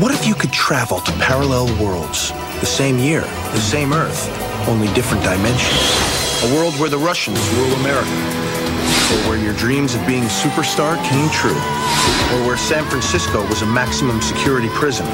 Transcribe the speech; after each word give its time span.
What 0.00 0.14
if 0.14 0.26
you 0.26 0.34
could 0.34 0.50
travel 0.50 0.98
to 1.00 1.12
parallel 1.18 1.66
worlds? 1.78 2.30
The 2.60 2.64
same 2.64 2.98
year, 2.98 3.20
the 3.20 3.60
same 3.60 3.92
Earth, 3.92 4.30
only 4.66 4.90
different 4.94 5.22
dimensions. 5.22 6.42
A 6.42 6.54
world 6.54 6.72
where 6.80 6.88
the 6.88 6.96
Russians 6.96 7.38
rule 7.50 7.70
America. 7.74 8.08
Or 8.08 9.28
where 9.28 9.36
your 9.36 9.52
dreams 9.52 9.94
of 9.94 10.06
being 10.06 10.22
a 10.22 10.26
superstar 10.28 10.96
came 11.04 11.28
true. 11.28 11.50
Or 12.32 12.46
where 12.46 12.56
San 12.56 12.82
Francisco 12.86 13.46
was 13.48 13.60
a 13.60 13.66
maximum 13.66 14.22
security 14.22 14.70
prison. 14.70 15.04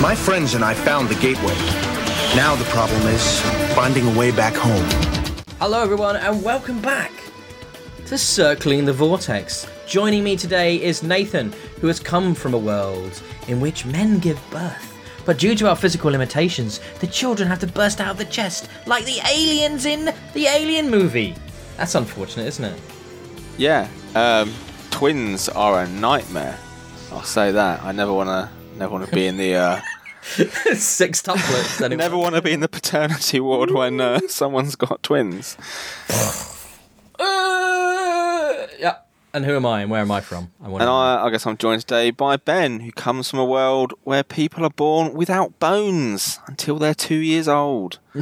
My 0.00 0.14
friends 0.14 0.54
and 0.54 0.64
I 0.64 0.74
found 0.74 1.08
the 1.08 1.16
gateway. 1.16 1.56
Now 2.36 2.54
the 2.54 2.66
problem 2.66 3.04
is 3.08 3.40
finding 3.74 4.06
a 4.06 4.16
way 4.16 4.30
back 4.30 4.54
home. 4.54 4.86
Hello, 5.58 5.82
everyone, 5.82 6.14
and 6.14 6.40
welcome 6.44 6.80
back 6.80 7.10
to 8.06 8.16
Circling 8.16 8.84
the 8.84 8.92
Vortex. 8.92 9.66
Joining 9.92 10.24
me 10.24 10.36
today 10.36 10.82
is 10.82 11.02
Nathan, 11.02 11.52
who 11.82 11.86
has 11.86 12.00
come 12.00 12.34
from 12.34 12.54
a 12.54 12.58
world 12.58 13.22
in 13.46 13.60
which 13.60 13.84
men 13.84 14.20
give 14.20 14.40
birth. 14.50 15.22
But 15.26 15.36
due 15.36 15.54
to 15.56 15.68
our 15.68 15.76
physical 15.76 16.10
limitations, 16.10 16.80
the 17.00 17.06
children 17.06 17.46
have 17.46 17.58
to 17.58 17.66
burst 17.66 18.00
out 18.00 18.12
of 18.12 18.16
the 18.16 18.24
chest 18.24 18.70
like 18.86 19.04
the 19.04 19.20
aliens 19.30 19.84
in 19.84 20.06
the 20.32 20.46
Alien 20.46 20.88
movie. 20.88 21.34
That's 21.76 21.94
unfortunate, 21.94 22.46
isn't 22.46 22.64
it? 22.64 22.80
Yeah, 23.58 23.86
um, 24.14 24.54
twins 24.90 25.50
are 25.50 25.82
a 25.82 25.88
nightmare. 25.90 26.58
I'll 27.10 27.22
say 27.22 27.52
that. 27.52 27.82
I 27.82 27.92
never 27.92 28.14
want 28.14 28.30
to, 28.30 28.48
never 28.78 28.94
want 28.94 29.06
to 29.06 29.14
be 29.14 29.26
in 29.26 29.36
the, 29.36 29.56
uh, 29.56 29.80
Six 30.22 31.20
tuplets. 31.20 31.82
Anyway. 31.82 31.98
never 31.98 32.16
want 32.16 32.34
to 32.34 32.40
be 32.40 32.52
in 32.52 32.60
the 32.60 32.68
paternity 32.68 33.40
ward 33.40 33.70
when 33.70 34.00
uh, 34.00 34.20
someone's 34.28 34.74
got 34.74 35.02
twins. 35.02 35.58
Uh, 37.18 38.66
yeah. 38.80 38.96
And 39.34 39.46
who 39.46 39.56
am 39.56 39.64
I 39.64 39.82
and 39.82 39.90
where 39.90 40.02
am 40.02 40.10
I 40.10 40.20
from? 40.20 40.52
I 40.62 40.68
want 40.68 40.82
And 40.82 40.90
I, 40.90 41.24
I 41.24 41.30
guess 41.30 41.46
I'm 41.46 41.56
joined 41.56 41.80
today 41.80 42.10
by 42.10 42.36
Ben, 42.36 42.80
who 42.80 42.92
comes 42.92 43.30
from 43.30 43.38
a 43.38 43.44
world 43.44 43.94
where 44.04 44.22
people 44.22 44.64
are 44.64 44.70
born 44.70 45.14
without 45.14 45.58
bones 45.58 46.38
until 46.46 46.78
they're 46.78 46.94
two 46.94 47.16
years 47.16 47.48
old. 47.48 47.98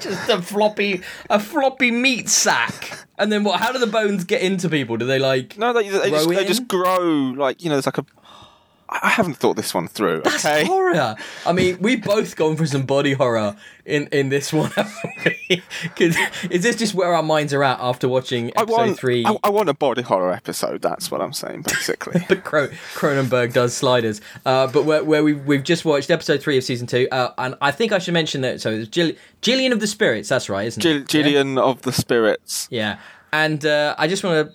just 0.00 0.28
a 0.28 0.42
floppy, 0.42 1.02
a 1.30 1.38
floppy 1.38 1.92
meat 1.92 2.28
sack. 2.28 3.06
And 3.18 3.30
then 3.30 3.44
what? 3.44 3.60
How 3.60 3.72
do 3.72 3.78
the 3.78 3.86
bones 3.86 4.24
get 4.24 4.42
into 4.42 4.68
people? 4.68 4.96
Do 4.96 5.06
they 5.06 5.18
like? 5.18 5.56
No, 5.58 5.72
they, 5.72 5.88
they, 5.88 6.10
just, 6.10 6.26
Grow 6.26 6.36
they 6.36 6.44
just 6.44 6.68
grow 6.68 7.34
like 7.36 7.62
you 7.62 7.68
know. 7.68 7.76
There's 7.76 7.86
like 7.86 7.98
a. 7.98 8.06
I 8.88 9.00
I 9.02 9.08
haven't 9.10 9.34
thought 9.34 9.56
this 9.56 9.74
one 9.74 9.88
through. 9.88 10.22
That's 10.24 10.44
okay, 10.44 10.64
horror. 10.64 11.16
I 11.46 11.52
mean, 11.52 11.78
we've 11.80 12.02
both 12.02 12.36
gone 12.36 12.56
for 12.56 12.66
some 12.66 12.82
body 12.86 13.12
horror 13.12 13.56
in 13.84 14.08
in 14.12 14.28
this 14.28 14.52
one. 14.52 14.72
Because 15.82 16.16
is 16.50 16.62
this 16.62 16.76
just 16.76 16.94
where 16.94 17.14
our 17.14 17.22
minds 17.22 17.54
are 17.54 17.64
at 17.64 17.78
after 17.80 18.06
watching 18.08 18.52
I 18.56 18.62
episode 18.62 18.76
want. 18.76 18.98
three? 18.98 19.24
I, 19.24 19.36
I 19.44 19.48
want 19.48 19.68
a 19.70 19.74
body 19.74 20.02
horror 20.02 20.32
episode. 20.32 20.82
That's 20.82 21.10
what 21.10 21.20
I'm 21.22 21.32
saying, 21.32 21.62
basically. 21.62 22.22
But 22.28 22.44
Cro- 22.44 22.68
Cronenberg 22.94 23.54
does 23.54 23.74
sliders. 23.74 24.20
Uh, 24.44 24.66
but 24.66 24.84
where, 24.84 25.02
where 25.02 25.24
we've, 25.24 25.42
we've 25.46 25.64
just 25.64 25.84
watched 25.86 26.10
episode 26.10 26.42
three 26.42 26.58
of 26.58 26.64
season 26.64 26.86
two. 26.86 27.08
Uh, 27.10 27.32
and 27.38 27.54
I 27.62 27.70
think 27.70 27.92
I 27.92 27.98
should 27.98 28.12
mention 28.14 28.42
that. 28.42 28.60
So 28.60 28.70
it's 28.70 28.88
Jill- 28.88 29.14
Gillian 29.40 29.72
of 29.72 29.80
the 29.80 29.86
Spirits. 29.86 30.28
That's 30.28 30.50
right, 30.50 30.66
isn't 30.66 30.84
it? 30.84 31.14
Yeah? 31.14 31.62
Of 31.62 31.82
the 31.82 31.92
Spirits. 31.92 32.68
Yeah, 32.70 32.98
and 33.32 33.64
uh, 33.64 33.94
I 33.98 34.06
just 34.06 34.22
want 34.22 34.48
to 34.48 34.54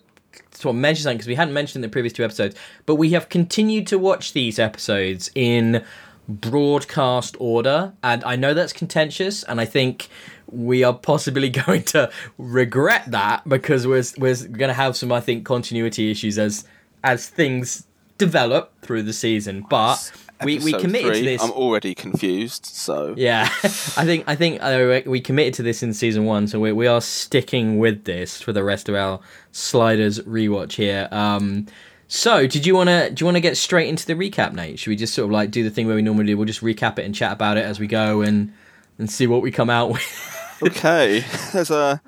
sort 0.54 0.76
of 0.76 0.80
mention 0.80 1.04
something 1.04 1.18
because 1.18 1.28
we 1.28 1.36
hadn't 1.36 1.54
mentioned 1.54 1.84
in 1.84 1.90
the 1.90 1.94
previous 1.94 2.14
two 2.14 2.24
episodes, 2.24 2.56
but 2.86 2.96
we 2.96 3.12
have 3.12 3.30
continued 3.30 3.88
to 3.88 4.00
watch 4.00 4.34
these 4.34 4.60
episodes 4.60 5.32
in 5.36 5.84
broadcast 6.28 7.36
order, 7.40 7.94
and 8.04 8.24
I 8.24 8.36
know 8.36 8.54
that's 8.54 8.74
contentious, 8.74 9.44
and 9.44 9.60
I 9.60 9.66
think 9.66 10.08
we 10.48 10.84
are 10.84 10.94
possibly 10.94 11.50
going 11.66 11.84
to 11.84 12.12
regret 12.38 13.04
that 13.08 13.48
because 13.48 13.88
we're 13.88 14.04
we're 14.18 14.36
going 14.36 14.70
to 14.70 14.74
have 14.74 14.96
some, 14.96 15.12
I 15.12 15.20
think, 15.20 15.46
continuity 15.46 16.12
issues 16.12 16.38
as 16.38 16.66
as 17.04 17.28
things 17.28 17.88
develop 18.18 18.74
through 18.82 19.04
the 19.04 19.14
season, 19.14 19.66
but. 19.70 20.12
We, 20.46 20.60
we 20.60 20.74
committed 20.74 21.14
three, 21.14 21.20
to 21.20 21.26
this. 21.26 21.44
I'm 21.44 21.52
already 21.52 21.96
confused. 21.96 22.66
So 22.66 23.14
Yeah, 23.18 23.50
I 23.64 24.06
think 24.06 24.24
I 24.28 24.36
think 24.36 24.62
uh, 24.62 25.02
we 25.06 25.22
committed 25.22 25.54
to 25.56 25.64
this 25.64 25.84
in 25.84 25.94
season 25.94 26.26
one, 26.26 26.48
so 26.48 26.60
we 26.60 26.72
we 26.72 26.88
are 26.88 27.02
sticking 27.02 27.80
with 27.80 28.06
this 28.06 28.42
for 28.42 28.54
the 28.54 28.64
rest 28.64 28.90
of 28.90 28.96
our 28.96 29.20
sliders 29.52 30.20
rewatch 30.22 30.74
here. 30.74 31.08
Um, 31.12 31.68
so 32.08 32.46
did 32.46 32.66
you 32.66 32.76
want 32.76 32.90
to 32.90 33.10
do 33.10 33.24
you 33.24 33.26
want 33.26 33.38
to 33.38 33.42
get 33.42 33.58
straight 33.58 33.88
into 33.88 34.06
the 34.06 34.14
recap, 34.14 34.54
Nate? 34.54 34.78
Should 34.78 34.90
we 34.90 34.96
just 34.96 35.14
sort 35.14 35.26
of 35.26 35.32
like 35.32 35.52
do 35.52 35.64
the 35.64 35.70
thing 35.70 35.88
where 35.88 35.96
we 35.96 36.02
normally 36.02 36.28
do? 36.28 36.38
We'll 36.38 36.46
just 36.46 36.62
recap 36.62 37.00
it 37.00 37.06
and 37.06 37.16
chat 37.16 37.32
about 37.32 37.58
it 37.58 37.66
as 37.66 37.80
we 37.80 37.88
go 37.88 38.22
and 38.22 38.54
and 38.98 39.10
see 39.10 39.26
what 39.26 39.42
we 39.42 39.52
come 39.52 39.70
out 39.70 39.92
with. 39.92 40.58
okay, 40.64 41.26
there's 41.54 41.72
a 41.72 42.02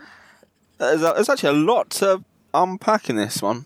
there's, 0.77 1.01
a 1.01 1.13
there's 1.15 1.29
actually 1.29 1.57
a 1.57 1.61
lot 1.61 1.89
to 1.91 2.23
unpack 2.53 3.09
in 3.09 3.15
this 3.15 3.41
one. 3.41 3.65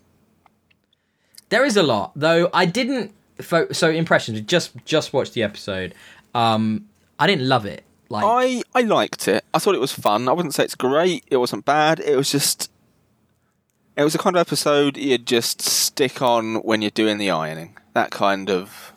there 1.49 1.65
is 1.65 1.75
a 1.75 1.83
lot, 1.83 2.13
though. 2.15 2.49
I 2.53 2.65
didn't. 2.65 3.13
Fo- 3.41 3.71
so 3.71 3.89
impressions. 3.89 4.41
Just 4.41 4.73
just 4.85 5.13
watched 5.13 5.33
the 5.33 5.43
episode. 5.43 5.93
Um, 6.33 6.87
I 7.17 7.27
didn't 7.27 7.47
love 7.47 7.65
it. 7.65 7.83
Like 8.09 8.23
I 8.25 8.63
I 8.73 8.81
liked 8.81 9.27
it. 9.27 9.43
I 9.53 9.59
thought 9.59 9.75
it 9.75 9.81
was 9.81 9.91
fun. 9.91 10.27
I 10.27 10.31
wouldn't 10.33 10.53
say 10.53 10.63
it's 10.63 10.75
great. 10.75 11.23
It 11.29 11.37
wasn't 11.37 11.65
bad. 11.65 11.99
It 11.99 12.15
was 12.15 12.31
just. 12.31 12.71
It 13.95 14.03
was 14.03 14.15
a 14.15 14.17
kind 14.17 14.37
of 14.37 14.39
episode 14.39 14.95
you'd 14.95 15.25
just 15.25 15.61
stick 15.61 16.21
on 16.21 16.55
when 16.55 16.81
you're 16.81 16.89
doing 16.91 17.17
the 17.17 17.29
ironing. 17.31 17.77
That 17.93 18.11
kind 18.11 18.49
of. 18.49 18.93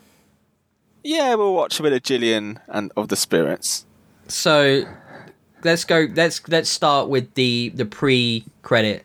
Yeah, 1.03 1.35
we'll 1.35 1.55
watch 1.55 1.81
a 1.81 1.83
bit 1.83 1.93
of 1.93 2.05
Gillian 2.05 2.61
and 2.69 2.93
of 2.97 3.09
the 3.09 3.17
spirits. 3.17 3.85
So 4.29 4.85
let's 5.65 5.85
go. 5.85 6.07
Let's 6.15 6.47
let's 6.49 6.71
start 6.71 7.09
with 7.09 7.35
the 7.35 7.71
the 7.75 7.85
pre 7.85 8.45
credit 8.63 9.05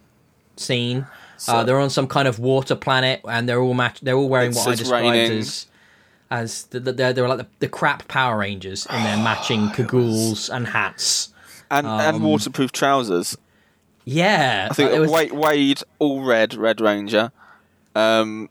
scene. 0.55 1.07
Uh, 1.47 1.63
they're 1.63 1.79
on 1.79 1.89
some 1.89 2.07
kind 2.07 2.27
of 2.27 2.39
water 2.39 2.75
planet, 2.75 3.21
and 3.27 3.47
they're 3.47 3.59
all 3.61 3.73
match. 3.73 3.99
They're 4.01 4.15
all 4.15 4.29
wearing 4.29 4.53
what 4.53 4.67
I 4.67 4.75
described 4.75 5.05
raining. 5.05 5.39
as 5.39 5.67
as 6.29 6.63
the, 6.65 6.79
the, 6.81 6.91
they're, 6.93 7.13
they're 7.13 7.27
like 7.29 7.37
the, 7.39 7.47
the 7.59 7.69
crap 7.69 8.07
Power 8.07 8.37
Rangers 8.39 8.85
in 8.87 9.03
their 9.03 9.17
matching 9.23 9.67
cagoules 9.69 10.49
and 10.53 10.67
hats. 10.67 11.29
And 11.69 11.85
and 11.87 12.23
waterproof 12.23 12.71
trousers. 12.71 13.37
Yeah, 14.05 14.69
I 14.71 14.73
think 14.73 14.91
it 14.91 14.99
was, 14.99 15.11
Wade, 15.11 15.31
Wade 15.33 15.81
all 15.99 16.23
red, 16.23 16.53
Red 16.53 16.79
Ranger. 16.79 17.31
Um, 17.93 18.49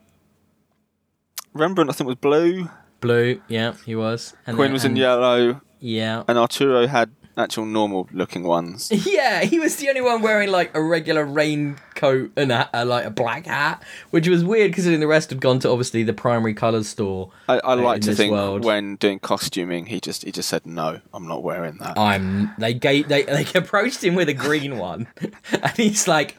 Rembrandt 1.54 1.88
I 1.90 1.94
think 1.94 2.08
was 2.08 2.16
blue. 2.16 2.68
blue. 3.00 3.40
Yeah, 3.48 3.74
he 3.86 3.94
was. 3.96 4.34
And 4.46 4.56
Quinn 4.56 4.66
then- 4.68 4.72
was 4.74 4.84
in 4.84 4.96
yellow, 4.96 5.60
Yeah. 5.80 6.24
and 6.28 6.36
Arturo 6.36 6.86
had 6.86 7.10
actual 7.36 7.64
normal 7.64 8.08
looking 8.12 8.42
ones. 8.42 8.90
Yeah, 9.06 9.44
he 9.44 9.58
was 9.58 9.76
the 9.76 9.88
only 9.88 10.00
one 10.00 10.20
wearing 10.20 10.50
like 10.50 10.74
a 10.74 10.82
regular 10.82 11.24
raincoat 11.24 12.32
and 12.36 12.50
a, 12.50 12.68
a, 12.74 12.84
like 12.84 13.04
a 13.04 13.10
black 13.10 13.46
hat, 13.46 13.82
which 14.10 14.26
was 14.28 14.44
weird 14.44 14.72
considering 14.72 15.00
the 15.00 15.06
rest 15.06 15.30
had 15.30 15.40
gone 15.40 15.58
to 15.60 15.70
obviously 15.70 16.02
the 16.02 16.12
primary 16.12 16.54
colours 16.54 16.88
store. 16.88 17.30
I, 17.48 17.58
I 17.58 17.72
uh, 17.72 17.76
in 17.76 17.84
like 17.84 18.00
to 18.02 18.14
think 18.14 18.32
world. 18.32 18.64
when 18.64 18.96
doing 18.96 19.18
costuming, 19.20 19.86
he 19.86 20.00
just 20.00 20.24
he 20.24 20.32
just 20.32 20.48
said 20.48 20.66
no, 20.66 21.00
I'm 21.14 21.28
not 21.28 21.42
wearing 21.42 21.76
that. 21.78 21.98
I'm. 21.98 22.52
They 22.58 22.74
gave. 22.74 23.08
They 23.08 23.22
they 23.22 23.46
approached 23.54 24.02
him 24.02 24.14
with 24.14 24.28
a 24.28 24.34
green 24.34 24.76
one, 24.78 25.06
and 25.52 25.72
he's 25.76 26.08
like, 26.08 26.36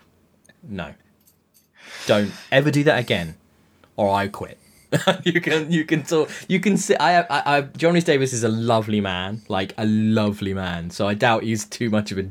"No, 0.61 0.93
don't 2.05 2.31
ever 2.51 2.69
do 2.69 2.83
that 2.83 2.99
again, 2.99 3.35
or 3.95 4.13
I 4.13 4.27
quit." 4.27 4.59
you 5.23 5.41
can 5.41 5.71
you 5.71 5.83
can 5.85 6.03
talk 6.03 6.29
you 6.47 6.59
can 6.59 6.77
see 6.77 6.95
I, 6.95 7.21
I 7.21 7.57
I 7.57 7.61
John 7.61 7.93
Rhys-Davies 7.93 8.31
is 8.33 8.43
a 8.43 8.49
lovely 8.49 9.01
man 9.01 9.41
like 9.49 9.73
a 9.77 9.85
lovely 9.85 10.53
man 10.53 10.89
so 10.91 11.07
I 11.07 11.13
doubt 11.13 11.43
he's 11.43 11.65
too 11.65 11.89
much 11.89 12.11
of 12.11 12.17
a 12.19 12.27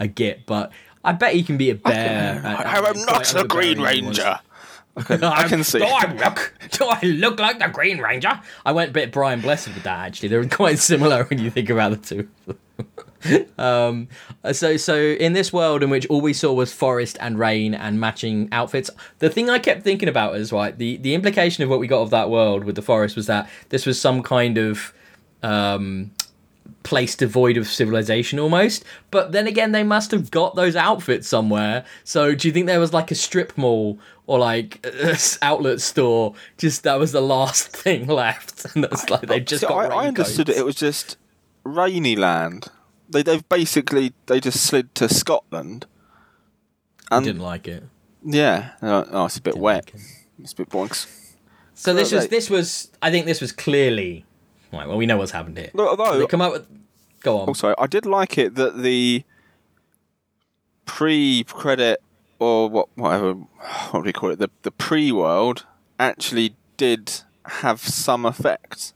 a 0.00 0.08
git 0.08 0.44
but 0.46 0.72
I 1.04 1.12
bet 1.12 1.34
he 1.34 1.42
can 1.42 1.56
be 1.56 1.70
a 1.70 1.74
bear 1.76 2.42
at- 2.44 2.66
I 2.66 2.78
am 2.88 3.00
not 3.06 3.34
a 3.34 3.44
Green 3.46 3.78
overbearing 3.78 4.02
he 4.04 4.08
was. 4.08 4.18
Ranger. 4.18 4.40
I 4.96 5.02
can, 5.02 5.24
I 5.42 5.48
can 5.48 5.64
see. 5.64 5.78
Do 5.78 5.84
I 5.86 6.12
look? 6.12 6.54
Do 6.72 6.84
I 6.86 7.00
look 7.02 7.38
like 7.38 7.58
the 7.60 7.68
Green 7.68 7.98
Ranger? 8.00 8.40
I 8.66 8.72
went 8.72 8.90
a 8.90 8.92
bit 8.92 9.12
Brian 9.12 9.40
Blessed 9.40 9.68
with 9.68 9.84
that. 9.84 10.06
Actually, 10.06 10.30
they're 10.30 10.44
quite 10.48 10.78
similar 10.80 11.24
when 11.24 11.38
you 11.38 11.50
think 11.50 11.70
about 11.70 11.92
the 11.92 11.96
two. 12.46 12.54
um, 13.58 14.08
so 14.52 14.76
so 14.76 14.96
in 14.96 15.32
this 15.32 15.52
world 15.52 15.82
in 15.82 15.90
which 15.90 16.06
all 16.06 16.20
we 16.20 16.32
saw 16.32 16.52
was 16.52 16.72
forest 16.72 17.16
and 17.20 17.38
rain 17.38 17.74
and 17.74 18.00
matching 18.00 18.48
outfits, 18.52 18.90
the 19.18 19.30
thing 19.30 19.50
I 19.50 19.58
kept 19.58 19.82
thinking 19.82 20.08
about 20.08 20.36
is 20.36 20.52
right. 20.52 20.76
The 20.76 20.96
the 20.98 21.14
implication 21.14 21.62
of 21.64 21.70
what 21.70 21.80
we 21.80 21.86
got 21.86 22.00
of 22.00 22.10
that 22.10 22.30
world 22.30 22.64
with 22.64 22.76
the 22.76 22.82
forest 22.82 23.16
was 23.16 23.26
that 23.26 23.48
this 23.68 23.86
was 23.86 24.00
some 24.00 24.22
kind 24.22 24.58
of 24.58 24.92
um 25.42 26.10
place 26.82 27.14
devoid 27.14 27.56
of 27.56 27.68
civilization 27.68 28.38
almost. 28.38 28.84
But 29.10 29.32
then 29.32 29.46
again, 29.46 29.72
they 29.72 29.82
must 29.82 30.10
have 30.12 30.30
got 30.30 30.56
those 30.56 30.76
outfits 30.76 31.28
somewhere. 31.28 31.84
So 32.04 32.34
do 32.34 32.48
you 32.48 32.52
think 32.52 32.66
there 32.66 32.80
was 32.80 32.92
like 32.92 33.10
a 33.10 33.14
strip 33.14 33.56
mall 33.56 33.98
or 34.26 34.38
like 34.38 34.84
a 34.86 35.16
outlet 35.42 35.80
store? 35.80 36.34
Just 36.58 36.82
that 36.84 36.98
was 36.98 37.12
the 37.12 37.20
last 37.20 37.68
thing 37.76 38.06
left, 38.06 38.74
and 38.74 38.84
that's 38.84 39.10
like 39.10 39.22
they 39.22 39.40
just 39.40 39.60
See, 39.60 39.66
got. 39.66 39.92
I, 39.92 40.04
I 40.04 40.08
understood 40.08 40.48
it. 40.48 40.56
It 40.56 40.64
was 40.64 40.76
just 40.76 41.16
rainy 41.64 42.16
land. 42.16 42.68
They 43.10 43.22
they've 43.22 43.46
basically 43.48 44.12
they 44.26 44.40
just 44.40 44.62
slid 44.62 44.94
to 44.96 45.08
Scotland. 45.08 45.86
And 47.10 47.24
Didn't 47.24 47.42
like 47.42 47.66
it. 47.66 47.82
yeah, 48.24 48.70
like, 48.80 49.06
oh, 49.10 49.24
it's 49.26 49.36
a 49.36 49.42
bit 49.42 49.54
Didn't 49.54 49.62
wet. 49.62 49.86
like 49.86 49.94
it. 49.94 50.00
It's 50.42 50.52
a 50.52 50.56
bit 50.56 50.70
boinks. 50.70 51.06
So 51.74 51.92
this 51.94 52.12
was 52.12 52.28
this 52.28 52.48
was. 52.48 52.90
I 53.02 53.10
think 53.10 53.26
this 53.26 53.40
was 53.40 53.52
clearly. 53.52 54.24
Right. 54.72 54.86
Well, 54.86 54.96
we 54.96 55.06
know 55.06 55.16
what's 55.16 55.32
happened 55.32 55.58
here. 55.58 55.70
Look, 55.74 55.88
although 55.98 56.18
They 56.18 56.26
come 56.26 56.40
up 56.40 56.52
with. 56.52 56.66
Go 57.22 57.36
on. 57.38 57.42
Oh, 57.42 57.46
also, 57.48 57.74
I 57.78 57.86
did 57.86 58.06
like 58.06 58.38
it 58.38 58.54
that 58.54 58.78
the 58.82 59.24
pre-credit 60.86 62.00
or 62.38 62.68
what, 62.68 62.88
whatever, 62.96 63.34
what 63.90 64.00
do 64.00 64.04
we 64.04 64.12
call 64.12 64.30
it? 64.30 64.38
The 64.38 64.50
the 64.62 64.70
pre-world 64.70 65.66
actually 65.98 66.54
did 66.76 67.22
have 67.44 67.80
some 67.80 68.24
effect. 68.24 68.92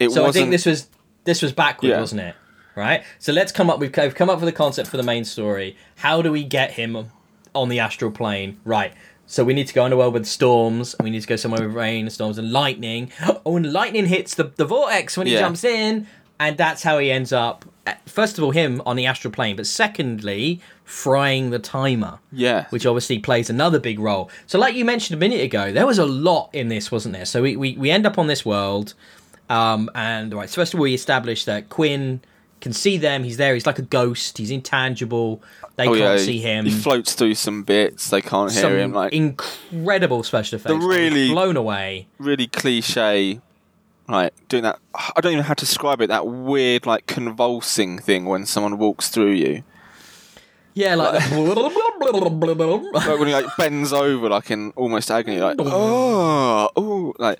It 0.00 0.10
So 0.10 0.26
I 0.26 0.32
think 0.32 0.50
this 0.50 0.66
was 0.66 0.88
this 1.24 1.42
was 1.42 1.52
backward, 1.52 1.88
Yeah. 1.90 2.00
wasn't 2.00 2.22
it? 2.22 2.34
Right. 2.78 3.02
So 3.18 3.32
let's 3.32 3.52
come 3.52 3.68
up. 3.70 3.80
We've, 3.80 3.92
come 3.92 4.30
up 4.30 4.40
with 4.40 4.48
a 4.48 4.52
concept 4.52 4.88
for 4.88 4.96
the 4.96 5.02
main 5.02 5.24
story. 5.24 5.76
How 5.96 6.22
do 6.22 6.30
we 6.32 6.44
get 6.44 6.72
him 6.72 7.10
on 7.54 7.68
the 7.68 7.80
astral 7.80 8.10
plane? 8.10 8.58
Right. 8.64 8.92
So 9.26 9.44
we 9.44 9.52
need 9.52 9.66
to 9.68 9.74
go 9.74 9.84
underworld 9.84 10.14
with 10.14 10.26
storms. 10.26 10.94
and 10.94 11.04
We 11.04 11.10
need 11.10 11.20
to 11.22 11.26
go 11.28 11.36
somewhere 11.36 11.66
with 11.66 11.74
rain, 11.76 12.08
storms, 12.10 12.38
and 12.38 12.50
lightning. 12.52 13.10
Oh, 13.44 13.56
and 13.56 13.72
lightning 13.72 14.06
hits 14.06 14.34
the 14.34 14.44
the 14.44 14.64
vortex 14.64 15.16
when 15.16 15.26
he 15.26 15.34
Yeah. 15.34 15.40
jumps 15.40 15.64
in, 15.64 16.06
and 16.40 16.56
that's 16.56 16.82
how 16.82 16.98
he 16.98 17.10
ends 17.10 17.32
up. 17.32 17.64
uh, 17.86 17.92
First 18.06 18.38
of 18.38 18.44
all, 18.44 18.52
him 18.52 18.80
on 18.86 18.96
the 18.96 19.06
astral 19.06 19.32
plane, 19.32 19.56
but 19.56 19.66
secondly, 19.66 20.60
frying 20.84 21.50
the 21.50 21.58
timer 21.58 22.18
yeah. 22.32 22.64
which 22.70 22.86
obviously 22.86 23.18
plays 23.18 23.50
another 23.50 23.78
big 23.78 23.98
role. 23.98 24.30
So, 24.46 24.58
like 24.58 24.74
you 24.74 24.84
mentioned 24.86 25.16
a 25.18 25.20
minute 25.20 25.42
ago, 25.42 25.72
there 25.72 25.86
was 25.86 25.98
a 25.98 26.06
lot 26.06 26.48
in 26.54 26.68
this, 26.68 26.90
wasn't 26.90 27.14
there? 27.14 27.26
So 27.26 27.42
we 27.42 27.56
we, 27.56 27.76
we 27.76 27.90
end 27.90 28.06
up 28.06 28.16
on 28.18 28.26
this 28.28 28.44
world, 28.46 28.94
um, 29.50 29.90
and 29.94 30.32
right. 30.32 30.48
So 30.48 30.54
first 30.62 30.72
of 30.74 30.80
all, 30.80 30.84
we 30.84 30.94
establish 30.94 31.44
that 31.44 31.68
Quinn 31.68 32.20
can 32.60 32.72
see 32.72 32.96
them. 32.96 33.24
He's 33.24 33.36
there. 33.36 33.54
He's 33.54 33.66
like 33.66 33.78
a 33.78 33.82
ghost. 33.82 34.38
He's 34.38 34.50
intangible. 34.50 35.42
They 35.76 35.86
oh 35.86 35.94
can't 35.94 36.18
yeah. 36.18 36.24
see 36.24 36.38
him. 36.38 36.64
He 36.66 36.72
floats 36.72 37.14
through 37.14 37.34
some 37.34 37.62
bits. 37.62 38.10
They 38.10 38.20
can't 38.20 38.50
hear 38.52 38.78
him. 38.78 38.92
Like 38.92 39.12
incredible 39.12 40.22
special 40.22 40.56
effects. 40.56 40.84
Really- 40.84 41.28
blown 41.28 41.56
away. 41.56 42.08
really 42.18 42.46
cliche. 42.46 43.40
Like 44.08 44.32
doing 44.48 44.62
that. 44.62 44.78
I 44.94 45.20
don't 45.20 45.32
even 45.32 45.42
know 45.42 45.48
how 45.48 45.54
to 45.54 45.64
describe 45.64 46.00
it. 46.00 46.08
That 46.08 46.26
weird 46.26 46.86
like 46.86 47.06
convulsing 47.06 47.98
thing 47.98 48.24
when 48.24 48.46
someone 48.46 48.78
walks 48.78 49.08
through 49.08 49.32
you. 49.32 49.62
Yeah, 50.74 50.94
like. 50.94 51.14
Like 51.14 51.30
when 53.18 53.28
he 53.28 53.34
like 53.34 53.56
bends 53.58 53.92
over 53.92 54.30
like 54.30 54.50
in 54.50 54.70
almost 54.76 55.10
agony. 55.10 55.40
Like 55.40 55.56
oh 55.58 56.70
oh 56.74 57.14
like 57.18 57.38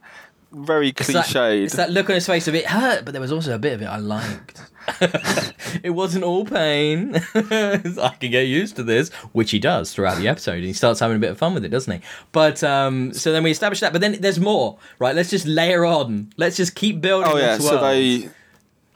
very 0.52 0.88
It's 0.90 1.06
that, 1.08 1.34
it's 1.34 1.76
that 1.76 1.90
look 1.90 2.08
on 2.08 2.14
his 2.14 2.26
face 2.26 2.48
of 2.48 2.54
it 2.54 2.66
hurt, 2.66 3.04
but 3.04 3.12
there 3.12 3.20
was 3.20 3.32
also 3.32 3.54
a 3.54 3.58
bit 3.58 3.74
of 3.74 3.82
it 3.82 3.86
I 3.86 3.96
liked. 3.96 4.60
It 5.82 5.94
wasn't 5.94 6.24
all 6.24 6.44
pain. 6.44 7.14
I 7.34 8.14
can 8.20 8.30
get 8.30 8.46
used 8.46 8.76
to 8.76 8.82
this, 8.82 9.10
which 9.32 9.50
he 9.50 9.58
does 9.58 9.92
throughout 9.92 10.18
the 10.18 10.28
episode. 10.28 10.56
And 10.56 10.64
he 10.64 10.72
starts 10.72 11.00
having 11.00 11.16
a 11.16 11.20
bit 11.20 11.30
of 11.30 11.38
fun 11.38 11.54
with 11.54 11.64
it, 11.64 11.68
doesn't 11.68 11.92
he? 11.92 12.00
But 12.32 12.62
um, 12.64 13.12
so 13.12 13.32
then 13.32 13.42
we 13.42 13.50
establish 13.50 13.80
that. 13.80 13.92
But 13.92 14.00
then 14.00 14.16
there's 14.20 14.40
more, 14.40 14.78
right? 14.98 15.14
Let's 15.14 15.30
just 15.30 15.46
layer 15.46 15.84
on. 15.84 16.32
Let's 16.36 16.56
just 16.56 16.74
keep 16.74 17.00
building. 17.00 17.30
Oh 17.32 17.36
yeah, 17.36 17.58
so 17.58 17.80
they. 17.80 18.28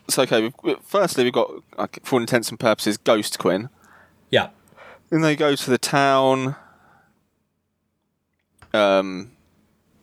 So 0.09 0.23
okay, 0.23 0.53
firstly 0.83 1.25
we've 1.25 1.33
got, 1.33 1.51
like, 1.79 2.01
for 2.03 2.17
all 2.17 2.21
intents 2.21 2.51
and 2.51 2.59
purposes, 2.59 2.97
Ghost 2.97 3.39
Quinn. 3.39 3.69
Yeah. 4.31 4.49
Then 5.11 5.21
they 5.21 5.37
go 5.37 5.55
to 5.55 5.71
the 5.71 5.79
town. 5.79 6.57
Um, 8.75 9.33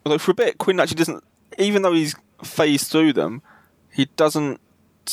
although 0.04 0.18
for 0.18 0.30
a 0.30 0.34
bit, 0.34 0.58
Quinn 0.58 0.80
actually 0.80 0.96
doesn't. 0.96 1.24
Even 1.58 1.82
though 1.82 1.92
he's 1.92 2.14
phased 2.42 2.90
through 2.90 3.12
them, 3.12 3.42
he 3.92 4.06
doesn't 4.16 4.60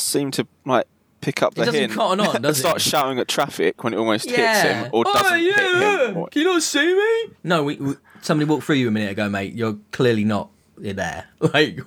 seem 0.02 0.30
to 0.32 0.46
like 0.64 0.86
pick 1.20 1.42
up 1.42 1.54
He 1.54 1.60
the 1.60 1.66
doesn't 1.66 1.80
hint 1.80 1.92
cotton 1.92 2.20
on, 2.20 2.36
and 2.36 2.42
does 2.44 2.56
he? 2.56 2.60
start 2.60 2.80
shouting 2.80 3.18
at 3.18 3.28
traffic 3.28 3.82
when 3.84 3.94
it 3.94 3.96
almost 3.96 4.28
hits 4.28 4.62
him 4.62 4.90
or 4.92 5.04
oh, 5.06 5.12
doesn't 5.12 5.42
yeah. 5.42 5.52
hit 5.52 6.10
him. 6.10 6.16
Or- 6.16 6.28
Can 6.28 6.42
you 6.42 6.48
not 6.48 6.62
see 6.62 6.94
me? 6.94 7.34
No, 7.44 7.64
we, 7.64 7.76
we, 7.76 7.94
somebody 8.22 8.48
walked 8.48 8.64
through 8.64 8.76
you 8.76 8.88
a 8.88 8.90
minute 8.90 9.12
ago, 9.12 9.28
mate. 9.28 9.54
You're 9.54 9.78
clearly 9.92 10.24
not 10.24 10.50
there. 10.76 11.26
Like 11.40 11.80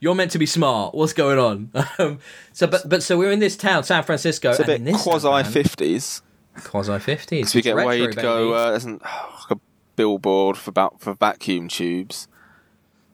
you're 0.00 0.14
meant 0.14 0.30
to 0.32 0.38
be 0.38 0.46
smart. 0.46 0.94
What's 0.94 1.12
going 1.12 1.38
on? 1.38 1.70
Um, 1.98 2.18
so, 2.52 2.66
but 2.66 2.88
but 2.88 3.02
so 3.02 3.16
we're 3.16 3.30
in 3.30 3.38
this 3.38 3.56
town, 3.56 3.84
San 3.84 4.02
Francisco. 4.02 4.50
It's 4.50 4.58
a 4.58 4.62
and 4.62 4.84
bit 4.84 4.92
this 4.92 5.02
quasi 5.02 5.44
fifties. 5.44 6.22
quasi 6.64 6.98
fifties. 6.98 7.52
So 7.52 7.58
we 7.58 7.62
get 7.62 7.76
Wade 7.76 8.12
to 8.12 8.20
go. 8.20 8.52
Uh, 8.52 8.70
there's 8.70 8.84
an, 8.84 9.00
like 9.04 9.50
a 9.50 9.60
billboard 9.96 10.56
for 10.56 10.70
about 10.70 11.00
for 11.00 11.14
vacuum 11.14 11.68
tubes. 11.68 12.26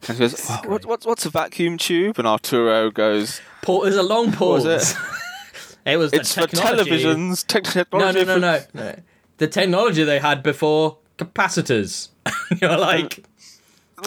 And 0.09 0.17
he 0.17 0.21
goes, 0.25 0.47
"Oh, 0.51 0.61
what, 0.67 0.85
what, 0.87 1.05
"What's 1.05 1.27
a 1.27 1.31
vacuum 1.31 1.77
tube?" 1.79 2.19
And 2.19 2.27
Arturo 2.27 2.91
goes, 2.91 3.41
Paul, 3.63 3.83
there's 3.83 3.97
a 3.97 4.03
long 4.03 4.33
pause. 4.33 4.65
was 4.65 4.97
it? 5.87 5.97
was 5.97 6.11
the 6.11 6.19
"It's 6.21 6.35
for 6.35 6.43
televisions. 6.47 7.47
Tech 7.47 7.65
No, 7.65 7.71
technology." 7.71 8.25
no, 8.25 8.39
no, 8.39 8.39
no, 8.39 8.65
no. 8.75 8.97
The 9.39 9.47
technology 9.47 10.05
they 10.05 10.19
had 10.19 10.43
before 10.43 10.99
capacitors. 11.19 12.09
You're 12.61 12.77
like 12.79 13.25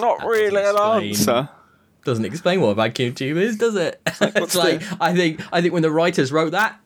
Not 0.00 0.24
really 0.24 0.62
an 0.62 0.76
answer. 0.76 1.48
doesn't 2.04 2.24
explain 2.24 2.60
what 2.60 2.68
a 2.70 2.74
vacuum 2.74 3.14
tube 3.14 3.38
is, 3.38 3.56
does 3.56 3.74
it? 3.76 4.00
It's 4.06 4.20
what's 4.20 4.54
like, 4.54 4.80
the- 4.80 4.96
I 5.00 5.14
think 5.14 5.40
I 5.52 5.60
think 5.60 5.72
when 5.74 5.82
the 5.82 5.90
writers 5.90 6.32
wrote 6.32 6.50
that, 6.52 6.78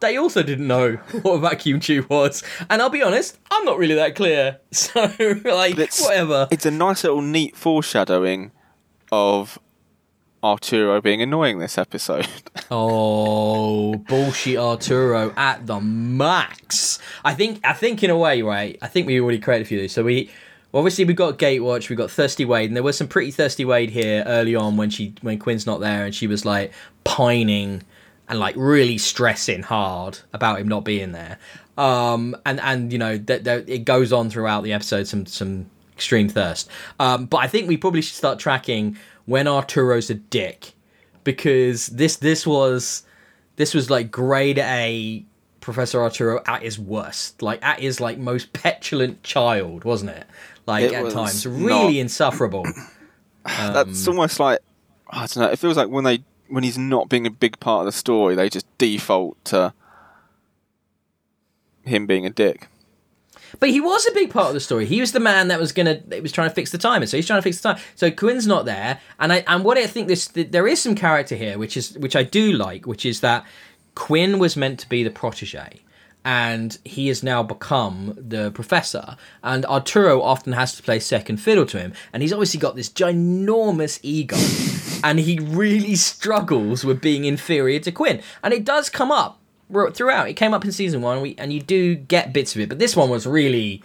they 0.00 0.16
also 0.16 0.42
didn't 0.42 0.66
know 0.66 0.92
what 1.22 1.32
a 1.34 1.38
vacuum 1.38 1.80
tube 1.80 2.06
was. 2.10 2.42
And 2.68 2.82
I'll 2.82 2.90
be 2.90 3.02
honest, 3.02 3.38
I'm 3.50 3.64
not 3.64 3.78
really 3.78 3.94
that 3.94 4.14
clear. 4.14 4.60
So 4.72 5.00
like 5.44 5.72
It's- 5.78 6.00
whatever. 6.02 6.48
It's 6.50 6.66
a 6.66 6.70
nice 6.70 7.04
little 7.04 7.22
neat 7.22 7.56
foreshadowing 7.56 8.50
of 9.12 9.58
Arturo 10.42 11.00
being 11.00 11.22
annoying 11.22 11.58
this 11.58 11.78
episode. 11.78 12.28
Oh 12.70 13.94
bullshit 14.08 14.56
Arturo 14.58 15.32
at 15.36 15.66
the 15.66 15.80
max. 15.80 16.98
I 17.24 17.34
think 17.34 17.60
I 17.64 17.72
think 17.72 18.02
in 18.02 18.10
a 18.10 18.16
way, 18.16 18.42
right? 18.42 18.78
I 18.82 18.86
think 18.88 19.06
we 19.06 19.20
already 19.20 19.38
created 19.38 19.66
a 19.66 19.68
few 19.68 19.78
of 19.78 19.82
these. 19.82 19.92
So 19.92 20.02
we 20.02 20.30
obviously 20.72 21.04
we've 21.04 21.14
got 21.16 21.38
Gatewatch, 21.38 21.88
we've 21.88 21.98
got 21.98 22.10
Thirsty 22.10 22.44
Wade, 22.44 22.70
and 22.70 22.76
there 22.76 22.82
was 22.82 22.96
some 22.96 23.06
pretty 23.06 23.30
Thirsty 23.30 23.64
Wade 23.64 23.90
here 23.90 24.24
early 24.26 24.54
on 24.56 24.76
when 24.76 24.90
she 24.90 25.14
when 25.20 25.38
Quinn's 25.38 25.66
not 25.66 25.80
there 25.80 26.04
and 26.04 26.14
she 26.14 26.26
was 26.26 26.44
like 26.44 26.72
pining 27.04 27.82
and 28.28 28.38
like 28.38 28.54
really 28.56 28.98
stressing 28.98 29.62
hard 29.62 30.18
about 30.32 30.58
him 30.60 30.68
not 30.68 30.84
being 30.84 31.12
there. 31.12 31.38
Um 31.76 32.36
and 32.46 32.60
and 32.60 32.92
you 32.92 32.98
know 32.98 33.18
that 33.18 33.46
it 33.68 33.84
goes 33.84 34.12
on 34.12 34.30
throughout 34.30 34.62
the 34.64 34.72
episode 34.72 35.06
some 35.08 35.26
some 35.26 35.66
extreme 35.94 36.28
thirst. 36.28 36.68
Um 37.00 37.26
but 37.26 37.38
I 37.38 37.46
think 37.48 37.68
we 37.68 37.76
probably 37.76 38.02
should 38.02 38.14
start 38.16 38.38
tracking 38.38 38.96
when 39.26 39.46
Arturo's 39.46 40.10
a 40.10 40.14
dick 40.14 40.72
because 41.24 41.86
this 41.88 42.16
this 42.16 42.46
was 42.46 43.02
this 43.56 43.74
was 43.74 43.90
like 43.90 44.10
grade 44.10 44.58
A 44.58 45.24
Professor 45.60 46.02
Arturo 46.02 46.42
at 46.46 46.62
his 46.62 46.78
worst, 46.78 47.40
like 47.40 47.64
at 47.64 47.80
his 47.80 48.00
like 48.00 48.18
most 48.18 48.52
petulant 48.52 49.22
child, 49.22 49.84
wasn't 49.84 50.10
it? 50.10 50.26
Like 50.66 50.84
It 50.84 50.92
at 50.92 51.10
times, 51.12 51.46
really 51.46 51.68
not- 51.68 51.94
insufferable. 51.94 52.66
Um, 53.46 53.74
That's 53.74 54.08
almost 54.08 54.40
like 54.40 54.60
I 55.10 55.26
don't 55.26 55.36
know. 55.36 55.50
It 55.50 55.58
feels 55.58 55.76
like 55.76 55.90
when 55.90 56.02
they 56.04 56.24
when 56.54 56.62
he's 56.62 56.78
not 56.78 57.08
being 57.08 57.26
a 57.26 57.30
big 57.30 57.58
part 57.58 57.80
of 57.80 57.86
the 57.86 57.92
story, 57.92 58.36
they 58.36 58.48
just 58.48 58.66
default 58.78 59.44
to 59.44 59.74
him 61.84 62.06
being 62.06 62.24
a 62.24 62.30
dick. 62.30 62.68
But 63.58 63.70
he 63.70 63.80
was 63.80 64.06
a 64.06 64.12
big 64.12 64.30
part 64.30 64.48
of 64.48 64.54
the 64.54 64.60
story. 64.60 64.86
He 64.86 65.00
was 65.00 65.10
the 65.10 65.20
man 65.20 65.48
that 65.48 65.58
was 65.58 65.72
gonna 65.72 66.00
that 66.06 66.22
was 66.22 66.30
trying 66.30 66.48
to 66.48 66.54
fix 66.54 66.70
the 66.70 66.78
timer. 66.78 67.06
So 67.06 67.16
he's 67.16 67.26
trying 67.26 67.38
to 67.38 67.42
fix 67.42 67.60
the 67.60 67.74
time. 67.74 67.82
So 67.96 68.08
Quinn's 68.10 68.46
not 68.46 68.66
there, 68.66 69.00
and 69.18 69.32
I 69.32 69.44
and 69.48 69.64
what 69.64 69.78
I 69.78 69.86
think 69.88 70.06
this 70.06 70.28
there 70.28 70.68
is 70.68 70.80
some 70.80 70.94
character 70.94 71.34
here, 71.34 71.58
which 71.58 71.76
is 71.76 71.98
which 71.98 72.14
I 72.14 72.22
do 72.22 72.52
like, 72.52 72.86
which 72.86 73.04
is 73.04 73.20
that 73.20 73.44
Quinn 73.96 74.38
was 74.38 74.56
meant 74.56 74.78
to 74.80 74.88
be 74.88 75.02
the 75.02 75.10
protege. 75.10 75.80
And 76.26 76.78
he 76.86 77.08
has 77.08 77.22
now 77.22 77.42
become 77.42 78.14
the 78.16 78.50
professor, 78.52 79.16
and 79.42 79.66
Arturo 79.66 80.22
often 80.22 80.54
has 80.54 80.74
to 80.76 80.82
play 80.82 80.98
second 80.98 81.36
fiddle 81.36 81.66
to 81.66 81.78
him. 81.78 81.92
And 82.14 82.22
he's 82.22 82.32
obviously 82.32 82.60
got 82.60 82.76
this 82.76 82.88
ginormous 82.88 84.00
ego, 84.02 84.36
and 85.04 85.20
he 85.20 85.38
really 85.38 85.94
struggles 85.94 86.84
with 86.84 87.00
being 87.00 87.24
inferior 87.24 87.78
to 87.78 87.92
Quinn. 87.92 88.20
And 88.42 88.52
it 88.52 88.64
does 88.64 88.88
come 88.90 89.12
up 89.12 89.38
throughout. 89.92 90.28
It 90.28 90.34
came 90.34 90.52
up 90.52 90.64
in 90.64 90.72
season 90.72 91.00
one, 91.02 91.20
we, 91.20 91.36
and 91.38 91.52
you 91.52 91.60
do 91.60 91.94
get 91.94 92.32
bits 92.32 92.54
of 92.56 92.60
it. 92.60 92.68
But 92.68 92.78
this 92.80 92.96
one 92.96 93.08
was 93.10 93.26
really 93.26 93.82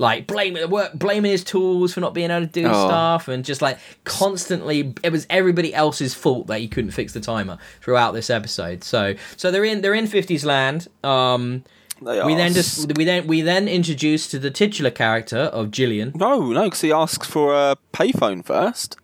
like 0.00 0.26
blaming 0.28 0.62
the 0.62 0.68
work, 0.68 0.92
blaming 0.94 1.32
his 1.32 1.42
tools 1.42 1.92
for 1.94 2.00
not 2.00 2.14
being 2.14 2.30
able 2.30 2.46
to 2.46 2.52
do 2.52 2.66
Oh. 2.68 2.86
stuff, 2.86 3.26
and 3.28 3.44
just 3.44 3.60
like 3.60 3.78
constantly, 4.04 4.94
it 5.02 5.10
was 5.10 5.26
everybody 5.30 5.74
else's 5.74 6.14
fault 6.14 6.46
that 6.48 6.60
he 6.60 6.68
couldn't 6.68 6.92
fix 6.92 7.12
the 7.14 7.20
timer 7.20 7.58
throughout 7.80 8.12
this 8.12 8.30
episode. 8.30 8.84
So, 8.84 9.14
so 9.36 9.50
they're 9.50 9.64
in 9.64 9.80
they're 9.80 9.94
in 9.94 10.06
fifties 10.06 10.44
land. 10.44 10.86
Um, 11.02 11.64
They 12.00 12.22
we 12.24 12.34
then 12.36 12.52
just 12.52 12.92
we 12.96 13.04
then 13.04 13.26
we 13.26 13.40
then 13.42 13.66
introduced 13.68 14.30
to 14.30 14.38
the 14.38 14.50
titular 14.52 14.90
character 14.92 15.38
of 15.38 15.70
Gillian. 15.72 16.12
no, 16.14 16.52
no, 16.52 16.64
because 16.64 16.80
he 16.82 16.92
asks 16.92 17.26
for 17.26 17.52
a 17.54 17.76
payphone 17.92 18.44
first. 18.44 18.96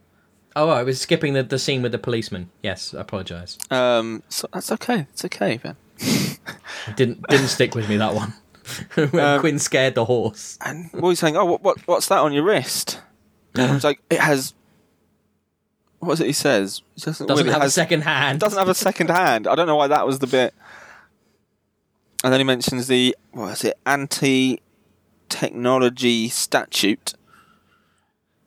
Oh, 0.56 0.68
I 0.68 0.82
was 0.84 1.00
skipping 1.00 1.32
the, 1.34 1.42
the 1.42 1.58
scene 1.58 1.82
with 1.82 1.92
the 1.92 1.99
policeman. 1.99 2.50
Yes, 2.62 2.94
I 2.94 3.00
apologise. 3.00 3.58
Um, 3.70 4.23
so 4.28 4.46
that's 4.52 4.70
okay. 4.73 5.06
It's 5.12 5.25
okay, 5.25 5.58
Ben. 5.58 5.76
Didn't 6.96 7.26
didn't 7.28 7.49
stick 7.49 7.75
with 7.75 7.88
me 7.88 7.96
that 7.96 8.14
one. 8.14 8.34
when 8.94 9.25
Um, 9.25 9.40
Quinn 9.40 9.58
scared 9.58 9.94
the 9.94 10.04
horse. 10.04 10.58
And 10.64 10.90
what 10.92 11.08
he's 11.11 11.18
saying, 11.18 11.37
oh, 11.37 11.44
what, 11.44 11.62
what, 11.62 11.78
what's 11.87 12.08
that 12.08 12.18
on 12.18 12.32
your 12.32 12.44
wrist? 12.44 13.00
And 13.56 13.73
he's 13.73 13.84
like, 13.84 14.00
it 14.11 14.18
has. 14.20 14.52
What 16.00 16.14
is 16.14 16.20
it 16.20 16.26
he 16.26 16.32
says? 16.32 16.82
It 16.96 17.04
doesn't, 17.04 17.26
Doesn't 17.28 17.46
have 17.46 17.56
a 17.58 17.61
has- 17.61 17.75
second 17.75 18.02
hand. 18.02 18.40
doesn't 18.40 18.58
have 18.58 18.68
a 18.68 18.75
second 18.75 19.11
hand. 19.11 19.46
I 19.46 19.54
don't 19.54 19.66
know 19.68 19.76
why 19.76 19.87
that 19.87 20.04
was 20.06 20.18
the 20.18 20.26
bit. 20.26 20.52
And 22.25 22.32
then 22.32 22.40
he 22.40 22.44
mentions 22.44 22.87
the 22.88 23.16
what 23.32 23.52
is 23.52 23.64
it? 23.64 23.78
Anti 23.87 24.61
technology 25.28 26.28
statute. 26.28 27.14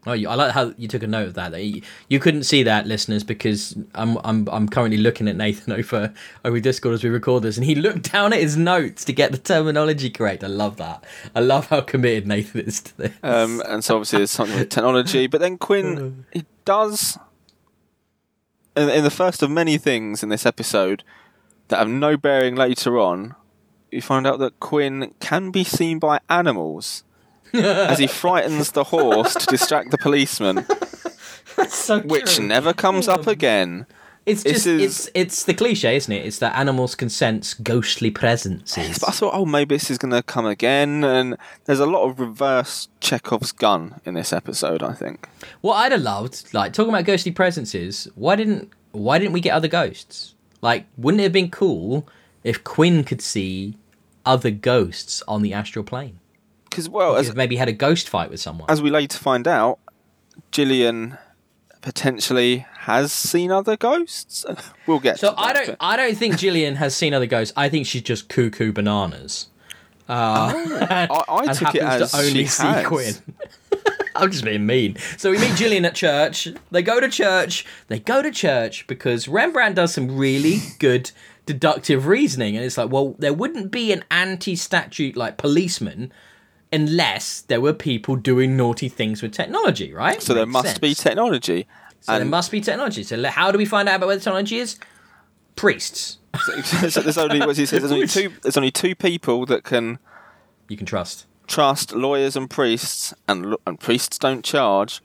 Oh, 0.08 0.14
you, 0.14 0.30
I 0.30 0.36
like 0.36 0.52
how 0.52 0.74
you 0.78 0.88
took 0.88 1.04
a 1.04 1.08
note 1.08 1.28
of 1.28 1.34
that. 1.36 1.52
that 1.52 1.64
You, 1.64 1.82
you 2.10 2.20
couldn't 2.20 2.44
see 2.44 2.64
that, 2.64 2.88
listeners, 2.88 3.24
because 3.24 3.78
I'm 3.96 4.18
I'm 4.24 4.48
I'm 4.50 4.70
currently 4.70 4.98
looking 4.98 5.28
at 5.28 5.36
Nathan 5.36 5.74
over 5.80 6.14
over 6.46 6.60
Discord 6.60 6.94
as 6.96 7.04
we 7.04 7.10
record 7.10 7.44
this, 7.44 7.58
and 7.58 7.66
he 7.66 7.76
looked 7.76 8.12
down 8.12 8.34
at 8.34 8.40
his 8.40 8.58
notes 8.58 9.06
to 9.06 9.14
get 9.14 9.32
the 9.32 9.38
terminology 9.38 10.10
correct. 10.10 10.44
I 10.44 10.48
love 10.48 10.78
that. 10.78 11.04
I 11.36 11.42
love 11.42 11.68
how 11.68 11.82
committed 11.82 12.28
Nathan 12.28 12.62
is 12.62 12.82
to 12.82 12.98
this. 12.98 13.12
Um, 13.24 13.62
and 13.68 13.84
so 13.84 13.96
obviously 13.96 14.20
there's 14.20 14.32
something 14.32 14.58
with 14.58 14.70
technology. 14.70 15.28
But 15.28 15.42
then 15.42 15.58
Quinn 15.58 16.26
he 16.32 16.46
does 16.66 17.18
in, 18.78 18.90
in 18.90 19.04
the 19.04 19.10
first 19.10 19.42
of 19.42 19.50
many 19.50 19.78
things 19.78 20.24
in 20.24 20.30
this 20.30 20.46
episode 20.46 21.04
that 21.68 21.80
have 21.80 21.90
no 21.90 22.16
bearing 22.16 22.56
later 22.56 22.98
on, 23.00 23.36
you 23.92 24.02
find 24.02 24.28
out 24.28 24.40
that 24.40 24.60
Quinn 24.60 25.14
can 25.20 25.52
be 25.52 25.64
seen 25.64 26.00
by 26.00 26.20
animals 26.30 27.04
as 27.54 28.00
he 28.00 28.08
frightens 28.08 28.72
the 28.72 28.86
horse 28.86 29.34
to 29.34 29.46
distract 29.46 29.92
the 29.92 29.98
policeman, 29.98 30.66
so 31.68 32.02
which 32.02 32.36
true. 32.36 32.46
never 32.46 32.74
comes 32.74 33.08
up 33.08 33.24
hmm. 33.24 33.30
again. 33.30 33.86
It's 34.28 34.44
just 34.44 34.68
is- 34.68 34.82
it's 34.82 35.10
it's 35.14 35.44
the 35.46 35.54
cliche, 35.54 35.96
isn't 35.96 36.12
it? 36.12 36.26
It's 36.26 36.40
that 36.40 36.54
animals 36.58 36.96
can 36.96 37.08
sense 37.08 37.54
ghostly 37.54 38.12
presences. 38.12 39.00
But 39.00 39.10
I 39.10 39.12
thought, 39.14 39.34
oh, 39.34 39.46
maybe 39.46 39.76
this 39.76 39.90
is 39.90 39.98
going 39.98 40.12
to 40.12 40.22
come 40.22 40.46
again. 40.46 41.06
And 41.06 41.38
there's 41.64 41.80
a 41.80 41.86
lot 41.86 42.04
of 42.04 42.20
reverse 42.20 42.90
Chekhov's 43.00 43.54
gun 43.54 44.02
in 44.04 44.16
this 44.16 44.34
episode, 44.34 44.84
I 44.84 44.92
think. 44.92 45.30
What 45.62 45.76
I'd 45.76 45.94
have 45.94 46.02
loved, 46.02 46.54
like 46.54 46.74
talking 46.74 46.90
about 46.90 47.06
ghostly 47.06 47.32
presences, 47.32 48.10
why 48.16 48.36
didn't 48.36 48.70
why 48.92 49.18
didn't 49.18 49.32
we 49.32 49.40
get 49.40 49.52
other 49.52 49.70
ghosts? 49.70 50.36
Like, 50.62 50.88
wouldn't 50.98 51.22
it 51.22 51.24
have 51.24 51.32
been 51.32 51.50
cool 51.50 52.06
if 52.44 52.66
Quinn 52.66 53.06
could 53.06 53.22
see 53.22 53.78
other 54.26 54.52
ghosts 54.52 55.24
on 55.26 55.42
the 55.42 55.54
astral 55.54 55.86
plane? 55.86 56.20
Because, 56.70 56.90
well, 56.90 57.16
As 57.16 57.34
maybe 57.36 57.56
had 57.56 57.70
a 57.70 57.74
ghost 57.74 58.10
fight 58.10 58.30
with 58.30 58.40
someone. 58.40 58.70
as 58.70 58.82
we 58.82 58.90
later 58.90 59.18
find 59.18 59.48
out, 59.48 59.80
Gillian 60.52 61.18
potentially 61.82 62.66
has 62.80 63.12
seen 63.12 63.52
other 63.52 63.78
ghosts. 63.78 64.46
We'll 64.88 65.00
get 65.00 65.20
so 65.20 65.32
to 65.32 65.40
I 65.40 65.52
don't 65.52 65.66
bit. 65.68 65.78
I 65.82 65.98
don't 65.98 66.16
think 66.16 66.38
Gillian 66.38 66.76
has 66.76 66.96
seen 66.96 67.14
other 67.14 67.26
ghosts. 67.26 67.54
I 67.58 67.68
think 67.68 67.86
she's 67.86 68.02
just 68.02 68.30
cuckoo 68.30 68.72
bananas. 68.72 69.48
Uh, 70.08 70.54
I, 70.90 71.08
I 71.28 71.44
and 71.44 71.58
took 71.58 71.76
it 71.76 71.82
as 71.82 72.12
to 72.12 72.18
only 72.18 72.46
see 72.46 72.64
has. 72.64 72.86
Quinn. 72.86 73.16
I'm 74.16 74.32
just 74.32 74.46
being 74.46 74.66
mean. 74.66 74.98
So 75.18 75.32
we 75.32 75.38
meet 75.38 75.56
Gillian 75.58 75.84
at 75.84 75.94
church. 75.94 76.48
They 76.72 76.82
go 76.82 77.00
to 77.02 77.10
church. 77.10 77.66
They 77.90 78.00
go 78.00 78.22
to 78.22 78.32
church 78.32 78.88
because 78.88 79.28
Rembrandt 79.28 79.76
does 79.76 79.94
some 79.94 80.18
really 80.18 80.60
good 80.80 81.12
deductive 81.46 82.08
reasoning, 82.08 82.56
and 82.56 82.66
it's 82.66 82.78
like, 82.78 82.90
well, 82.90 83.16
there 83.20 83.34
wouldn't 83.34 83.72
be 83.72 83.92
an 83.92 84.04
anti-statute 84.10 85.16
like 85.18 85.38
policeman 85.38 86.12
unless 86.78 87.42
there 87.42 87.60
were 87.60 87.74
people 87.74 88.16
doing 88.16 88.56
naughty 88.56 88.90
things 88.90 89.22
with 89.22 89.32
technology, 89.32 89.94
right? 89.94 90.22
So 90.22 90.34
there 90.34 90.46
must 90.46 90.68
sense. 90.68 90.80
be 90.80 90.94
technology. 90.94 91.68
So 92.02 92.18
there 92.18 92.26
must 92.26 92.52
be 92.52 92.62
technology. 92.62 93.04
So 93.04 93.22
how 93.26 93.52
do 93.52 93.58
we 93.58 93.66
find 93.66 93.90
out 93.90 93.96
about 93.96 94.08
where 94.08 94.16
the 94.16 94.24
technology 94.24 94.58
is? 94.58 94.78
Priests 95.56 96.20
so 96.46 97.02
there's 97.02 97.18
only 97.18 97.40
what 97.40 97.58
he 97.58 97.66
says. 97.66 97.82
There's 97.82 97.92
only 97.92 98.08
two. 98.08 98.34
There's 98.42 98.58
only 98.58 98.72
two 98.72 98.96
people 98.96 99.46
that 99.48 99.64
can 99.64 100.00
you 100.68 100.78
can 100.78 100.86
trust. 100.86 101.26
trust 101.48 101.94
lawyers 101.94 102.36
and 102.36 102.50
priests, 102.50 103.14
and 103.28 103.56
and 103.66 103.80
priests 103.80 104.18
don't 104.18 104.44
charge. 104.44 105.02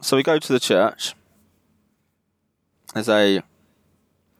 So 0.00 0.16
we 0.16 0.22
go 0.22 0.38
to 0.38 0.52
the 0.52 0.60
church. 0.60 1.14
There's 2.94 3.08
a 3.08 3.42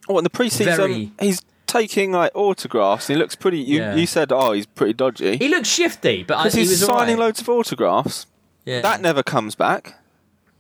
oh, 0.09 0.17
and 0.17 0.25
the 0.25 0.31
priest 0.31 0.59
he's, 0.59 0.67
Very- 0.67 0.95
um, 0.95 1.15
he's 1.21 1.43
taking 1.69 2.11
like 2.11 2.33
autographs. 2.35 3.09
And 3.09 3.17
he 3.17 3.23
looks 3.23 3.37
pretty. 3.37 3.59
You, 3.59 3.79
Yeah. 3.81 3.95
you 3.95 4.07
said, 4.07 4.33
oh, 4.33 4.53
he's 4.53 4.67
pretty 4.67 4.95
dodgy 4.95 5.37
He 5.37 5.49
looks 5.49 5.69
shifty, 5.69 6.25
but 6.25 6.35
uh, 6.35 6.39
I, 6.39 6.43
because 6.45 6.55
he 6.55 6.61
he's 6.63 6.71
was 6.71 6.81
signing 6.81 6.99
alright. 7.15 7.19
loads 7.19 7.41
of 7.41 7.49
autographs. 7.49 8.27
Yeah. 8.65 8.81
That 8.81 9.01
never 9.01 9.23
comes 9.23 9.55
back. 9.55 9.95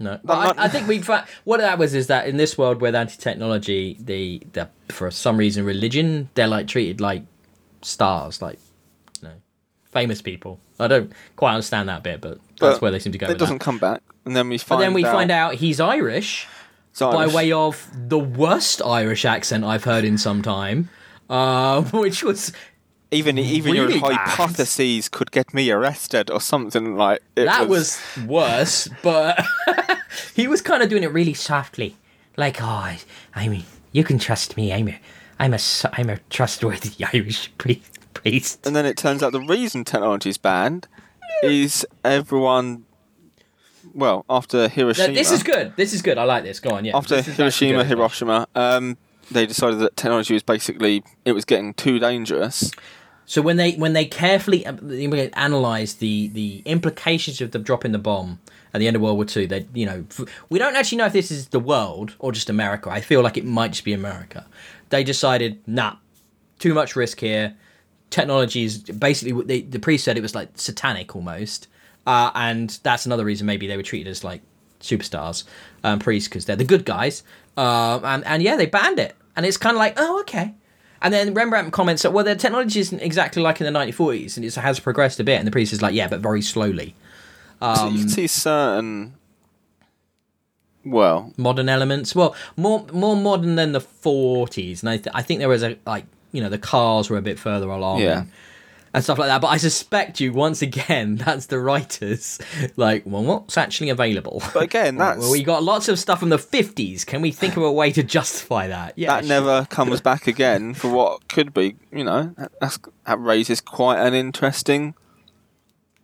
No, 0.01 0.21
but 0.23 0.57
I, 0.57 0.67
I 0.67 0.69
think 0.69 0.87
we 0.87 1.01
what 1.43 1.59
that 1.59 1.77
was 1.77 1.93
is 1.93 2.07
that 2.07 2.29
in 2.29 2.37
this 2.37 2.57
world 2.57 2.81
with 2.81 2.95
anti-technology, 2.95 3.97
the 3.99 4.41
the 4.53 4.69
for 4.91 5.11
some 5.11 5.37
reason 5.37 5.65
religion 5.65 6.29
they're 6.35 6.47
like 6.47 6.69
treated 6.69 7.01
like 7.01 7.25
stars, 7.83 8.41
like 8.41 8.61
you 9.21 9.29
know, 9.29 9.35
famous 9.91 10.23
people. 10.23 10.61
I 10.79 10.87
don't 10.87 11.13
quite 11.35 11.55
understand 11.55 11.89
that 11.89 12.05
bit, 12.05 12.21
but 12.21 12.39
that's 12.61 12.77
But 12.77 12.81
where 12.83 12.91
they 12.93 13.01
seem 13.01 13.11
to 13.11 13.19
go. 13.19 13.27
It 13.29 13.39
doesn't 13.39 13.59
that. 13.59 13.65
come 13.65 13.79
back, 13.79 14.03
and 14.25 14.37
then 14.37 14.49
we 14.49 14.59
But 14.59 14.63
find. 14.67 14.83
then 14.83 14.95
we 14.95 15.05
out 15.05 15.13
find 15.13 15.31
out 15.33 15.55
he's 15.55 15.81
Irish 15.81 16.47
Irish. 17.01 17.17
by 17.17 17.27
way 17.27 17.51
of 17.51 17.91
the 17.93 18.21
worst 18.21 18.81
Irish 18.83 19.25
accent 19.25 19.65
I've 19.65 19.83
heard 19.83 20.05
in 20.05 20.17
some 20.17 20.43
time, 20.43 20.91
uh, 21.29 21.83
which 21.93 22.23
was 22.23 22.53
even 23.11 23.39
even 23.39 23.75
your 23.75 23.89
bad. 23.89 24.01
hypotheses 24.01 25.09
could 25.09 25.31
get 25.31 25.55
me 25.55 25.71
arrested 25.71 26.31
or 26.31 26.41
something 26.41 26.97
like 26.97 27.23
it 27.37 27.47
that 27.47 27.69
was 27.69 28.01
worse, 28.27 28.89
but 29.03 29.43
he 30.35 30.47
was 30.47 30.61
kind 30.61 30.83
of 30.83 30.89
doing 30.89 31.03
it 31.03 31.13
really 31.13 31.35
softly, 31.35 31.97
like, 32.37 32.61
"Oh, 32.61 32.95
I, 33.35 33.49
mean, 33.49 33.65
you 33.93 34.05
can 34.05 34.19
trust 34.19 34.57
me. 34.57 34.73
I'm 34.73 34.89
a, 34.89 34.99
I'm 35.39 35.55
a, 35.55 35.59
I'm 35.95 36.11
a 36.11 36.19
trustworthy 36.31 37.05
Irish 37.15 37.51
pri- 37.57 37.83
priest." 38.13 38.67
And 38.67 38.77
then 38.77 38.85
it 38.85 38.97
turns 38.97 39.23
out 39.23 39.33
the 39.33 39.41
reason 39.41 39.85
technology 39.85 40.31
is 40.31 40.39
banned 40.39 40.87
is 41.43 41.87
everyone. 42.05 42.85
Well, 43.95 44.27
after 44.29 44.69
Hiroshima, 44.69 45.15
this 45.15 45.33
is 45.33 45.43
good. 45.43 45.75
This 45.77 45.95
is 45.95 46.03
good. 46.03 46.19
I 46.19 46.25
like 46.25 46.45
this. 46.45 46.61
Go 46.61 46.71
on. 46.71 46.85
Yeah. 46.85 46.97
after 46.97 47.17
This 47.17 47.29
is 47.29 47.41
actually 47.41 47.69
Hiroshima. 47.69 47.85
Hiroshima, 47.85 48.49
um, 48.55 48.99
they 49.31 49.47
decided 49.47 49.79
that 49.81 49.97
technology 49.97 50.35
was 50.35 50.43
basically 50.43 51.03
it 51.25 51.33
was 51.33 51.45
getting 51.45 51.75
too 51.75 51.99
dangerous. 51.99 52.71
So 53.27 53.43
when 53.43 53.59
they 53.59 53.73
when 53.73 53.93
they 53.93 54.07
carefully 54.07 54.65
analysed 54.65 56.01
the 56.01 56.29
the 56.29 56.63
implications 56.65 57.41
of 57.43 57.51
them 57.51 57.63
dropping 57.63 57.93
the 57.93 57.99
bomb 57.99 58.41
at 58.73 58.79
the 58.79 58.87
end 58.87 58.97
of 58.97 59.03
World 59.03 59.17
War 59.17 59.27
Two, 59.27 59.47
they 59.47 59.67
you 59.75 59.85
know 59.85 60.05
we 60.49 60.59
don't 60.59 60.77
actually 60.77 60.99
know 60.99 61.07
if 61.07 61.13
this 61.13 61.31
is 61.31 61.49
the 61.49 61.61
world 61.61 62.15
or 62.19 62.33
just 62.33 62.49
America. 62.49 62.89
I 62.89 63.03
feel 63.03 63.21
like 63.21 63.37
it 63.37 63.45
might 63.45 63.73
just 63.73 63.85
be 63.85 63.93
America. 63.93 64.47
They 64.89 65.05
decided, 65.05 65.61
nah, 65.67 65.97
too 66.59 66.73
much 66.73 66.97
risk 66.97 67.21
here. 67.21 67.55
Technology 68.09 68.65
is 68.65 68.79
basically 68.79 69.35
what 69.35 69.47
the 69.47 69.79
priest 69.79 70.05
said 70.05 70.17
it 70.17 70.23
was 70.23 70.35
like 70.35 70.49
satanic 70.55 71.15
almost, 71.15 71.69
uh, 72.07 72.31
and 72.35 72.79
that's 72.83 73.05
another 73.05 73.27
reason 73.27 73.47
maybe 73.47 73.67
they 73.67 73.77
were 73.77 73.83
treated 73.83 74.09
as 74.09 74.25
like 74.25 74.41
superstars, 74.81 75.45
um, 75.85 75.99
priests 75.99 76.29
because 76.29 76.45
they're 76.45 76.57
the 76.57 76.65
good 76.65 76.85
guys. 76.85 77.23
Um, 77.57 78.05
and 78.05 78.25
and 78.25 78.43
yeah, 78.43 78.57
they 78.57 78.67
banned 78.67 78.99
it, 78.99 79.17
and 79.37 79.45
it's 79.45 79.57
kind 79.57 79.77
of 79.77 79.79
like 79.79 79.95
oh 79.97 80.21
okay. 80.21 80.55
And 81.01 81.15
then 81.15 81.33
Rembrandt 81.33 81.73
comments 81.73 82.03
that 82.03 82.13
well, 82.13 82.25
the 82.25 82.35
technology 82.35 82.81
isn't 82.81 83.01
exactly 83.01 83.41
like 83.43 83.61
in 83.61 83.73
the 83.73 83.79
1940s, 83.79 84.37
and 84.37 84.45
it 84.45 84.55
has 84.55 84.81
progressed 84.81 85.21
a 85.21 85.25
bit. 85.25 85.39
And 85.39 85.47
the 85.47 85.53
priest 85.53 85.73
is 85.73 85.81
like, 85.81 85.95
yeah, 85.95 86.09
but 86.09 86.21
very 86.21 86.43
slowly. 86.43 86.95
so 87.61 87.67
Um, 87.67 87.93
you 87.95 88.01
can 88.01 88.09
see 88.09 88.27
certain. 88.27 89.15
Well, 90.85 91.33
modern 91.37 91.69
elements. 91.69 92.15
Well, 92.15 92.35
more 92.57 92.87
more 92.93 93.17
modern 93.17 93.57
than 93.57 93.73
the 93.73 93.81
40s, 93.81 94.81
and 94.81 94.91
I, 94.91 94.97
th- 94.97 95.15
I 95.15 95.23
think 95.23 95.39
there 95.41 95.49
was 95.49 95.63
a 95.63 95.77
like 95.87 96.07
you 96.33 96.41
know 96.43 96.49
the 96.49 96.59
cars 96.59 97.11
were 97.11 97.17
a 97.17 97.23
bit 97.23 97.39
further 97.39 97.69
along. 97.69 98.01
Yeah. 98.01 98.21
And, 98.21 98.31
and 98.99 99.05
stuff 99.05 99.17
like 99.19 99.29
that, 99.29 99.41
but 99.41 99.47
I 99.47 99.59
suspect 99.59 100.19
you 100.19 100.33
once 100.33 100.61
again. 100.61 101.15
That's 101.25 101.47
the 101.47 101.61
writers, 101.61 102.41
like, 102.77 103.05
well, 103.07 103.23
what's 103.23 103.57
actually 103.57 103.91
available? 103.91 104.43
but 104.53 104.65
again, 104.65 104.97
that's 104.99 105.21
well, 105.21 105.31
we 105.31 105.45
got 105.45 105.63
lots 105.63 105.89
of 105.89 105.99
stuff 106.01 106.19
from 106.19 106.31
the 106.31 106.39
fifties. 106.39 107.05
Can 107.05 107.23
we 107.23 107.31
think 107.31 107.57
of 107.57 107.63
a 107.63 107.71
way 107.71 107.93
to 107.93 108.03
justify 108.03 108.67
that? 108.67 108.95
Yeah, 108.97 109.13
that 109.15 109.25
sure. 109.25 109.29
never 109.29 109.67
comes 109.67 110.01
back 110.01 110.27
again 110.27 110.75
for 110.75 110.91
what 110.91 111.29
could 111.29 111.55
be. 111.55 111.77
You 111.93 112.03
know, 112.05 112.35
that- 112.37 112.53
that's, 112.61 112.79
that 113.07 113.21
raises 113.21 113.61
quite 113.61 113.99
an 114.05 114.15
interesting 114.15 114.95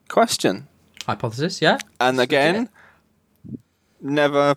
question. 0.09 0.69
hypothesis. 1.05 1.61
Yeah, 1.61 1.79
and 1.99 2.21
again, 2.21 2.69
never 4.01 4.55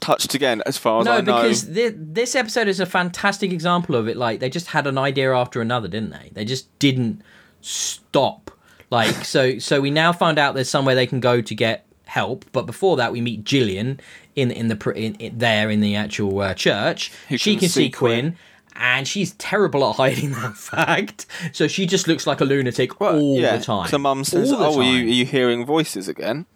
touched 0.00 0.34
again, 0.34 0.62
as 0.66 0.76
far 0.76 1.00
as 1.00 1.04
no, 1.06 1.12
I 1.12 1.20
know. 1.20 1.42
because 1.42 1.62
thi- 1.62 1.94
this 1.94 2.34
episode 2.34 2.68
is 2.68 2.80
a 2.80 2.86
fantastic 2.86 3.52
example 3.52 3.94
of 3.94 4.08
it. 4.08 4.16
Like 4.16 4.40
they 4.40 4.50
just 4.50 4.68
had 4.68 4.86
an 4.86 4.98
idea 4.98 5.32
after 5.34 5.60
another, 5.60 5.88
didn't 5.88 6.10
they? 6.10 6.30
They 6.32 6.44
just 6.44 6.76
didn't 6.78 7.22
stop. 7.62 8.50
Like 8.90 9.24
so, 9.24 9.58
so 9.58 9.80
we 9.80 9.90
now 9.90 10.12
find 10.12 10.38
out 10.38 10.54
there's 10.54 10.68
somewhere 10.68 10.94
they 10.94 11.06
can 11.06 11.20
go 11.20 11.40
to 11.40 11.54
get 11.54 11.86
help. 12.04 12.44
But 12.52 12.66
before 12.66 12.96
that, 12.98 13.10
we 13.10 13.20
meet 13.22 13.44
Gillian 13.44 14.00
in 14.36 14.50
in 14.50 14.68
the 14.68 14.92
in, 14.94 15.14
in, 15.14 15.38
there 15.38 15.70
in 15.70 15.80
the 15.80 15.96
actual 15.96 16.38
uh, 16.40 16.54
church. 16.54 17.10
Who 17.28 17.38
she 17.38 17.52
can 17.52 17.60
can 17.60 17.68
see 17.70 17.84
see 17.84 17.90
Quinn. 17.90 18.36
And 18.74 19.06
she's 19.06 19.32
terrible 19.32 19.88
at 19.88 19.96
hiding 19.96 20.30
that 20.32 20.56
fact, 20.56 21.26
so 21.52 21.68
she 21.68 21.84
just 21.84 22.08
looks 22.08 22.26
like 22.26 22.40
a 22.40 22.44
lunatic 22.46 23.00
Well, 23.00 23.20
all 23.20 23.38
yeah, 23.38 23.58
the 23.58 23.62
time. 23.62 23.88
So 23.88 23.98
mum 23.98 24.24
says, 24.24 24.50
"Oh, 24.50 24.80
are 24.80 24.82
you, 24.82 25.04
are 25.04 25.08
you 25.08 25.26
hearing 25.26 25.66
voices 25.66 26.08
again?" 26.08 26.46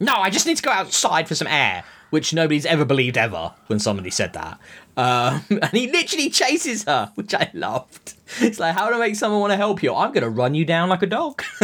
No, 0.00 0.14
I 0.14 0.30
just 0.30 0.46
need 0.46 0.56
to 0.56 0.62
go 0.64 0.72
outside 0.72 1.28
for 1.28 1.36
some 1.36 1.46
air, 1.46 1.84
which 2.12 2.34
nobody's 2.34 2.66
ever 2.66 2.84
believed 2.84 3.16
ever 3.16 3.54
when 3.68 3.78
somebody 3.78 4.10
said 4.10 4.34
that. 4.34 4.58
Um, 4.98 5.42
and 5.48 5.70
he 5.72 5.90
literally 5.90 6.28
chases 6.28 6.84
her, 6.84 7.10
which 7.14 7.32
I 7.32 7.50
loved. 7.54 8.12
It's 8.38 8.60
like, 8.60 8.74
how 8.74 8.90
to 8.90 8.98
make 8.98 9.16
someone 9.16 9.40
want 9.40 9.52
to 9.52 9.56
help 9.56 9.82
you? 9.82 9.94
I'm 9.94 10.12
going 10.12 10.22
to 10.22 10.28
run 10.28 10.54
you 10.54 10.66
down 10.66 10.90
like 10.90 11.00
a 11.00 11.06
dog. 11.06 11.42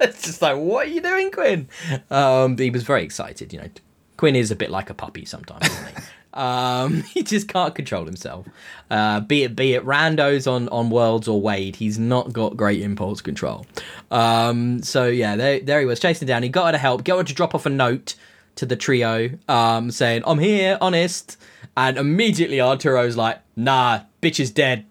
it's 0.00 0.22
just 0.22 0.42
like, 0.42 0.56
what 0.56 0.88
are 0.88 0.90
you 0.90 1.00
doing, 1.00 1.30
Quinn? 1.30 1.68
Um, 2.10 2.58
he 2.58 2.68
was 2.68 2.82
very 2.82 3.04
excited, 3.04 3.52
you 3.52 3.60
know. 3.60 3.68
Quinn 4.16 4.34
is 4.34 4.50
a 4.50 4.56
bit 4.56 4.70
like 4.70 4.90
a 4.90 4.94
puppy 4.94 5.24
sometimes, 5.24 5.66
isn't 5.66 5.86
he? 5.86 6.02
Um, 6.32 7.02
he 7.02 7.24
just 7.24 7.48
can't 7.48 7.74
control 7.74 8.04
himself. 8.04 8.46
Uh, 8.88 9.18
be 9.18 9.42
it 9.42 9.56
be 9.56 9.74
it 9.74 9.84
randos 9.84 10.48
on 10.48 10.68
on 10.68 10.88
worlds 10.88 11.26
or 11.26 11.40
Wade, 11.40 11.74
he's 11.74 11.98
not 11.98 12.32
got 12.32 12.56
great 12.56 12.82
impulse 12.82 13.20
control. 13.20 13.66
Um, 14.12 14.80
so 14.84 15.08
yeah, 15.08 15.34
there 15.34 15.58
there 15.58 15.80
he 15.80 15.86
was 15.86 15.98
chasing 15.98 16.28
down. 16.28 16.44
He 16.44 16.48
got 16.48 16.66
her 16.66 16.72
to 16.72 16.78
help, 16.78 17.02
got 17.02 17.18
her 17.18 17.24
to 17.24 17.34
drop 17.34 17.52
off 17.52 17.66
a 17.66 17.68
note 17.68 18.14
to 18.56 18.66
the 18.66 18.76
trio, 18.76 19.30
um, 19.48 19.90
saying, 19.90 20.22
"I'm 20.26 20.38
here, 20.38 20.76
honest." 20.80 21.36
And 21.76 21.96
immediately 21.96 22.60
Arturo's 22.60 23.16
like, 23.16 23.38
"Nah, 23.56 24.00
bitch 24.22 24.40
is 24.40 24.50
dead. 24.50 24.84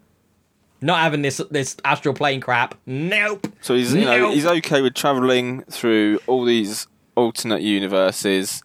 Not 0.80 1.00
having 1.00 1.22
this 1.22 1.40
this 1.50 1.76
astral 1.84 2.14
plane 2.14 2.40
crap. 2.40 2.74
Nope." 2.86 3.46
So 3.60 3.74
he's 3.74 3.94
you 3.94 4.04
know 4.04 4.18
Nope. 4.18 4.34
he's 4.34 4.46
okay 4.46 4.80
with 4.82 4.94
traveling 4.94 5.62
through 5.64 6.20
all 6.26 6.44
these 6.44 6.86
alternate 7.16 7.60
universes, 7.62 8.62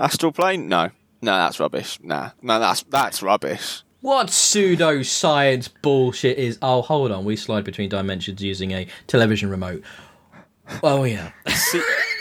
Astral 0.00 0.32
plane? 0.32 0.68
No. 0.68 0.90
No, 1.20 1.36
that's 1.36 1.60
rubbish. 1.60 1.98
Nah. 2.02 2.30
No, 2.42 2.58
that's 2.58 2.82
that's 2.82 3.22
rubbish. 3.22 3.82
What 4.00 4.26
pseudoscience 4.28 5.68
bullshit 5.80 6.36
is? 6.36 6.58
Oh, 6.60 6.82
hold 6.82 7.12
on. 7.12 7.24
We 7.24 7.36
slide 7.36 7.62
between 7.62 7.88
dimensions 7.88 8.42
using 8.42 8.72
a 8.72 8.88
television 9.06 9.48
remote. 9.48 9.84
Oh 10.82 11.04
yeah. 11.04 11.30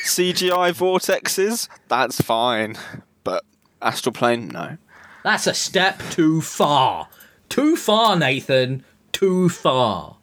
CGI 0.04 0.72
vortexes? 0.74 1.68
That's 1.88 2.22
fine. 2.22 2.76
But 3.24 3.44
astral 3.82 4.14
plane? 4.14 4.48
No. 4.50 4.78
That's 5.24 5.48
a 5.48 5.54
step 5.54 6.02
too 6.10 6.42
far. 6.42 7.08
Too 7.50 7.76
far, 7.76 8.16
Nathan. 8.18 8.84
Too 9.12 9.50
far. 9.50 10.18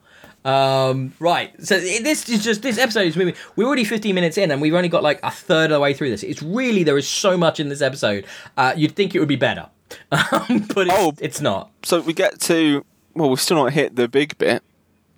Um, 0.45 1.13
right. 1.21 1.53
So 1.65 1.79
this 1.79 2.29
is 2.29 2.43
just 2.43 2.63
this 2.63 2.79
episode 2.79 3.07
is 3.07 3.17
moving. 3.17 3.35
We're 3.55 3.67
already 3.67 3.85
15 3.85 4.15
minutes 4.15 4.39
in, 4.39 4.51
and 4.51 4.61
we've 4.63 4.75
only 4.75 4.89
got 4.89 5.03
like 5.03 5.21
a 5.23 5.31
third 5.31 5.67
of 5.71 5.77
the 5.77 5.81
way 5.81 5.93
through 5.95 6.11
this. 6.11 6.23
It's 6.23 6.43
really 6.43 6.83
there 6.85 6.97
is 6.97 7.07
so 7.07 7.37
much 7.37 7.61
in 7.61 7.69
this 7.69 7.83
episode. 7.83 8.25
Uh, 8.57 8.73
you'd 8.77 8.97
think 8.97 9.15
it 9.15 9.19
would 9.21 9.29
be 9.29 9.37
better, 9.37 9.69
um, 10.13 10.67
but 10.75 10.87
it's, 10.87 10.95
Oh. 10.97 11.13
it's 11.21 11.41
not. 11.41 11.71
So 11.83 12.01
we 12.01 12.13
get 12.15 12.41
to 12.43 12.85
well, 13.15 13.29
we've 13.29 13.41
still 13.41 13.57
not 13.59 13.73
hit 13.73 13.97
the 13.97 14.09
big 14.09 14.39
bit. 14.39 14.63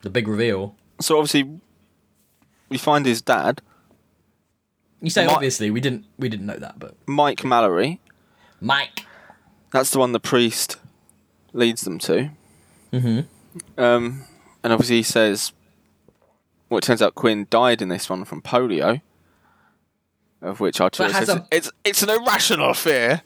The 0.02 0.11
big 0.11 0.26
reveal. 0.26 0.75
So 1.00 1.17
obviously, 1.19 1.61
we 2.69 2.76
find 2.79 3.07
his 3.07 3.23
dad, 3.23 3.62
You 5.00 5.11
say 5.11 5.26
Mi- 5.26 5.33
obviously 5.33 5.71
we 5.71 5.80
didn't 5.80 6.04
we 6.19 6.28
didn't 6.28 6.47
know 6.47 6.57
that, 6.59 6.78
but 6.78 6.95
Mike 7.07 7.45
Mallory. 7.45 8.00
Mike. 8.61 9.07
That's 9.73 9.90
the 9.90 9.99
one 9.99 10.12
the 10.12 10.21
priest 10.21 10.76
leads 11.52 11.83
them 11.83 11.99
to. 12.00 12.30
Mm-hmm. 12.92 13.80
Um, 13.80 14.25
and 14.62 14.73
obviously 14.73 14.97
he 14.97 15.02
says, 15.02 15.52
well, 16.69 16.78
it 16.78 16.83
turns 16.85 17.00
out 17.00 17.14
Quinn 17.14 17.47
died 17.50 17.80
in 17.80 17.88
this 17.88 18.11
one 18.11 18.25
from 18.25 18.42
polio, 18.42 19.00
of 20.42 20.61
which 20.61 20.80
Arturo 20.80 21.09
says 21.11 21.28
a- 21.28 21.47
it's 21.50 21.71
it's 21.85 22.02
an 22.02 22.11
irrational 22.11 22.75
fear. 22.75 23.23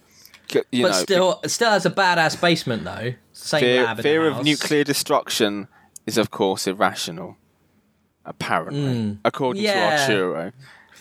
You 0.70 0.82
but 0.82 0.90
know, 0.90 0.92
still, 0.92 1.40
still 1.46 1.70
has 1.70 1.86
a 1.86 1.90
badass 1.90 2.38
basement 2.40 2.84
though. 2.84 3.14
Same 3.32 3.60
fear, 3.60 3.96
fear 3.96 4.28
of 4.28 4.44
nuclear 4.44 4.84
destruction 4.84 5.66
is 6.06 6.18
of 6.18 6.30
course 6.30 6.66
irrational. 6.66 7.36
Apparently, 8.26 9.18
according 9.24 9.62
Hmm. 9.62 9.66
Yeah. 9.66 10.06
to 10.06 10.12
Arturo, 10.12 10.52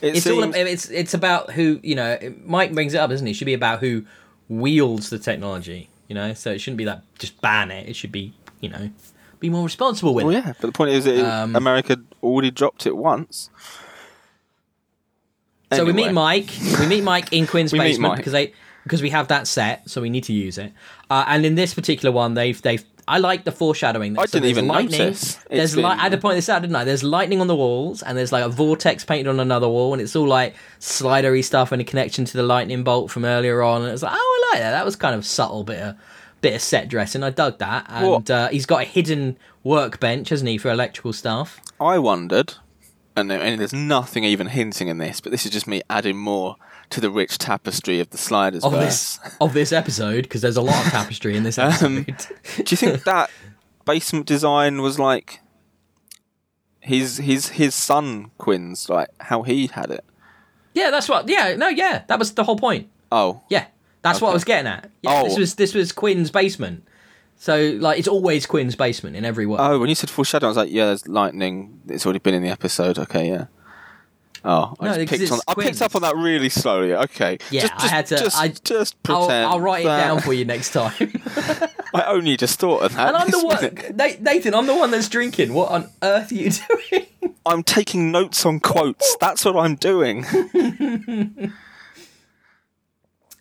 it 0.03 0.17
It's 0.17 0.27
all 0.27 0.43
it's 0.43 0.89
it's 0.89 1.13
about 1.13 1.51
who 1.51 1.79
you 1.81 1.95
know. 1.95 2.17
Mike 2.45 2.73
brings 2.73 2.93
it 2.93 2.97
up, 2.97 3.09
isn't 3.11 3.25
he? 3.25 3.31
It 3.31 3.35
should 3.35 3.45
be 3.45 3.53
about 3.53 3.79
who 3.79 4.05
wields 4.49 5.09
the 5.09 5.17
technology. 5.17 5.89
You 6.09 6.15
know, 6.15 6.33
so 6.33 6.51
it 6.51 6.59
shouldn't 6.59 6.77
be 6.77 6.83
that 6.85 7.03
just 7.17 7.39
ban 7.41 7.71
it. 7.71 7.87
It 7.87 7.95
should 7.95 8.11
be 8.11 8.33
you 8.59 8.69
know 8.69 8.91
be 9.39 9.49
more 9.49 9.63
responsible 9.63 10.13
with 10.13 10.25
Well, 10.25 10.33
yeah, 10.33 10.53
but 10.59 10.67
the 10.67 10.71
point 10.71 10.91
is, 10.91 11.05
that 11.05 11.19
Um, 11.19 11.55
America 11.55 11.97
already 12.21 12.51
dropped 12.51 12.85
it 12.85 12.95
once. 12.95 13.49
So 15.73 15.85
we 15.85 15.93
meet 15.93 16.11
Mike. 16.11 16.49
We 16.79 16.85
meet 16.85 17.03
Mike 17.03 17.31
in 17.33 17.47
Quinn's 17.47 17.71
basement 17.85 18.17
because 18.17 18.33
they 18.33 18.53
because 18.83 19.01
we 19.01 19.09
have 19.09 19.29
that 19.29 19.47
set, 19.47 19.89
so 19.89 20.01
we 20.01 20.09
need 20.09 20.25
to 20.25 20.33
use 20.33 20.57
it. 20.57 20.73
Uh, 21.09 21.23
and 21.27 21.45
in 21.45 21.55
this 21.55 21.73
particular 21.73 22.11
one, 22.11 22.33
they've 22.33 22.61
they've 22.61 22.83
I 23.07 23.17
like 23.17 23.43
the 23.43 23.51
foreshadowing. 23.51 24.17
I 24.17 24.25
So 24.25 24.39
didn't 24.39 24.49
even 24.51 24.67
lightning. 24.67 24.99
notice. 24.99 25.35
It's 25.35 25.45
There's 25.49 25.75
li- 25.75 25.83
been- 25.83 25.91
I 25.91 25.95
had 26.03 26.11
to 26.13 26.17
point 26.17 26.35
this 26.35 26.47
out, 26.49 26.61
didn't 26.61 26.75
I? 26.75 26.83
There's 26.85 27.03
lightning 27.03 27.41
on 27.41 27.47
the 27.47 27.55
walls, 27.55 28.01
and 28.01 28.17
there's 28.17 28.31
like 28.31 28.45
a 28.45 28.49
vortex 28.49 29.03
painted 29.03 29.27
on 29.29 29.39
another 29.39 29.67
wall, 29.67 29.93
and 29.93 30.01
it's 30.01 30.15
all 30.15 30.27
like 30.27 30.55
slidery 30.79 31.43
stuff 31.43 31.71
and 31.71 31.81
a 31.81 31.85
connection 31.85 32.25
to 32.25 32.37
the 32.37 32.43
lightning 32.43 32.83
bolt 32.83 33.11
from 33.11 33.25
earlier 33.25 33.61
on. 33.61 33.81
And 33.83 33.91
it's 33.91 34.03
like, 34.03 34.13
oh, 34.15 34.17
I 34.51 34.55
like 34.55 34.61
that. 34.61 34.71
That 34.71 34.85
was 34.85 34.95
kind 34.95 35.15
of 35.15 35.25
subtle 35.25 35.63
bit 35.63 35.79
of 35.81 35.95
bit 36.41 36.55
of 36.55 36.61
set 36.61 36.87
dressing. 36.89 37.23
I 37.23 37.29
dug 37.29 37.59
that. 37.59 37.85
And 37.89 38.29
uh, 38.29 38.49
he's 38.49 38.65
got 38.65 38.81
a 38.81 38.85
hidden 38.85 39.37
workbench, 39.63 40.29
hasn't 40.29 40.49
he, 40.49 40.57
for 40.57 40.69
electrical 40.69 41.13
stuff? 41.13 41.61
I 41.79 41.99
wondered, 41.99 42.55
and, 43.15 43.31
and 43.31 43.59
there's 43.59 43.73
nothing 43.73 44.23
even 44.25 44.47
hinting 44.47 44.87
in 44.89 44.97
this, 44.97 45.21
but 45.21 45.31
this 45.31 45.45
is 45.45 45.51
just 45.51 45.67
me 45.67 45.81
adding 45.89 46.17
more 46.17 46.55
to 46.93 47.01
the 47.01 47.09
rich 47.11 47.37
tapestry 47.37 47.99
of 47.99 48.09
the 48.11 48.17
sliders 48.17 48.63
Of 48.63 48.71
verse. 48.73 49.17
this 49.17 49.35
of 49.41 49.53
this 49.53 49.71
episode, 49.71 50.23
because 50.23 50.41
there's 50.41 50.57
a 50.57 50.61
lot 50.61 50.85
of 50.85 50.91
tapestry 50.91 51.35
in 51.37 51.43
this 51.43 51.57
um, 51.59 52.05
episode. 52.07 52.35
Do 52.57 52.63
you 52.69 52.77
think 52.77 53.03
that 53.03 53.29
basement 53.85 54.25
design 54.25 54.81
was 54.81 54.97
like 54.99 55.39
his 56.79 57.17
his 57.17 57.49
his 57.49 57.73
son 57.75 58.31
Quinn's, 58.37 58.89
like 58.89 59.09
how 59.19 59.43
he 59.43 59.67
had 59.67 59.89
it? 59.91 60.03
Yeah, 60.73 60.89
that's 60.91 61.07
what. 61.07 61.29
Yeah, 61.29 61.55
no, 61.55 61.67
yeah, 61.67 62.03
that 62.07 62.19
was 62.19 62.33
the 62.33 62.43
whole 62.43 62.57
point. 62.57 62.89
Oh, 63.11 63.41
Yeah, 63.49 63.65
that's 64.01 64.19
what 64.21 64.31
I 64.31 64.33
was 64.33 64.43
getting 64.43 64.67
at. 64.67 64.89
Yeah, 65.01 65.21
Oh. 65.21 65.23
this 65.23 65.37
was 65.37 65.55
this 65.55 65.73
was 65.73 65.91
Quinn's 65.91 66.31
basement. 66.31 66.87
So 67.37 67.77
like, 67.79 67.99
it's 67.99 68.07
always 68.07 68.45
Quinn's 68.45 68.75
basement 68.75 69.15
in 69.15 69.25
every 69.25 69.45
way. 69.45 69.57
oh, 69.59 69.77
when 69.79 69.89
you 69.89 69.95
said 69.95 70.09
foreshadowing, 70.09 70.47
I 70.47 70.51
was 70.51 70.57
like, 70.57 70.71
yeah, 70.71 70.85
there's 70.87 71.07
lightning. 71.07 71.81
It's 71.89 72.05
already 72.05 72.19
been 72.19 72.33
in 72.33 72.41
the 72.43 72.49
episode. 72.49 72.97
Okay, 72.97 73.27
yeah. 73.27 73.45
Oh, 74.45 74.75
I 74.79 74.85
No, 74.85 74.95
just 75.05 75.09
picked 75.19 75.31
on. 75.31 75.39
I 75.47 75.53
picked 75.53 75.81
up 75.81 75.95
on 75.95 76.01
that 76.01 76.15
really 76.17 76.49
slowly. 76.49 76.93
Okay, 76.93 77.37
Yeah, 77.49 77.61
just, 77.61 77.73
I 77.83 77.87
had 77.87 78.05
to- 78.07 78.17
Just, 78.17 78.37
I- 78.37 78.47
just 78.49 78.95
I'll, 79.07 79.25
pretend. 79.25 79.45
I'll 79.47 79.59
write 79.61 79.81
it 79.85 79.87
down 79.87 80.19
for 80.19 80.33
you 80.33 80.43
next 80.43 80.71
time. 80.73 80.93
I 81.93 82.03
only 82.07 82.35
just 82.35 82.59
thought 82.59 82.81
of 82.83 82.93
that. 82.95 83.07
and 83.09 83.17
I'm 83.17 83.29
the 83.29 83.39
one, 83.45 84.17
Nathan. 84.23 84.53
I'm 84.53 84.67
the 84.67 84.75
one 84.75 84.91
that's 84.91 85.07
drinking. 85.07 85.53
What 85.53 85.71
on 85.71 85.89
earth 86.01 86.31
are 86.31 86.35
you 86.35 86.51
doing? 86.91 87.05
I'm 87.45 87.63
taking 87.63 88.11
notes 88.11 88.45
on 88.45 88.59
quotes. 88.59 89.15
That's 89.21 89.45
what 89.45 89.55
I'm 89.57 89.75
doing. 89.75 90.25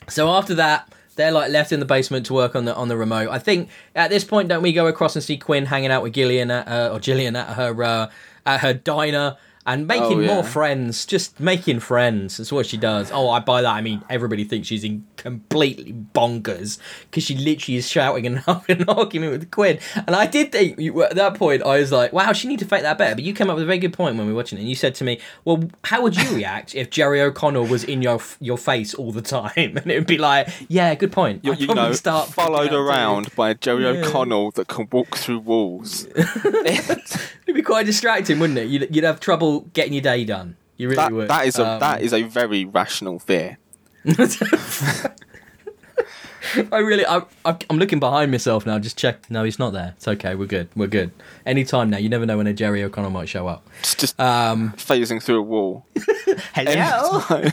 So 0.08 0.30
after 0.30 0.54
that, 0.56 0.92
they're 1.16 1.32
like 1.32 1.50
left 1.50 1.72
in 1.72 1.80
the 1.80 1.86
basement 1.86 2.26
to 2.26 2.34
work 2.34 2.54
on 2.56 2.64
the 2.64 2.74
on 2.74 2.88
the 2.88 2.96
remote. 2.96 3.28
I 3.30 3.38
think 3.38 3.68
at 3.94 4.10
this 4.10 4.24
point, 4.24 4.48
don't 4.48 4.62
we 4.62 4.72
go 4.72 4.86
across 4.86 5.14
and 5.14 5.22
see 5.22 5.36
Quinn 5.36 5.66
hanging 5.66 5.90
out 5.90 6.02
with 6.02 6.12
Gillian 6.14 6.50
at, 6.50 6.66
uh, 6.68 6.90
or 6.92 7.00
Gillian 7.00 7.36
at 7.36 7.48
her 7.56 7.82
uh, 7.82 8.10
at 8.46 8.60
her 8.60 8.74
diner 8.74 9.36
and 9.66 9.86
making 9.86 10.18
Oh, 10.18 10.20
yeah. 10.20 10.34
more 10.34 10.44
friends, 10.44 11.06
just 11.06 11.38
making 11.40 11.80
friends. 11.80 12.36
That's 12.38 12.50
what 12.52 12.66
she 12.66 12.76
does. 12.76 13.10
Oh, 13.12 13.30
I 13.30 13.40
by 13.40 13.62
that 13.62 13.70
I 13.74 13.80
mean 13.80 14.02
everybody 14.10 14.44
thinks 14.44 14.68
she's 14.68 14.84
in 14.84 15.06
completely 15.16 15.92
bonkers 16.14 16.78
because 17.10 17.22
she 17.24 17.36
literally 17.36 17.76
is 17.76 17.88
shouting 17.88 18.26
and 18.26 18.38
having 18.46 18.82
an 18.82 18.88
argument 18.88 19.32
with 19.32 19.50
Quinn. 19.50 19.78
And 20.06 20.16
I 20.16 20.26
did 20.26 20.50
think 20.52 20.78
you, 20.78 21.02
at 21.04 21.14
that 21.14 21.34
point 21.34 21.62
I 21.62 21.78
was 21.78 21.92
like, 21.92 22.12
wow, 22.12 22.32
she 22.32 22.48
need 22.48 22.58
to 22.58 22.64
fake 22.64 22.82
that 22.82 22.98
better. 22.98 23.14
But 23.14 23.24
you 23.24 23.32
came 23.34 23.48
up 23.50 23.54
with 23.56 23.62
a 23.62 23.66
very 23.66 23.78
good 23.78 23.92
point 23.92 24.16
when 24.16 24.26
we 24.26 24.32
were 24.32 24.36
watching 24.36 24.58
it, 24.58 24.62
and 24.62 24.68
you 24.68 24.74
said 24.74 24.94
to 24.96 25.04
me, 25.04 25.20
well, 25.44 25.62
how 25.84 26.02
would 26.02 26.16
you 26.16 26.34
react 26.34 26.74
if 26.74 26.90
Jerry 26.90 27.20
O'Connell 27.20 27.66
was 27.66 27.84
in 27.84 28.02
your 28.02 28.20
your 28.40 28.58
face 28.58 28.94
all 28.94 29.12
the 29.12 29.22
time? 29.22 29.52
And 29.82 29.90
it 29.90 29.98
would 29.98 30.06
be 30.06 30.18
like, 30.18 30.48
yeah, 30.68 30.94
good 30.94 31.12
point. 31.12 31.44
You, 31.44 31.54
you 31.54 31.66
know, 31.74 31.92
start 31.92 32.28
followed 32.28 32.72
around 32.72 33.34
by 33.36 33.54
Jerry 33.54 33.82
Yeah. 33.84 34.06
O'Connell 34.06 34.50
that 34.52 34.68
can 34.68 34.88
walk 34.90 35.16
through 35.16 35.40
walls. 35.40 36.06
It'd 36.14 37.54
be 37.56 37.62
quite 37.62 37.86
distracting, 37.86 38.38
wouldn't 38.38 38.58
it? 38.58 38.68
You'd, 38.68 38.94
you'd 38.94 39.04
have 39.04 39.20
trouble 39.20 39.51
getting 39.60 39.92
your 39.92 40.02
day 40.02 40.24
done. 40.24 40.56
You 40.76 40.88
really 40.88 40.96
that, 40.96 41.12
would. 41.12 41.28
that 41.28 41.46
is 41.46 41.58
a 41.58 41.66
Um, 41.66 41.80
that 41.80 42.02
is 42.02 42.12
a 42.12 42.22
very 42.22 42.64
rational 42.64 43.18
fear. 43.18 43.58
I 46.72 46.78
really, 46.78 47.06
I, 47.06 47.22
I'm 47.44 47.78
looking 47.78 48.00
behind 48.00 48.30
myself 48.32 48.66
now. 48.66 48.78
Just 48.78 48.98
check. 48.98 49.30
No, 49.30 49.44
he's 49.44 49.58
not 49.60 49.72
there. 49.72 49.94
It's 49.96 50.08
okay. 50.08 50.34
We're 50.34 50.46
good. 50.46 50.68
We're 50.74 50.88
good. 50.88 51.12
Anytime 51.46 51.88
now. 51.88 51.98
You 51.98 52.08
never 52.08 52.26
know 52.26 52.36
when 52.36 52.46
a 52.48 52.52
Jerry 52.52 52.82
O'Connell 52.82 53.10
might 53.10 53.28
show 53.28 53.46
up. 53.46 53.66
It's 53.80 53.94
just 53.94 54.18
Um, 54.20 54.72
phasing 54.76 55.22
through 55.22 55.38
a 55.38 55.42
wall. 55.42 55.86
hello. 56.54 57.44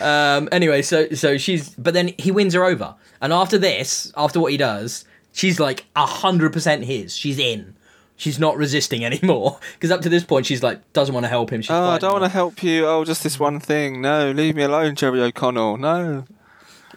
um. 0.00 0.48
Anyway, 0.50 0.80
so 0.82 1.10
so 1.10 1.36
she's, 1.36 1.70
but 1.74 1.92
then 1.94 2.12
he 2.18 2.30
wins 2.30 2.54
her 2.54 2.64
over, 2.64 2.94
and 3.20 3.32
after 3.32 3.58
this, 3.58 4.10
after 4.16 4.40
what 4.40 4.52
he 4.52 4.56
does, 4.58 5.04
she's 5.32 5.60
like 5.60 5.84
a 5.94 6.06
hundred 6.06 6.52
percent 6.54 6.84
his. 6.84 7.14
She's 7.14 7.38
in. 7.38 7.76
She's 8.20 8.38
not 8.38 8.58
resisting 8.58 9.02
anymore 9.10 9.58
because 9.72 9.90
up 9.90 10.02
to 10.02 10.10
this 10.10 10.24
point, 10.24 10.44
she's 10.44 10.62
like 10.62 10.92
doesn't 10.92 11.14
want 11.14 11.24
to 11.24 11.28
help 11.28 11.50
him. 11.50 11.62
She's 11.62 11.70
Oh, 11.70 11.88
I 11.88 11.96
don't 11.98 12.12
want 12.12 12.24
to 12.24 12.28
help 12.28 12.62
you. 12.62 12.86
Oh, 12.86 13.02
just 13.02 13.22
this 13.22 13.40
one 13.40 13.60
thing. 13.60 14.02
No, 14.02 14.30
leave 14.30 14.54
me 14.54 14.62
alone, 14.62 14.94
Jerry 14.94 15.22
O'Connell. 15.22 15.78
No. 15.78 16.26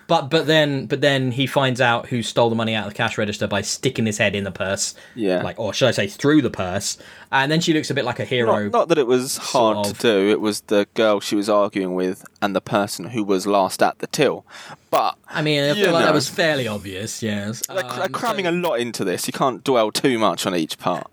But 0.07 0.29
but 0.29 0.47
then 0.47 0.85
but 0.87 0.99
then 1.01 1.31
he 1.31 1.47
finds 1.47 1.79
out 1.79 2.07
who 2.07 2.21
stole 2.21 2.49
the 2.49 2.55
money 2.55 2.75
out 2.75 2.87
of 2.87 2.93
the 2.93 2.97
cash 2.97 3.17
register 3.17 3.47
by 3.47 3.61
sticking 3.61 4.05
his 4.05 4.17
head 4.17 4.35
in 4.35 4.43
the 4.43 4.51
purse. 4.51 4.95
Yeah. 5.15 5.41
Like 5.41 5.57
or 5.57 5.73
should 5.73 5.87
I 5.87 5.91
say 5.91 6.07
through 6.07 6.41
the 6.41 6.49
purse. 6.49 6.97
And 7.31 7.51
then 7.51 7.61
she 7.61 7.73
looks 7.73 7.89
a 7.89 7.93
bit 7.93 8.03
like 8.05 8.19
a 8.19 8.25
hero. 8.25 8.63
Not, 8.65 8.71
not 8.73 8.87
that 8.89 8.97
it 8.97 9.07
was 9.07 9.37
hard 9.37 9.77
of. 9.87 9.97
to 9.97 10.01
do. 10.01 10.29
It 10.29 10.41
was 10.41 10.61
the 10.61 10.87
girl 10.93 11.19
she 11.19 11.35
was 11.35 11.49
arguing 11.49 11.95
with 11.95 12.25
and 12.41 12.55
the 12.55 12.61
person 12.61 13.05
who 13.11 13.23
was 13.23 13.47
last 13.47 13.81
at 13.81 13.99
the 13.99 14.07
till. 14.07 14.45
But 14.91 15.17
I 15.29 15.41
mean, 15.41 15.63
I 15.71 15.73
feel 15.73 15.91
like 15.93 16.01
know. 16.01 16.05
that 16.07 16.13
was 16.13 16.27
fairly 16.29 16.67
obvious, 16.67 17.23
yes. 17.23 17.63
they're, 17.67 17.77
they're 17.81 18.03
Um, 18.03 18.11
cramming 18.11 18.45
so, 18.45 18.51
a 18.51 18.53
lot 18.53 18.79
into 18.79 19.03
this. 19.05 19.25
You 19.25 19.33
can't 19.33 19.63
dwell 19.63 19.91
too 19.91 20.19
much 20.19 20.45
on 20.45 20.53
each 20.55 20.77
part. 20.77 21.07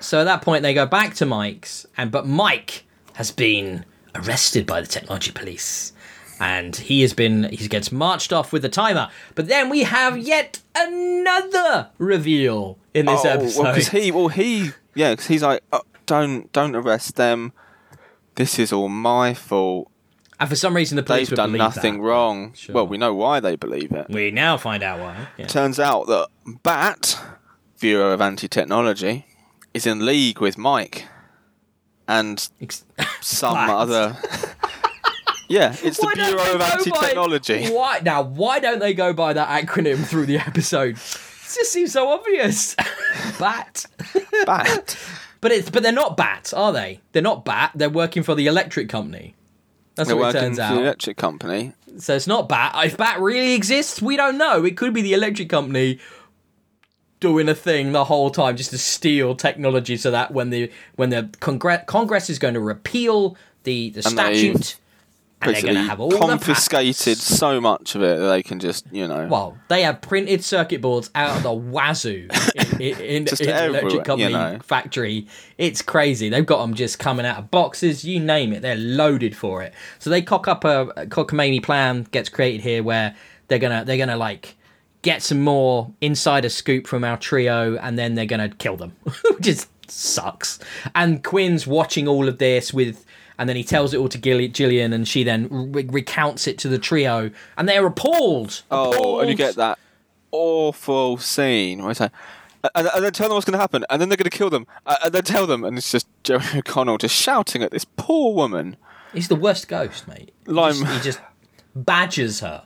so 0.00 0.20
at 0.20 0.24
that 0.24 0.42
point 0.42 0.62
they 0.62 0.74
go 0.74 0.86
back 0.86 1.14
to 1.14 1.26
Mike's 1.26 1.86
and 1.96 2.10
but 2.10 2.26
Mike 2.26 2.84
has 3.14 3.30
been 3.32 3.84
arrested 4.14 4.66
by 4.66 4.80
the 4.80 4.86
technology 4.86 5.32
police. 5.32 5.92
And 6.40 6.74
he 6.76 7.02
has 7.02 7.12
been 7.14 7.44
he 7.44 7.68
gets 7.68 7.90
marched 7.90 8.32
off 8.32 8.52
with 8.52 8.62
the 8.62 8.68
timer. 8.68 9.08
But 9.34 9.48
then 9.48 9.68
we 9.68 9.82
have 9.82 10.18
yet 10.18 10.60
another 10.74 11.90
reveal 11.98 12.78
in 12.94 13.06
this 13.06 13.24
oh, 13.24 13.28
episode. 13.28 13.62
well, 13.62 13.72
because 13.72 13.88
he, 13.88 14.10
well, 14.10 14.28
he, 14.28 14.70
yeah, 14.94 15.10
because 15.12 15.26
he's 15.26 15.42
like, 15.42 15.62
oh, 15.72 15.82
don't, 16.06 16.52
don't 16.52 16.74
arrest 16.74 17.16
them. 17.16 17.52
This 18.36 18.58
is 18.58 18.72
all 18.72 18.88
my 18.88 19.34
fault. 19.34 19.90
and 20.38 20.48
for 20.48 20.56
some 20.56 20.74
reason 20.74 20.96
the 20.96 21.02
police 21.02 21.28
They've 21.28 21.36
done 21.36 21.52
nothing 21.52 21.98
that. 21.98 22.02
wrong. 22.02 22.52
Sure. 22.54 22.74
Well, 22.74 22.86
we 22.86 22.98
know 22.98 23.14
why 23.14 23.40
they 23.40 23.56
believe 23.56 23.92
it. 23.92 24.06
We 24.08 24.30
now 24.30 24.56
find 24.56 24.82
out 24.82 25.00
why. 25.00 25.28
Yeah. 25.36 25.46
Turns 25.46 25.80
out 25.80 26.06
that 26.06 26.28
Bat, 26.62 27.18
Bureau 27.80 28.12
of 28.12 28.20
Anti-Technology, 28.20 29.26
is 29.74 29.86
in 29.86 30.06
league 30.06 30.40
with 30.40 30.56
Mike 30.56 31.06
and 32.06 32.48
some 33.20 33.56
other 33.56 34.16
Yeah, 35.48 35.74
it's 35.82 35.98
the 35.98 36.12
Bureau 36.14 36.54
of 36.54 36.60
Anti-Technology. 36.60 37.68
Why 37.68 38.00
now? 38.04 38.22
Why 38.22 38.60
don't 38.60 38.78
they 38.78 38.94
go 38.94 39.12
by 39.12 39.32
that 39.32 39.48
acronym 39.66 40.04
through 40.04 40.26
the 40.26 40.38
episode? 40.38 40.96
It 40.96 41.54
just 41.54 41.72
seems 41.72 41.92
so 41.92 42.08
obvious. 42.10 42.74
Bat. 43.38 43.86
Bat. 44.44 44.98
But 45.40 45.52
it's 45.52 45.70
but 45.70 45.82
they're 45.82 45.92
not 45.92 46.16
bats, 46.16 46.52
are 46.52 46.72
they? 46.72 47.00
They're 47.12 47.22
not 47.22 47.44
bat. 47.44 47.70
They're 47.74 47.88
working 47.88 48.22
for 48.22 48.34
the 48.34 48.46
electric 48.48 48.88
company. 48.88 49.34
That's 49.94 50.08
They're 50.08 50.16
what 50.16 50.34
it 50.34 50.40
turns 50.40 50.58
out. 50.58 50.74
the 50.74 50.80
electric 50.80 51.16
company. 51.16 51.72
So 51.98 52.14
it's 52.14 52.26
not 52.26 52.48
bat. 52.48 52.74
If 52.84 52.96
bat 52.96 53.20
really 53.20 53.54
exists, 53.54 54.02
we 54.02 54.16
don't 54.16 54.36
know. 54.36 54.64
It 54.64 54.76
could 54.76 54.92
be 54.92 55.00
the 55.02 55.12
electric 55.14 55.48
company 55.48 55.98
doing 57.20 57.48
a 57.48 57.54
thing 57.54 57.92
the 57.92 58.04
whole 58.04 58.30
time 58.30 58.56
just 58.56 58.70
to 58.70 58.78
steal 58.78 59.34
technology, 59.34 59.96
so 59.96 60.10
that 60.10 60.32
when 60.32 60.50
the 60.50 60.70
when 60.96 61.10
the 61.10 61.30
Congress 61.40 61.82
Congress 61.86 62.28
is 62.30 62.38
going 62.38 62.54
to 62.54 62.60
repeal 62.60 63.36
the 63.62 63.90
the 63.90 63.98
And 64.00 64.06
statute, 64.06 64.76
and 65.40 65.54
they're 65.54 65.62
going 65.62 65.74
to 65.74 65.82
have 65.82 66.00
all 66.00 66.10
confiscated 66.10 67.16
so 67.16 67.60
much 67.60 67.94
of 67.94 68.02
it 68.02 68.18
that 68.18 68.28
they 68.28 68.42
can 68.42 68.58
just, 68.58 68.86
you 68.92 69.06
know. 69.06 69.28
Well, 69.28 69.56
they 69.68 69.82
have 69.82 70.00
printed 70.00 70.44
circuit 70.44 70.80
boards 70.80 71.10
out 71.14 71.36
of 71.36 71.42
the 71.42 71.52
wazoo 71.52 72.28
in, 72.54 72.80
in, 72.80 72.98
in, 72.98 73.00
in 73.00 73.24
the 73.24 73.64
electric 73.66 74.04
company 74.04 74.30
you 74.30 74.36
know. 74.36 74.58
factory. 74.62 75.26
It's 75.56 75.82
crazy. 75.82 76.28
They've 76.28 76.44
got 76.44 76.60
them 76.62 76.74
just 76.74 76.98
coming 76.98 77.24
out 77.24 77.38
of 77.38 77.50
boxes, 77.50 78.04
you 78.04 78.20
name 78.20 78.52
it. 78.52 78.62
They're 78.62 78.76
loaded 78.76 79.36
for 79.36 79.62
it. 79.62 79.72
So 79.98 80.10
they 80.10 80.22
cock 80.22 80.48
up 80.48 80.64
a, 80.64 80.88
a 80.96 81.06
cockamamie 81.06 81.62
plan 81.62 82.06
gets 82.10 82.28
created 82.28 82.62
here 82.62 82.82
where 82.82 83.14
they're 83.48 83.58
gonna 83.58 83.84
they're 83.84 83.96
gonna 83.96 84.16
like 84.16 84.56
get 85.02 85.22
some 85.22 85.40
more 85.40 85.92
insider 86.00 86.48
scoop 86.48 86.86
from 86.86 87.04
our 87.04 87.16
trio, 87.16 87.76
and 87.76 87.98
then 87.98 88.14
they're 88.14 88.26
gonna 88.26 88.48
kill 88.48 88.76
them, 88.76 88.96
which 89.30 89.46
is 89.46 89.66
sucks. 89.86 90.58
And 90.94 91.24
Quinn's 91.24 91.66
watching 91.66 92.08
all 92.08 92.28
of 92.28 92.38
this 92.38 92.72
with. 92.72 93.04
And 93.38 93.48
then 93.48 93.54
he 93.56 93.62
tells 93.64 93.94
it 93.94 93.98
all 93.98 94.08
to 94.08 94.18
Gilli- 94.18 94.52
Gillian, 94.52 94.92
and 94.92 95.06
she 95.06 95.22
then 95.22 95.48
re- 95.72 95.86
recounts 95.88 96.46
it 96.48 96.58
to 96.58 96.68
the 96.68 96.78
trio, 96.78 97.30
and 97.56 97.68
they're 97.68 97.86
appalled. 97.86 98.62
Oh, 98.70 99.20
and 99.20 99.30
you 99.30 99.36
get 99.36 99.54
that 99.54 99.78
awful 100.32 101.18
scene 101.18 101.80
where 101.82 101.90
it's 101.92 102.00
like, 102.00 102.12
and, 102.74 102.88
and 102.94 103.04
then 103.04 103.12
tell 103.12 103.28
them 103.28 103.34
what's 103.36 103.46
going 103.46 103.52
to 103.56 103.58
happen, 103.60 103.84
and 103.88 104.00
then 104.00 104.08
they're 104.08 104.16
going 104.16 104.28
to 104.30 104.36
kill 104.36 104.50
them, 104.50 104.66
and 104.86 105.14
then 105.14 105.22
tell 105.22 105.46
them, 105.46 105.64
and 105.64 105.78
it's 105.78 105.90
just 105.92 106.06
Jeremy 106.24 106.46
O'Connell 106.58 106.98
just 106.98 107.14
shouting 107.14 107.62
at 107.62 107.70
this 107.70 107.84
poor 107.96 108.34
woman. 108.34 108.76
He's 109.12 109.28
the 109.28 109.36
worst 109.36 109.68
ghost, 109.68 110.06
mate. 110.08 110.32
He 110.44 110.52
Lime- 110.52 110.74
just, 110.74 110.92
he 110.92 111.00
just 111.00 111.20
badgers 111.74 112.40
her. 112.40 112.64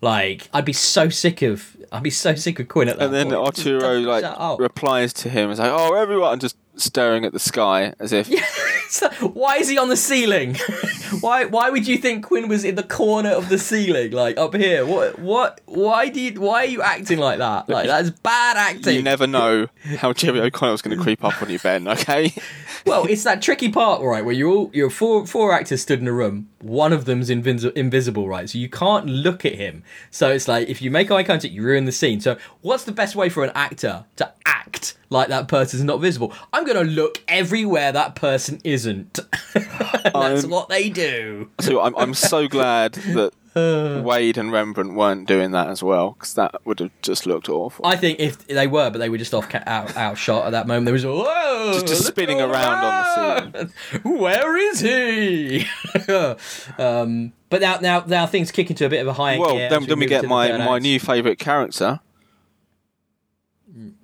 Like 0.00 0.48
I'd 0.52 0.64
be 0.66 0.72
so 0.74 1.08
sick 1.08 1.40
of, 1.40 1.76
I'd 1.90 2.02
be 2.02 2.10
so 2.10 2.34
sick 2.34 2.58
of 2.60 2.68
Quinn 2.68 2.88
at 2.88 2.98
that 2.98 3.06
And 3.06 3.14
then 3.14 3.26
point. 3.30 3.38
Arturo 3.58 4.00
like 4.00 4.58
replies 4.58 5.12
to 5.14 5.30
him, 5.30 5.50
it's 5.50 5.60
like, 5.60 5.70
oh, 5.72 5.94
everyone, 5.94 6.32
and 6.32 6.40
just 6.42 6.56
staring 6.76 7.24
at 7.24 7.32
the 7.32 7.38
sky 7.38 7.94
as 7.98 8.12
if 8.12 8.28
why 9.20 9.56
is 9.56 9.68
he 9.68 9.78
on 9.78 9.88
the 9.88 9.96
ceiling? 9.96 10.56
why 11.20 11.44
why 11.44 11.70
would 11.70 11.86
you 11.86 11.96
think 11.96 12.24
Quinn 12.24 12.48
was 12.48 12.64
in 12.64 12.74
the 12.74 12.82
corner 12.82 13.30
of 13.30 13.48
the 13.48 13.58
ceiling, 13.58 14.12
like 14.12 14.36
up 14.36 14.54
here? 14.54 14.84
What 14.84 15.18
what 15.18 15.60
why 15.66 16.08
do 16.08 16.20
you 16.20 16.40
why 16.40 16.64
are 16.64 16.66
you 16.66 16.82
acting 16.82 17.18
like 17.18 17.38
that? 17.38 17.68
Like 17.68 17.86
that's 17.86 18.10
bad 18.10 18.56
acting. 18.56 18.94
you 18.94 19.02
never 19.02 19.26
know 19.26 19.68
how 19.98 20.12
Jeremy 20.12 20.40
O'Connell's 20.40 20.82
going 20.82 20.96
to 20.96 21.02
creep 21.02 21.24
up 21.24 21.40
on 21.42 21.50
you, 21.50 21.58
Ben. 21.58 21.88
Okay, 21.88 22.32
Well, 22.86 23.06
it's 23.06 23.24
that 23.24 23.40
tricky 23.40 23.70
part, 23.70 24.02
right, 24.02 24.24
where 24.24 24.34
you're 24.34 24.50
all 24.50 24.70
you're 24.74 24.90
four 24.90 25.26
four 25.26 25.52
actors 25.52 25.82
stood 25.82 26.00
in 26.00 26.08
a 26.08 26.12
room. 26.12 26.50
One 26.64 26.94
of 26.94 27.04
them's 27.04 27.28
invis- 27.28 27.72
invisible, 27.74 28.26
right? 28.26 28.48
So 28.48 28.56
you 28.58 28.70
can't 28.70 29.04
look 29.06 29.44
at 29.44 29.54
him. 29.54 29.82
So 30.10 30.30
it's 30.30 30.48
like 30.48 30.68
if 30.68 30.80
you 30.80 30.90
make 30.90 31.10
eye 31.10 31.22
contact, 31.22 31.52
you 31.52 31.62
ruin 31.62 31.84
the 31.84 31.92
scene. 31.92 32.20
So 32.20 32.38
what's 32.62 32.84
the 32.84 32.92
best 32.92 33.14
way 33.14 33.28
for 33.28 33.44
an 33.44 33.52
actor 33.54 34.06
to 34.16 34.32
act 34.46 34.96
like 35.10 35.28
that 35.28 35.46
person's 35.46 35.84
not 35.84 36.00
visible? 36.00 36.32
I'm 36.54 36.64
gonna 36.64 36.84
look 36.84 37.22
everywhere 37.28 37.92
that 37.92 38.14
person 38.14 38.60
isn't. 38.64 39.18
That's 39.54 40.14
I'm- 40.44 40.50
what 40.50 40.68
they 40.70 40.88
do. 40.88 41.50
so 41.60 41.80
I'm 41.82 41.94
I'm 41.96 42.14
so 42.14 42.48
glad 42.48 42.94
that 42.94 43.32
Wade 44.04 44.36
and 44.36 44.50
Rembrandt 44.50 44.94
weren't 44.94 45.28
doing 45.28 45.52
that 45.52 45.68
as 45.68 45.82
well 45.82 46.12
because 46.12 46.34
that 46.34 46.54
would 46.64 46.80
have 46.80 46.90
just 47.02 47.26
looked 47.26 47.48
awful. 47.48 47.86
I 47.86 47.96
think 47.96 48.18
if 48.18 48.46
they 48.46 48.66
were, 48.66 48.90
but 48.90 48.98
they 48.98 49.08
were 49.08 49.18
just 49.18 49.32
off 49.32 49.48
ca- 49.48 49.62
out 49.66 49.96
out 49.96 50.18
shot 50.18 50.46
at 50.46 50.50
that 50.50 50.66
moment. 50.66 50.86
They 50.86 50.92
was 50.92 51.06
whoa, 51.06 51.70
Just- 51.74 51.86
just 51.86 52.06
spinning 52.06 52.40
around 52.40 52.84
on 52.84 53.44
the 53.54 53.60
around. 53.60 53.72
Where 54.20 54.56
is 54.56 54.80
he? 54.80 55.66
um, 56.78 57.32
but 57.48 57.60
now 57.60 57.78
now 57.80 58.04
now 58.06 58.26
things 58.26 58.50
kick 58.50 58.70
into 58.70 58.86
a 58.86 58.88
bit 58.88 59.00
of 59.00 59.06
a 59.06 59.12
high. 59.12 59.38
well, 59.38 59.54
gear. 59.54 59.70
then, 59.70 59.84
then 59.84 59.98
we 59.98 60.06
get 60.06 60.24
my 60.24 60.56
my 60.58 60.78
new 60.78 60.98
favourite 60.98 61.38
character, 61.38 62.00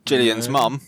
Gillian's 0.04 0.48
mum. 0.48 0.80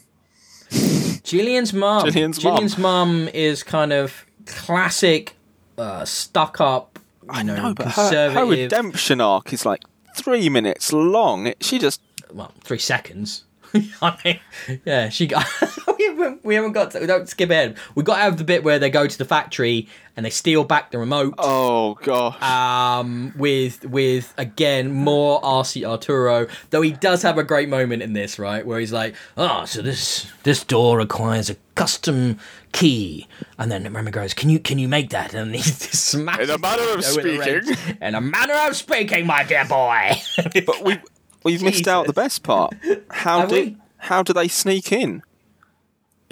Gillian's 1.24 1.72
mum. 1.72 2.04
Gillian's 2.04 2.42
mum. 2.42 2.54
Gillian's 2.54 2.78
mum 2.78 3.28
is 3.32 3.62
kind 3.62 3.92
of 3.92 4.24
classic, 4.46 5.36
uh, 5.78 6.04
stuck 6.04 6.60
up. 6.60 6.98
You 7.34 7.44
know, 7.44 7.56
No, 7.56 7.74
but 7.74 7.88
her, 7.88 8.30
her 8.30 8.44
redemption 8.44 9.20
arc 9.20 9.52
is 9.52 9.64
like 9.64 9.82
three 10.16 10.48
minutes 10.48 10.92
long. 10.92 11.46
It, 11.46 11.62
she 11.62 11.78
just 11.78 12.00
well, 12.32 12.52
three 12.62 12.78
seconds. 12.78 13.44
I 14.02 14.18
mean, 14.24 14.40
yeah, 14.84 15.08
she 15.08 15.26
got. 15.26 15.46
we, 16.22 16.26
haven't, 16.26 16.44
we 16.44 16.54
haven't 16.54 16.72
got. 16.72 16.90
To, 16.92 17.00
we 17.00 17.06
don't 17.06 17.28
skip 17.28 17.50
ahead. 17.50 17.76
We 17.94 18.02
got 18.02 18.20
out 18.20 18.28
of 18.28 18.36
the 18.38 18.44
bit 18.44 18.64
where 18.64 18.78
they 18.78 18.90
go 18.90 19.06
to 19.06 19.18
the 19.18 19.24
factory 19.24 19.88
and 20.16 20.24
they 20.26 20.30
steal 20.30 20.64
back 20.64 20.90
the 20.90 20.98
remote. 20.98 21.34
oh 21.38 21.94
gosh. 22.02 22.40
Um, 22.42 23.32
with 23.36 23.84
with 23.84 24.32
again 24.38 24.92
more 24.92 25.40
RC 25.42 25.84
Arturo, 25.88 26.46
though 26.70 26.82
he 26.82 26.92
does 26.92 27.22
have 27.22 27.38
a 27.38 27.42
great 27.44 27.68
moment 27.68 28.02
in 28.02 28.12
this, 28.12 28.38
right, 28.38 28.64
where 28.66 28.78
he's 28.78 28.92
like, 28.92 29.14
"Oh, 29.36 29.64
so 29.64 29.82
this 29.82 30.30
this 30.42 30.62
door 30.64 30.98
requires 30.98 31.50
a 31.50 31.56
custom 31.74 32.38
key," 32.72 33.26
and 33.58 33.72
then 33.72 33.90
Remy 33.92 34.10
goes, 34.10 34.34
"Can 34.34 34.50
you 34.50 34.58
can 34.58 34.78
you 34.78 34.88
make 34.88 35.10
that?" 35.10 35.34
And 35.34 35.54
he 35.54 35.62
just 35.62 35.94
smashes 35.94 36.48
In 36.48 36.54
a 36.54 36.58
manner 36.58 36.82
of 36.82 37.00
it 37.00 37.16
with 37.16 37.26
a 37.26 37.38
wrench. 37.38 37.66
speaking. 37.66 37.98
In 38.00 38.14
a 38.14 38.20
manner 38.20 38.54
of 38.68 38.76
speaking, 38.76 39.26
my 39.26 39.42
dear 39.44 39.64
boy. 39.64 40.12
but 40.66 40.84
we 40.84 40.98
we've 41.44 41.62
missed 41.62 41.88
out 41.88 42.06
the 42.06 42.12
best 42.12 42.42
part. 42.42 42.74
How 43.10 43.46
do 43.46 43.76
how 43.96 44.22
do 44.22 44.32
they 44.32 44.48
sneak 44.48 44.90
in? 44.92 45.22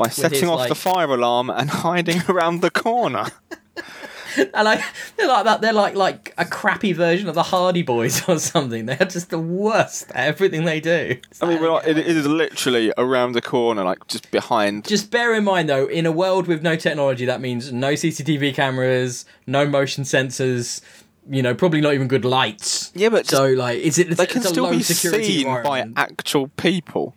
By 0.01 0.09
setting 0.09 0.41
his, 0.41 0.49
off 0.49 0.61
like- 0.61 0.69
the 0.69 0.75
fire 0.75 1.13
alarm 1.13 1.51
and 1.51 1.71
hiding 1.87 2.23
around 2.29 2.61
the 2.63 2.71
corner. 2.71 3.27
and 4.37 4.65
like 4.65 4.81
they're 5.17 5.29
like 5.29 5.45
that. 5.45 5.61
They're 5.61 5.73
like 5.73 5.95
like 5.95 6.35
a 6.39 6.45
crappy 6.45 6.93
version 6.93 7.29
of 7.29 7.35
the 7.35 7.43
Hardy 7.43 7.83
Boys 7.83 8.23
or 8.29 8.39
something. 8.39 8.87
They're 8.87 8.97
just 8.97 9.31
the 9.31 9.39
worst 9.39 10.11
at 10.13 10.27
everything 10.27 10.65
they 10.65 10.81
do. 10.81 11.19
It's 11.31 11.43
I 11.43 11.47
mean, 11.47 11.55
like- 11.55 11.63
we're 11.63 11.73
like, 11.73 11.87
it, 11.87 11.99
is 11.99 12.27
literally 12.27 12.93
around 12.97 13.33
the 13.33 13.43
corner, 13.43 13.85
like 13.85 14.07
just 14.09 14.31
behind. 14.31 14.87
Just 14.87 15.11
bear 15.11 15.35
in 15.35 15.45
mind, 15.45 15.69
though, 15.69 15.87
in 15.87 16.07
a 16.07 16.13
world 16.13 16.47
with 16.47 16.63
no 16.63 16.77
technology, 16.77 17.25
that 17.27 17.41
means 17.41 17.73
no 17.73 17.93
CCTV 17.93 18.55
cameras, 18.55 19.25
no 19.47 19.67
motion 19.67 20.05
sensors. 20.05 20.81
You 21.29 21.43
know, 21.43 21.55
probably 21.55 21.81
not 21.81 21.95
even 21.95 22.09
good 22.09 22.25
lights. 22.25 22.91
Yeah, 22.95 23.11
but 23.11 23.27
so 23.27 23.49
like, 23.49 23.79
is 23.79 23.99
it? 23.99 24.17
they 24.17 24.27
can 24.27 24.41
it's 24.41 24.49
still 24.49 24.71
be 24.71 24.83
seen 24.83 25.45
by 25.63 25.87
actual 25.95 26.49
people. 26.57 27.15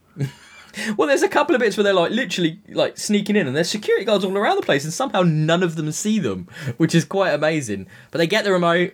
Well, 0.98 1.08
there's 1.08 1.22
a 1.24 1.30
couple 1.30 1.56
of 1.56 1.60
bits 1.62 1.78
where 1.78 1.84
they're 1.84 1.94
like 1.94 2.12
literally 2.12 2.60
like 2.70 2.98
sneaking 2.98 3.36
in, 3.36 3.48
and 3.48 3.56
there's 3.56 3.70
security 3.70 4.06
guards 4.06 4.26
all 4.26 4.38
around 4.38 4.56
the 4.58 4.62
place, 4.64 4.84
and 4.84 4.92
somehow 4.94 5.22
none 5.22 5.62
of 5.64 5.76
them 5.76 5.92
see 5.92 6.20
them, 6.20 6.48
which 6.78 6.96
is 6.96 7.06
quite 7.06 7.32
amazing. 7.32 7.88
But 8.12 8.18
they 8.20 8.28
get 8.28 8.44
the 8.44 8.52
remote. 8.52 8.94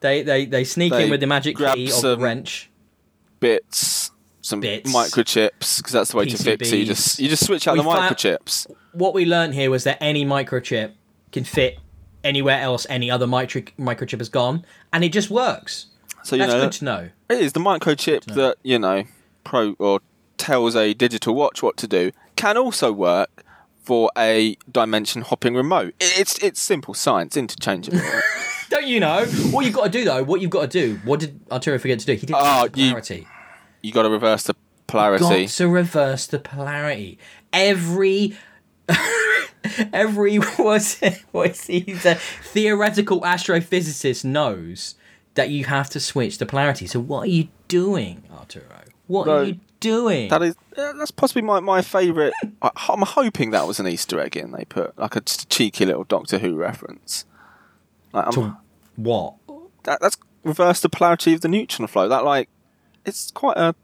They 0.00 0.22
they 0.22 0.44
they 0.44 0.64
sneak 0.64 0.92
They 0.92 1.04
in 1.04 1.10
with 1.10 1.20
the 1.20 1.26
magic 1.26 1.56
key 1.56 1.90
the 1.90 2.16
wrench. 2.18 2.70
Bits, 3.40 4.10
some 4.42 4.60
Bits. 4.60 4.92
microchips, 4.92 5.78
because 5.78 5.92
that's 5.92 6.10
the 6.12 6.16
way 6.16 6.26
to 6.26 6.36
fix 6.36 6.72
it. 6.72 6.76
You 6.76 6.84
just 6.86 7.18
you 7.18 7.28
just 7.28 7.44
switch 7.44 7.66
out 7.68 7.72
We 7.76 7.78
the 7.82 7.84
found- 7.90 8.14
microchips. 8.16 8.66
what 8.92 9.14
we 9.14 9.24
learned 9.26 9.54
here 9.54 9.70
was 9.70 9.84
that 9.84 9.98
any 10.02 10.24
microchip 10.24 10.92
can 11.32 11.44
fit 11.44 11.78
anywhere 12.22 12.60
else 12.60 12.86
any 12.88 13.10
other 13.10 13.26
micro- 13.26 13.62
microchip 13.78 14.18
has 14.18 14.28
gone, 14.28 14.64
and 14.92 15.04
it 15.04 15.12
just 15.12 15.30
works. 15.30 15.86
So 16.22 16.36
you 16.36 16.40
That's 16.42 16.54
know 16.54 16.60
good 16.60 16.72
to 16.72 16.84
know. 16.84 17.08
It 17.30 17.38
is 17.40 17.52
the 17.52 17.60
microchip 17.60 18.24
that 18.34 18.56
you 18.62 18.78
know 18.78 19.04
pro 19.42 19.74
or 19.78 20.00
tells 20.38 20.74
a 20.76 20.94
digital 20.94 21.34
watch 21.34 21.62
what 21.62 21.76
to 21.78 21.86
do 21.86 22.10
can 22.36 22.56
also 22.56 22.92
work 22.92 23.44
for 23.82 24.10
a 24.16 24.56
dimension 24.70 25.22
hopping 25.22 25.54
remote. 25.54 25.94
It's 26.00 26.38
it's 26.42 26.60
simple 26.60 26.94
science, 26.94 27.36
interchangeable. 27.36 28.00
Don't 28.70 28.86
you 28.86 28.98
know? 28.98 29.24
What 29.50 29.64
you've 29.66 29.74
got 29.74 29.84
to 29.84 29.90
do 29.90 30.04
though, 30.04 30.24
what 30.24 30.40
you've 30.40 30.50
got 30.50 30.70
to 30.70 30.80
do, 30.86 31.00
what 31.04 31.20
did 31.20 31.38
Arturo 31.50 31.78
forget 31.78 32.00
to 32.00 32.06
do? 32.06 32.12
He 32.14 32.26
did 32.26 32.34
Oh, 32.38 32.62
change 32.62 32.72
the 32.72 32.80
you- 32.80 32.88
polarity. 32.90 33.26
you 33.82 33.92
got 33.92 34.02
to 34.04 34.10
reverse 34.10 34.42
the 34.44 34.54
polarity. 34.86 35.24
Got 35.44 35.48
to 35.50 35.68
reverse 35.68 36.26
the 36.26 36.38
polarity. 36.38 37.18
Every 37.52 38.36
every 39.92 40.36
what's 40.36 41.02
it, 41.02 41.22
what's 41.32 41.66
he, 41.66 41.80
he's 41.80 42.04
a 42.04 42.14
theoretical 42.16 43.20
astrophysicist 43.22 44.24
knows 44.24 44.94
that 45.34 45.50
you 45.50 45.64
have 45.64 45.90
to 45.90 46.00
switch 46.00 46.38
the 46.38 46.46
polarity. 46.46 46.86
So 46.86 47.00
what 47.00 47.24
are 47.24 47.30
you 47.30 47.48
doing, 47.68 48.22
Arturo? 48.32 48.64
What 49.06 49.26
No, 49.26 49.32
are 49.36 49.44
you 49.44 49.60
doing? 49.84 50.28
That 50.30 50.42
is 50.42 50.56
that's 50.76 51.10
possibly 51.10 51.42
my 51.42 51.60
my 51.60 51.82
favourite. 51.82 52.32
I'm 52.62 53.02
hoping 53.02 53.50
that 53.52 53.66
was 53.66 53.78
an 53.78 53.86
Easter 53.86 54.18
egg 54.20 54.36
in. 54.36 54.50
They 54.52 54.64
put 54.64 54.98
like 54.98 55.14
a 55.16 55.20
cheeky 55.20 55.84
little 55.86 56.04
Doctor 56.04 56.38
Who 56.38 56.54
reference. 56.56 57.24
Like, 58.12 58.30
To 58.30 58.56
what? 58.96 59.34
that, 59.84 60.00
that's 60.00 60.16
reverse 60.44 60.80
the 60.80 60.88
polarity 60.88 61.34
of 61.34 61.40
the 61.40 61.48
neutron 61.48 61.86
flow. 61.88 62.08
That 62.08 62.24
like 62.24 62.48
it's 63.04 63.30
quite 63.30 63.56
a 63.56 63.74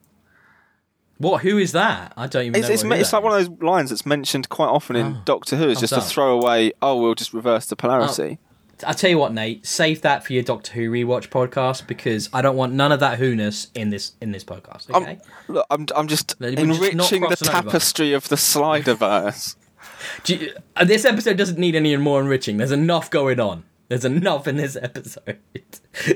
What? 1.19 1.43
Who 1.43 1.59
is 1.59 1.73
that? 1.73 2.13
I 2.17 2.27
don't 2.27 2.47
even 2.47 2.59
It's, 2.61 2.69
know. 2.83 2.93
it's, 2.93 3.01
it's 3.03 3.13
like 3.13 3.23
one 3.23 3.33
of 3.39 3.47
those 3.47 3.63
lines 3.63 3.91
that's 3.91 4.07
mentioned 4.07 4.49
quite 4.49 4.69
often 4.69 4.97
in 4.97 5.07
Oh. 5.07 5.23
Doctor 5.25 5.57
Who. 5.57 5.69
It's 5.69 5.79
Oh, 5.79 5.83
just 5.83 5.93
a 5.93 6.01
so. 6.01 6.09
throwaway. 6.09 6.73
Oh, 6.81 7.01
we'll 7.01 7.15
just 7.15 7.33
reverse 7.35 7.67
the 7.67 7.77
polarity. 7.77 8.39
Oh. 8.41 8.47
I 8.87 8.93
tell 8.93 9.11
you 9.11 9.19
what, 9.19 9.33
Nate, 9.33 9.67
save 9.67 10.03
that 10.03 10.25
for 10.25 10.33
your 10.33 10.43
Doctor 10.43 10.73
Who 10.73 10.91
rewatch 10.91 11.29
podcast 11.29 11.87
because 11.87 12.29
I 12.33 12.43
don't 12.43 12.57
want 12.57 12.73
none 12.73 12.93
of 12.93 13.01
that 13.01 13.19
who-ness 13.19 13.69
in 13.75 13.91
this 13.91 14.13
in 14.21 14.33
this 14.33 14.45
podcast. 14.45 14.91
Okay. 14.91 15.19
I'm, 15.49 15.55
look, 15.55 15.67
I'm, 15.71 15.87
I'm 15.97 16.09
just 16.09 16.37
We're 16.41 16.51
just 16.53 16.63
enriching 16.63 17.21
the 17.21 17.27
crossing 17.29 17.49
over. 17.49 17.63
tapestry 17.71 18.13
of 18.13 18.29
the 18.29 18.37
Sliderverse. 18.37 19.57
Do 20.25 20.35
you- 20.37 20.53
uh, 20.77 20.85
this 20.85 21.05
episode 21.05 21.37
doesn't 21.37 21.59
need 21.59 21.75
any 21.75 21.97
more 21.97 22.21
enriching. 22.21 22.57
There's 22.57 22.73
enough 22.73 23.11
going 23.11 23.41
on. 23.41 23.65
There's 23.89 24.05
enough 24.05 24.47
in 24.47 24.57
this 24.57 24.77
episode. 24.81 25.39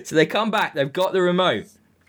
so 0.04 0.14
they 0.14 0.26
come 0.26 0.50
back. 0.50 0.74
They've 0.74 0.92
got 0.92 1.12
the 1.12 1.20
remote. 1.22 1.66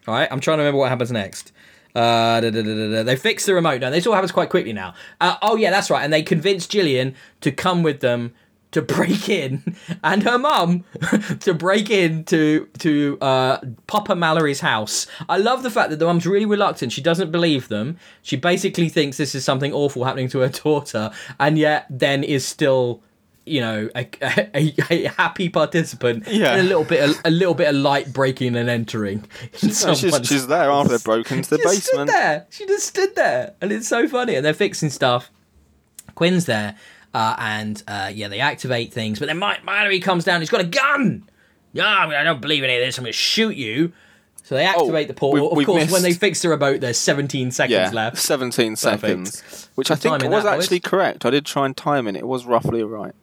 All 0.08 0.14
right. 0.14 0.28
I'm 0.32 0.40
trying 0.40 0.58
to 0.58 0.64
remember 0.64 0.80
what 0.80 0.90
happens 0.90 1.12
next. 1.12 1.52
Uh, 1.96 2.42
da, 2.42 2.50
da, 2.52 2.62
da. 2.62 3.04
They 3.04 3.16
fix 3.16 3.46
the 3.46 3.54
remote. 3.54 3.80
now. 3.82 3.90
this 3.90 4.06
all 4.06 4.14
happens 4.14 4.32
quite 4.34 4.50
quickly 4.50 4.74
now. 4.74 4.94
Uh, 5.22 5.38
oh 5.42 5.56
yeah, 5.56 5.72
that's 5.72 5.90
right. 5.90 6.04
And 6.04 6.12
they 6.12 6.22
convince 6.24 6.68
Gillian 6.68 7.16
to 7.42 7.52
come 7.52 7.84
with 7.84 8.02
them 8.02 8.34
to 8.76 8.82
break 8.82 9.28
in, 9.30 9.76
and 10.04 10.24
her 10.24 10.38
mum 10.38 10.84
to 11.42 11.54
break 11.54 11.90
in 11.90 12.24
to 12.26 12.68
to 12.80 13.18
uh, 13.22 13.58
Papa 13.88 14.16
Mallory's 14.16 14.60
house. 14.60 15.08
I 15.28 15.38
love 15.38 15.64
the 15.64 15.72
fact 15.72 15.90
that 15.90 15.98
the 16.00 16.06
mum's 16.06 16.26
really 16.28 16.46
reluctant. 16.46 16.92
She 16.92 17.02
doesn't 17.02 17.32
believe 17.32 17.68
them. 17.68 17.98
She 18.22 18.36
basically 18.38 18.90
thinks 18.90 19.18
this 19.18 19.34
is 19.34 19.44
something 19.44 19.74
awful 19.74 20.04
happening 20.04 20.30
to 20.30 20.40
her 20.40 20.50
daughter, 20.64 21.12
and 21.40 21.58
yet 21.58 21.88
then 21.90 22.24
is 22.24 22.46
still. 22.46 23.02
You 23.48 23.62
know, 23.62 23.90
a, 23.96 24.08
a, 24.56 24.74
a 24.90 25.04
happy 25.06 25.50
participant 25.50 26.24
Yeah. 26.28 26.60
a 26.60 26.64
little 26.64 26.84
bit, 26.84 27.08
of, 27.08 27.22
a 27.24 27.30
little 27.30 27.54
bit 27.54 27.68
of 27.68 27.76
light 27.76 28.12
breaking 28.12 28.56
and 28.56 28.68
entering. 28.68 29.24
in 29.62 29.70
she's, 29.70 29.86
she's 30.24 30.48
there 30.48 30.72
after 30.72 30.94
they've 30.94 31.04
broken 31.04 31.38
into 31.38 31.52
the 31.52 31.58
she 31.58 31.64
just 31.64 31.84
stood 31.86 31.92
basement. 31.92 32.10
there. 32.10 32.48
She 32.50 32.66
just 32.66 32.88
stood 32.88 33.16
there, 33.16 33.54
and 33.62 33.72
it's 33.72 33.88
so 33.88 34.08
funny. 34.08 34.34
And 34.34 34.44
they're 34.44 34.56
fixing 34.56 34.90
stuff. 34.90 35.30
Quinn's 36.16 36.46
there, 36.46 36.76
uh, 37.16 37.34
and 37.40 37.82
uh, 37.88 38.12
yeah, 38.14 38.28
they 38.28 38.42
activate 38.42 38.92
things. 38.92 39.20
But 39.20 39.28
then 39.28 39.38
Ma- 39.38 39.56
Mallory 39.64 40.02
comes 40.02 40.26
down. 40.26 40.42
He's 40.42 40.50
got 40.50 40.60
a 40.60 40.66
gun. 40.66 41.24
Yeah, 41.72 41.88
I, 41.88 42.06
mean, 42.06 42.16
I 42.16 42.24
don't 42.24 42.42
believe 42.42 42.62
any 42.62 42.76
of 42.76 42.82
this. 42.82 42.98
I'm 42.98 43.06
going 43.06 43.14
to 43.14 43.18
shoot 43.18 43.56
you. 43.56 43.94
So 44.44 44.56
they 44.56 44.66
activate 44.66 45.08
the 45.08 45.14
portal. 45.14 45.58
of 45.58 45.66
course, 45.66 45.90
when 45.90 46.02
they 46.02 46.10
missed- 46.10 46.20
fix 46.20 46.42
the 46.42 46.50
remote, 46.50 46.82
there's 46.82 46.98
17 46.98 47.52
seconds 47.52 47.72
Yeah, 47.72 47.90
left. 47.92 48.18
17 48.18 48.76
seconds. 48.76 49.70
Which 49.76 49.90
I 49.90 49.96
think 49.96 50.24
was 50.26 50.46
actually 50.46 50.82
correct. 50.82 51.26
I 51.26 51.30
did 51.30 51.46
try 51.46 51.66
and 51.66 51.76
time 51.76 52.06
it. 52.08 52.18
It 52.18 52.28
was 52.28 52.46
roughly 52.46 52.84
right. 52.84 53.14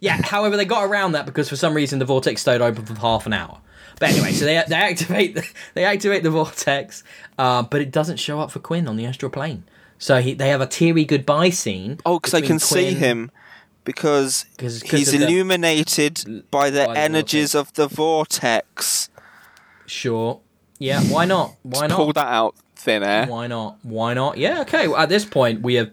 Yeah, 0.00 0.20
however, 0.22 0.58
they 0.58 0.66
got 0.66 0.84
around 0.84 1.12
that 1.12 1.24
because 1.24 1.48
for 1.48 1.56
some 1.56 1.72
reason 1.72 1.98
the 1.98 2.04
vortex 2.04 2.42
stayed 2.42 2.60
open 2.60 2.84
for 2.84 2.94
half 3.00 3.24
an 3.24 3.32
hour. 3.32 3.60
But 3.98 4.10
anyway, 4.10 4.32
so 4.32 4.44
they 4.44 4.62
they 4.68 4.74
activate 4.74 5.36
the, 5.36 5.48
they 5.74 5.84
activate 5.84 6.22
the 6.22 6.30
vortex, 6.30 7.02
uh, 7.38 7.62
but 7.62 7.80
it 7.80 7.90
doesn't 7.90 8.18
show 8.18 8.40
up 8.40 8.50
for 8.50 8.58
Quinn 8.58 8.88
on 8.88 8.96
the 8.96 9.06
astral 9.06 9.30
plane. 9.30 9.64
So 9.98 10.20
he, 10.20 10.34
they 10.34 10.48
have 10.50 10.60
a 10.60 10.66
teary 10.66 11.04
goodbye 11.04 11.50
scene. 11.50 11.98
Oh, 12.04 12.18
because 12.18 12.34
I 12.34 12.40
can 12.42 12.58
see 12.58 12.92
him 12.94 13.30
because 13.84 14.44
'Cause- 14.58 14.82
'cause 14.82 14.90
he's 15.00 15.14
of 15.14 15.20
the- 15.20 15.26
illuminated 15.26 16.44
by 16.50 16.70
the 16.70 16.86
by 16.86 16.94
the 16.94 17.00
energies 17.00 17.54
of 17.54 17.72
the 17.74 17.88
vortex. 17.88 19.08
Sure. 19.86 20.40
Yeah. 20.78 21.00
Why 21.02 21.24
not? 21.24 21.54
Why 21.62 21.88
Pull 21.88 22.06
not? 22.06 22.14
that 22.16 22.26
out 22.28 22.54
thin 22.74 23.02
air. 23.02 23.26
Why 23.26 23.46
not? 23.46 23.78
Why 23.82 24.14
not? 24.14 24.36
Yeah. 24.36 24.60
Okay. 24.62 24.88
Well, 24.88 24.98
at 24.98 25.08
this 25.08 25.24
point, 25.24 25.62
we 25.62 25.74
have 25.74 25.90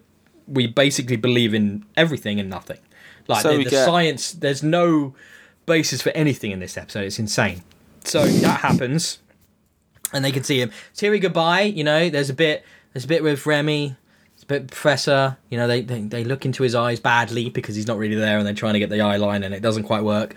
we 0.48 0.68
basically 0.68 1.16
believe 1.16 1.54
in 1.54 1.86
everything 1.96 2.40
and 2.40 2.50
nothing. 2.50 2.80
Like 3.28 3.44
So 3.44 3.58
the, 3.58 3.64
the 3.64 3.70
get- 3.70 3.86
science. 3.86 4.32
There's 4.34 4.62
no 4.64 5.16
basis 5.66 6.02
for 6.02 6.10
anything 6.10 6.52
in 6.52 6.60
this 6.60 6.76
episode. 6.78 7.06
It's 7.06 7.20
insane. 7.20 7.64
So 8.04 8.26
that 8.28 8.60
happens, 8.60 9.20
and 10.12 10.26
they 10.26 10.32
can 10.34 10.44
see 10.44 10.60
him. 10.60 10.72
Teary 10.94 11.20
goodbye. 11.20 11.62
You 11.62 11.86
know, 11.86 12.10
there's 12.10 12.30
a 12.30 12.34
bit. 12.34 12.66
There's 12.94 13.06
a 13.06 13.08
bit 13.08 13.24
with 13.24 13.46
Remy. 13.46 13.96
It's 14.36 14.44
a 14.44 14.46
bit 14.46 14.68
Professor. 14.68 15.38
You 15.50 15.58
know, 15.58 15.68
they, 15.68 15.82
they 15.82 16.02
they 16.02 16.24
look 16.24 16.46
into 16.46 16.64
his 16.64 16.76
eyes 16.76 17.00
badly 17.00 17.50
because 17.50 17.76
he's 17.76 17.88
not 17.88 17.98
really 17.98 18.16
there, 18.16 18.38
and 18.38 18.46
they're 18.48 18.54
trying 18.54 18.74
to 18.74 18.80
get 18.80 18.90
the 18.90 19.02
eye 19.02 19.18
line, 19.18 19.44
and 19.44 19.54
it 19.54 19.62
doesn't 19.62 19.84
quite 19.84 20.04
work. 20.04 20.36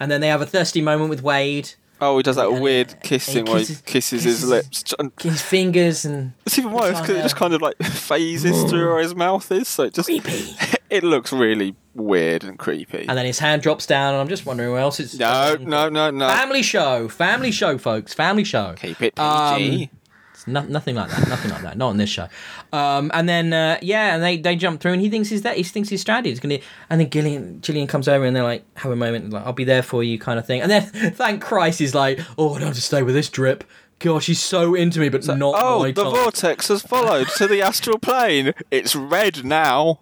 And 0.00 0.10
then 0.10 0.20
they 0.20 0.28
have 0.28 0.40
a 0.42 0.46
thirsty 0.46 0.80
moment 0.80 1.10
with 1.10 1.22
Wade. 1.22 1.70
Oh, 2.00 2.16
he 2.16 2.22
does 2.22 2.36
that 2.36 2.48
Yeah, 2.48 2.60
weird 2.60 2.92
and 2.92 3.02
kissing 3.02 3.44
he 3.46 3.52
where 3.52 3.58
he 3.60 3.66
kisses- 3.66 3.80
kisses 3.82 4.22
kisses- 4.22 4.40
his 4.42 4.48
lips. 4.48 4.94
His 5.20 5.42
fingers 5.42 6.04
and 6.04 6.32
It's 6.46 6.56
even 6.56 6.70
worse 6.70 7.00
because 7.00 7.16
it 7.16 7.22
just 7.22 7.34
kind 7.34 7.52
of 7.54 7.60
like 7.60 7.76
phases 7.82 8.70
through 8.70 8.92
where 8.92 9.02
his 9.02 9.16
mouth 9.16 9.50
is, 9.50 9.66
so 9.66 9.82
it 9.82 9.94
just 9.94 10.06
creepy. 10.08 10.54
it 10.90 11.02
looks 11.02 11.32
really 11.32 11.74
weird 11.96 12.44
and 12.44 12.56
creepy. 12.56 13.04
And 13.08 13.18
then 13.18 13.26
his 13.26 13.40
hand 13.40 13.62
drops 13.62 13.84
down, 13.84 14.14
and 14.14 14.20
I'm 14.20 14.28
just 14.28 14.46
wondering 14.46 14.70
where 14.70 14.80
else 14.80 15.00
it's. 15.00 15.18
no, 15.18 15.56
no, 15.60 15.88
no, 15.88 16.10
no. 16.12 16.28
Family 16.28 16.62
show, 16.62 17.08
family 17.08 17.50
show, 17.50 17.76
folks, 17.78 18.14
family 18.14 18.44
show. 18.44 18.74
Keep 18.78 19.02
it 19.02 19.16
PG. 19.16 19.20
Um, 19.82 19.97
no, 20.52 20.62
nothing 20.64 20.96
like 20.96 21.10
that, 21.10 21.28
nothing 21.28 21.50
like 21.50 21.62
that, 21.62 21.76
not 21.76 21.88
on 21.88 21.96
this 21.96 22.10
show. 22.10 22.28
Um, 22.72 23.10
and 23.14 23.28
then 23.28 23.52
uh, 23.52 23.78
yeah, 23.82 24.14
and 24.14 24.22
they, 24.22 24.36
they 24.36 24.56
jump 24.56 24.80
through, 24.80 24.92
and 24.92 25.00
he 25.00 25.10
thinks 25.10 25.28
he's 25.28 25.42
that 25.42 25.56
he 25.56 25.62
thinks 25.62 25.88
he's 25.88 26.00
stranded. 26.00 26.30
He's 26.30 26.40
gonna, 26.40 26.58
and 26.90 27.00
then 27.00 27.10
Gillian 27.10 27.60
Gillian 27.60 27.86
comes 27.86 28.08
over, 28.08 28.24
and 28.24 28.34
they're 28.34 28.42
like, 28.42 28.64
have 28.78 28.92
a 28.92 28.96
moment, 28.96 29.30
like 29.30 29.44
I'll 29.44 29.52
be 29.52 29.64
there 29.64 29.82
for 29.82 30.02
you, 30.02 30.18
kind 30.18 30.38
of 30.38 30.46
thing. 30.46 30.60
And 30.60 30.70
then 30.70 30.82
thank 31.14 31.42
Christ, 31.42 31.78
he's 31.78 31.94
like, 31.94 32.20
oh, 32.36 32.54
I 32.54 32.58
don't 32.58 32.68
have 32.68 32.76
to 32.76 32.82
stay 32.82 33.02
with 33.02 33.14
this 33.14 33.28
drip. 33.28 33.64
Gosh, 34.00 34.26
he's 34.26 34.40
so 34.40 34.74
into 34.74 35.00
me, 35.00 35.08
but 35.08 35.26
not 35.26 35.54
oh, 35.56 35.84
the 35.84 35.92
type. 35.92 36.12
vortex 36.12 36.68
has 36.68 36.82
followed 36.82 37.28
to 37.36 37.48
the 37.48 37.62
astral 37.62 37.98
plane. 37.98 38.54
It's 38.70 38.94
red 38.94 39.44
now. 39.44 40.00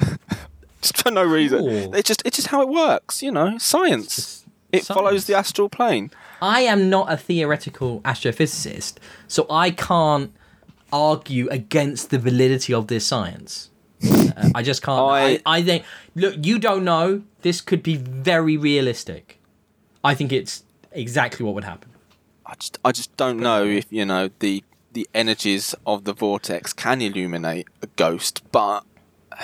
just 0.82 1.02
for 1.02 1.10
no 1.12 1.22
reason. 1.22 1.64
Ooh. 1.64 1.94
It's 1.94 2.08
just 2.08 2.22
it's 2.24 2.36
just 2.36 2.48
how 2.48 2.60
it 2.60 2.68
works, 2.68 3.22
you 3.22 3.30
know. 3.30 3.56
Science. 3.58 4.44
It 4.72 4.84
follows 4.84 5.26
the 5.26 5.34
astral 5.34 5.68
plane. 5.68 6.10
I 6.42 6.62
am 6.62 6.88
not 6.90 7.12
a 7.12 7.16
theoretical 7.16 8.00
astrophysicist, 8.02 8.94
so 9.28 9.46
I 9.50 9.70
can't 9.70 10.32
argue 10.92 11.48
against 11.50 12.10
the 12.10 12.18
validity 12.18 12.72
of 12.74 12.86
this 12.88 13.06
science. 13.06 13.70
Uh, 14.02 14.50
I 14.54 14.62
just 14.62 14.82
can't. 14.82 14.98
I, 14.98 15.20
I- 15.46 15.58
I 15.58 15.62
think. 15.62 15.84
Look, 16.14 16.34
you 16.44 16.58
don't 16.58 16.84
know. 16.84 17.22
This 17.42 17.60
could 17.60 17.82
be 17.82 17.96
very 17.96 18.56
realistic. 18.56 19.38
I 20.02 20.14
think 20.14 20.32
it's 20.32 20.64
exactly 20.92 21.44
what 21.44 21.54
would 21.54 21.64
happen. 21.64 21.90
I 22.46 22.54
just 22.54 22.78
I 22.84 22.92
just 22.92 23.16
don't 23.16 23.38
know 23.38 23.64
if 23.64 23.86
you 23.90 24.04
know 24.06 24.30
the 24.40 24.64
the 24.92 25.06
energies 25.14 25.74
of 25.86 26.04
the 26.04 26.12
vortex 26.12 26.72
can 26.72 27.00
illuminate 27.00 27.68
a 27.82 27.86
ghost, 27.96 28.42
but 28.50 28.80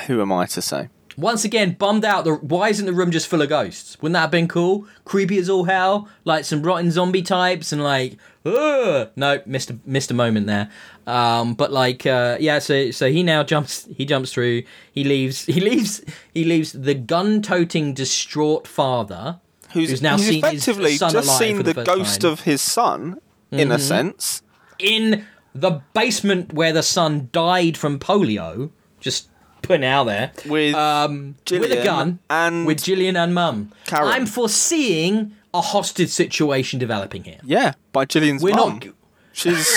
who 0.07 0.21
am 0.21 0.33
I 0.33 0.47
to 0.47 0.63
say? 0.63 0.89
Once 1.17 1.45
again, 1.45 1.73
bummed 1.79 2.05
out. 2.05 2.25
The, 2.25 2.35
why 2.35 2.69
isn't 2.69 2.85
the 2.85 2.93
room 2.93 3.11
just 3.11 3.27
full 3.27 3.41
of 3.41 3.49
ghosts? 3.49 3.97
Wouldn't 4.03 4.15
that 4.15 4.21
have 4.21 4.31
been 4.31 4.49
cool? 4.49 4.87
Creepy 5.05 5.39
as 5.39 5.49
all 5.49 5.65
hell, 5.65 6.09
like 6.25 6.45
some 6.45 6.63
rotten 6.63 6.91
zombie 6.91 7.23
types, 7.23 7.73
and 7.73 7.83
like, 7.83 8.19
Ugh! 8.45 9.09
no, 9.17 9.41
missed 9.47 9.71
a, 9.71 9.79
missed 9.87 10.11
a 10.11 10.15
moment 10.15 10.47
there. 10.47 10.71
Um, 11.07 11.55
but 11.55 11.73
like, 11.73 12.05
uh, 12.05 12.37
yeah. 12.39 12.59
So 12.59 12.91
so 12.91 13.11
he 13.11 13.23
now 13.23 13.43
jumps. 13.43 13.89
He 13.97 14.05
jumps 14.05 14.33
through. 14.33 14.65
He 14.93 15.05
leaves. 15.05 15.47
He 15.57 15.61
leaves. 15.61 16.05
He 16.35 16.45
leaves 16.45 16.73
the 16.73 16.95
gun-toting, 16.95 17.95
distraught 17.95 18.67
father, 18.69 19.41
Who's, 19.73 19.91
who's 19.91 20.03
now 20.03 20.17
who's 20.17 20.27
seen 20.27 20.45
his 20.45 20.63
effectively 20.69 20.97
son 20.97 21.13
just 21.13 21.29
alive 21.29 21.39
seen 21.39 21.57
for 21.57 21.63
the, 21.63 21.73
the 21.73 21.85
ghost 21.85 22.21
time. 22.21 22.33
of 22.33 22.41
his 22.43 22.61
son, 22.61 23.21
in 23.51 23.73
a 23.73 23.79
sense. 23.79 24.43
in 24.79 25.25
the 25.55 25.81
basement 25.95 26.53
where 26.53 26.73
the 26.73 26.83
son 26.83 27.31
died 27.33 27.77
from 27.79 27.99
polio. 27.99 28.71
Just 29.01 29.29
putting 29.67 29.83
it 29.83 29.87
out 29.87 30.05
there. 30.05 30.33
With 30.47 30.75
um, 30.75 31.37
with 31.51 31.73
a 31.73 31.83
gun 31.85 32.19
and 32.31 32.67
with 32.67 32.83
Gillian 32.85 33.17
and 33.17 33.35
Mum. 33.35 33.73
Karen. 33.87 34.09
I'm 34.09 34.27
foreseeing 34.27 35.37
a 35.53 35.61
hostage 35.61 36.11
situation 36.11 36.79
developing 36.79 37.25
here. 37.25 37.41
Yeah, 37.45 37.75
by 37.93 38.05
Gillian's 38.05 38.43
We're 38.43 38.55
mum. 38.55 38.81
not. 38.83 38.95
She's 39.33 39.69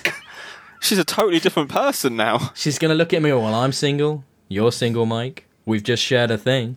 she's 0.80 0.98
a 0.98 1.04
totally 1.04 1.40
different 1.40 1.70
person 1.70 2.16
now. 2.16 2.52
She's 2.54 2.78
gonna 2.78 2.94
look 2.94 3.12
at 3.12 3.22
me. 3.22 3.32
Well, 3.32 3.54
I'm 3.54 3.72
single. 3.72 4.24
You're 4.48 4.72
single, 4.72 5.06
Mike. 5.06 5.46
We've 5.64 5.82
just 5.82 6.02
shared 6.02 6.30
a 6.30 6.38
thing. 6.38 6.76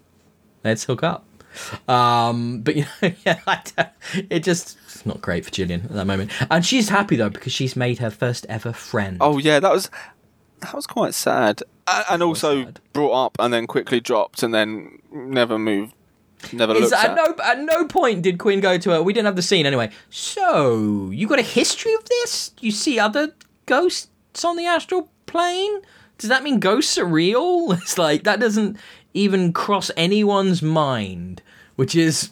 Let's 0.63 0.85
hook 0.85 1.03
up. 1.03 1.25
Um, 1.87 2.61
but 2.61 2.75
you 2.75 2.85
know, 3.01 3.11
yeah, 3.25 3.39
I 3.47 3.61
it 4.29 4.43
just 4.43 4.77
it's 4.85 5.05
not 5.05 5.21
great 5.21 5.45
for 5.45 5.51
Gillian 5.51 5.81
at 5.81 5.91
that 5.93 6.05
moment. 6.05 6.31
And 6.49 6.65
she's 6.65 6.89
happy 6.89 7.15
though 7.15 7.29
because 7.29 7.53
she's 7.53 7.75
made 7.75 7.99
her 7.99 8.09
first 8.09 8.45
ever 8.49 8.73
friend. 8.73 9.17
Oh 9.21 9.37
yeah, 9.37 9.59
that 9.59 9.71
was 9.71 9.89
that 10.61 10.73
was 10.73 10.87
quite 10.87 11.13
sad, 11.13 11.63
and 12.09 12.23
also 12.23 12.63
sad. 12.63 12.79
brought 12.93 13.25
up 13.25 13.37
and 13.39 13.53
then 13.53 13.67
quickly 13.67 13.99
dropped 13.99 14.43
and 14.43 14.53
then 14.53 14.99
never 15.11 15.57
moved, 15.59 15.93
never 16.53 16.73
Is 16.73 16.91
looked 16.91 16.93
at 17.03 17.11
at. 17.11 17.15
no 17.15 17.35
at 17.43 17.59
no 17.59 17.85
point 17.85 18.21
did 18.21 18.37
Quinn 18.39 18.59
go 18.59 18.77
to 18.77 18.89
her. 18.91 19.03
We 19.03 19.13
didn't 19.13 19.25
have 19.27 19.35
the 19.35 19.41
scene 19.41 19.65
anyway. 19.65 19.89
So 20.09 21.09
you 21.11 21.27
got 21.27 21.39
a 21.39 21.43
history 21.43 21.93
of 21.93 22.05
this? 22.05 22.51
You 22.59 22.71
see 22.71 22.99
other 22.99 23.33
ghosts 23.65 24.43
on 24.43 24.57
the 24.57 24.65
astral 24.65 25.09
plane? 25.25 25.81
Does 26.17 26.29
that 26.29 26.43
mean 26.43 26.59
ghosts 26.59 26.97
are 26.97 27.05
real? 27.05 27.71
It's 27.81 27.97
like 27.97 28.23
that 28.23 28.39
doesn't 28.39 28.77
even 29.13 29.53
cross 29.53 29.89
anyone's 29.97 30.61
mind, 30.61 31.41
which 31.75 31.95
is 31.95 32.31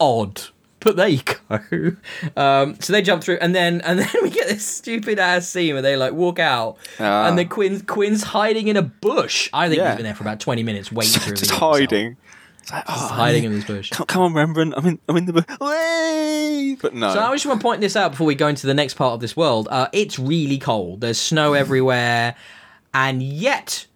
odd. 0.00 0.42
But 0.80 0.96
there 0.96 1.08
you 1.08 1.20
go. 1.22 1.96
Um, 2.36 2.78
so 2.80 2.92
they 2.92 3.02
jump 3.02 3.22
through, 3.24 3.38
and 3.40 3.54
then 3.54 3.80
and 3.80 3.98
then 3.98 4.08
we 4.22 4.30
get 4.30 4.48
this 4.48 4.64
stupid 4.64 5.18
ass 5.18 5.48
scene 5.48 5.72
where 5.74 5.82
they 5.82 5.96
like 5.96 6.12
walk 6.12 6.38
out, 6.38 6.76
Ah. 7.00 7.26
and 7.28 7.36
then 7.38 7.48
Quinn 7.48 7.80
Quinn's 7.80 8.22
hiding 8.22 8.68
in 8.68 8.76
a 8.76 8.82
bush. 8.82 9.50
I 9.52 9.68
think 9.68 9.78
Yeah. 9.78 9.88
he's 9.90 9.96
been 9.96 10.04
there 10.04 10.14
for 10.14 10.22
about 10.24 10.40
twenty 10.40 10.62
minutes 10.62 10.92
waiting 10.92 11.20
to 11.22 11.30
just 11.34 11.50
reveal 11.52 11.74
himself. 11.74 11.90
hiding. 11.90 12.16
Like, 12.70 12.84
oh, 12.86 12.92
hiding 13.08 13.44
in 13.44 13.52
this 13.54 13.64
bush. 13.64 13.90
Come, 13.90 14.06
come 14.06 14.22
on, 14.22 14.34
Rembrandt. 14.34 14.74
I'm 14.76 14.84
in. 14.86 14.98
I'm 15.08 15.16
in 15.16 15.24
the. 15.24 15.32
bu- 15.32 15.64
Way! 15.64 16.76
But 16.80 16.94
no. 16.94 17.12
So 17.14 17.20
I 17.20 17.32
just 17.32 17.46
want 17.46 17.60
to 17.60 17.62
point 17.62 17.80
this 17.80 17.96
out 17.96 18.10
before 18.12 18.26
we 18.26 18.34
go 18.34 18.46
into 18.46 18.66
the 18.66 18.74
next 18.74 18.94
part 18.94 19.14
of 19.14 19.20
this 19.20 19.36
world. 19.36 19.68
Uh, 19.70 19.88
it's 19.92 20.18
really 20.18 20.58
cold. 20.58 21.00
There's 21.00 21.18
snow 21.18 21.54
everywhere, 21.54 22.34
and 22.92 23.22
yet 23.22 23.86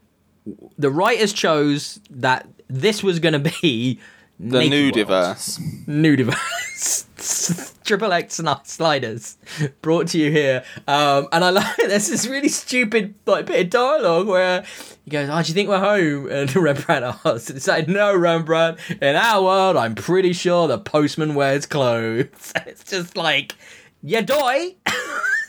the 0.78 0.90
writers 0.90 1.32
chose 1.32 2.00
that 2.10 2.48
this 2.68 3.02
was 3.02 3.18
going 3.20 3.34
to 3.40 3.50
be 3.62 4.00
The 4.44 4.58
Naked 4.58 5.08
World. 5.08 5.36
nudiverse. 5.36 5.86
Nudiverse. 5.86 7.78
Triple 7.84 8.12
X 8.12 8.40
sliders 8.64 9.36
brought 9.82 10.08
to 10.08 10.18
you 10.18 10.32
here. 10.32 10.64
Um, 10.88 11.28
and 11.30 11.44
I 11.44 11.50
like 11.50 11.76
there's 11.76 12.08
this 12.08 12.26
really 12.26 12.48
stupid 12.48 13.14
like 13.24 13.46
bit 13.46 13.60
of 13.66 13.70
dialogue 13.70 14.26
where 14.26 14.64
he 15.04 15.10
goes, 15.12 15.28
Oh, 15.30 15.40
do 15.42 15.48
you 15.48 15.54
think 15.54 15.68
we're 15.68 15.78
home? 15.78 16.28
And 16.28 16.54
Rembrandt 16.56 17.04
asks, 17.24 17.50
It's 17.50 17.68
like, 17.68 17.86
no, 17.86 18.16
Rembrandt, 18.16 18.78
in 19.00 19.14
our 19.14 19.42
world, 19.44 19.76
I'm 19.76 19.94
pretty 19.94 20.32
sure 20.32 20.66
the 20.66 20.78
postman 20.78 21.34
wears 21.36 21.64
clothes. 21.66 22.52
It's 22.66 22.82
just 22.84 23.16
like, 23.16 23.54
yeah, 24.02 24.22
doy. 24.22 24.74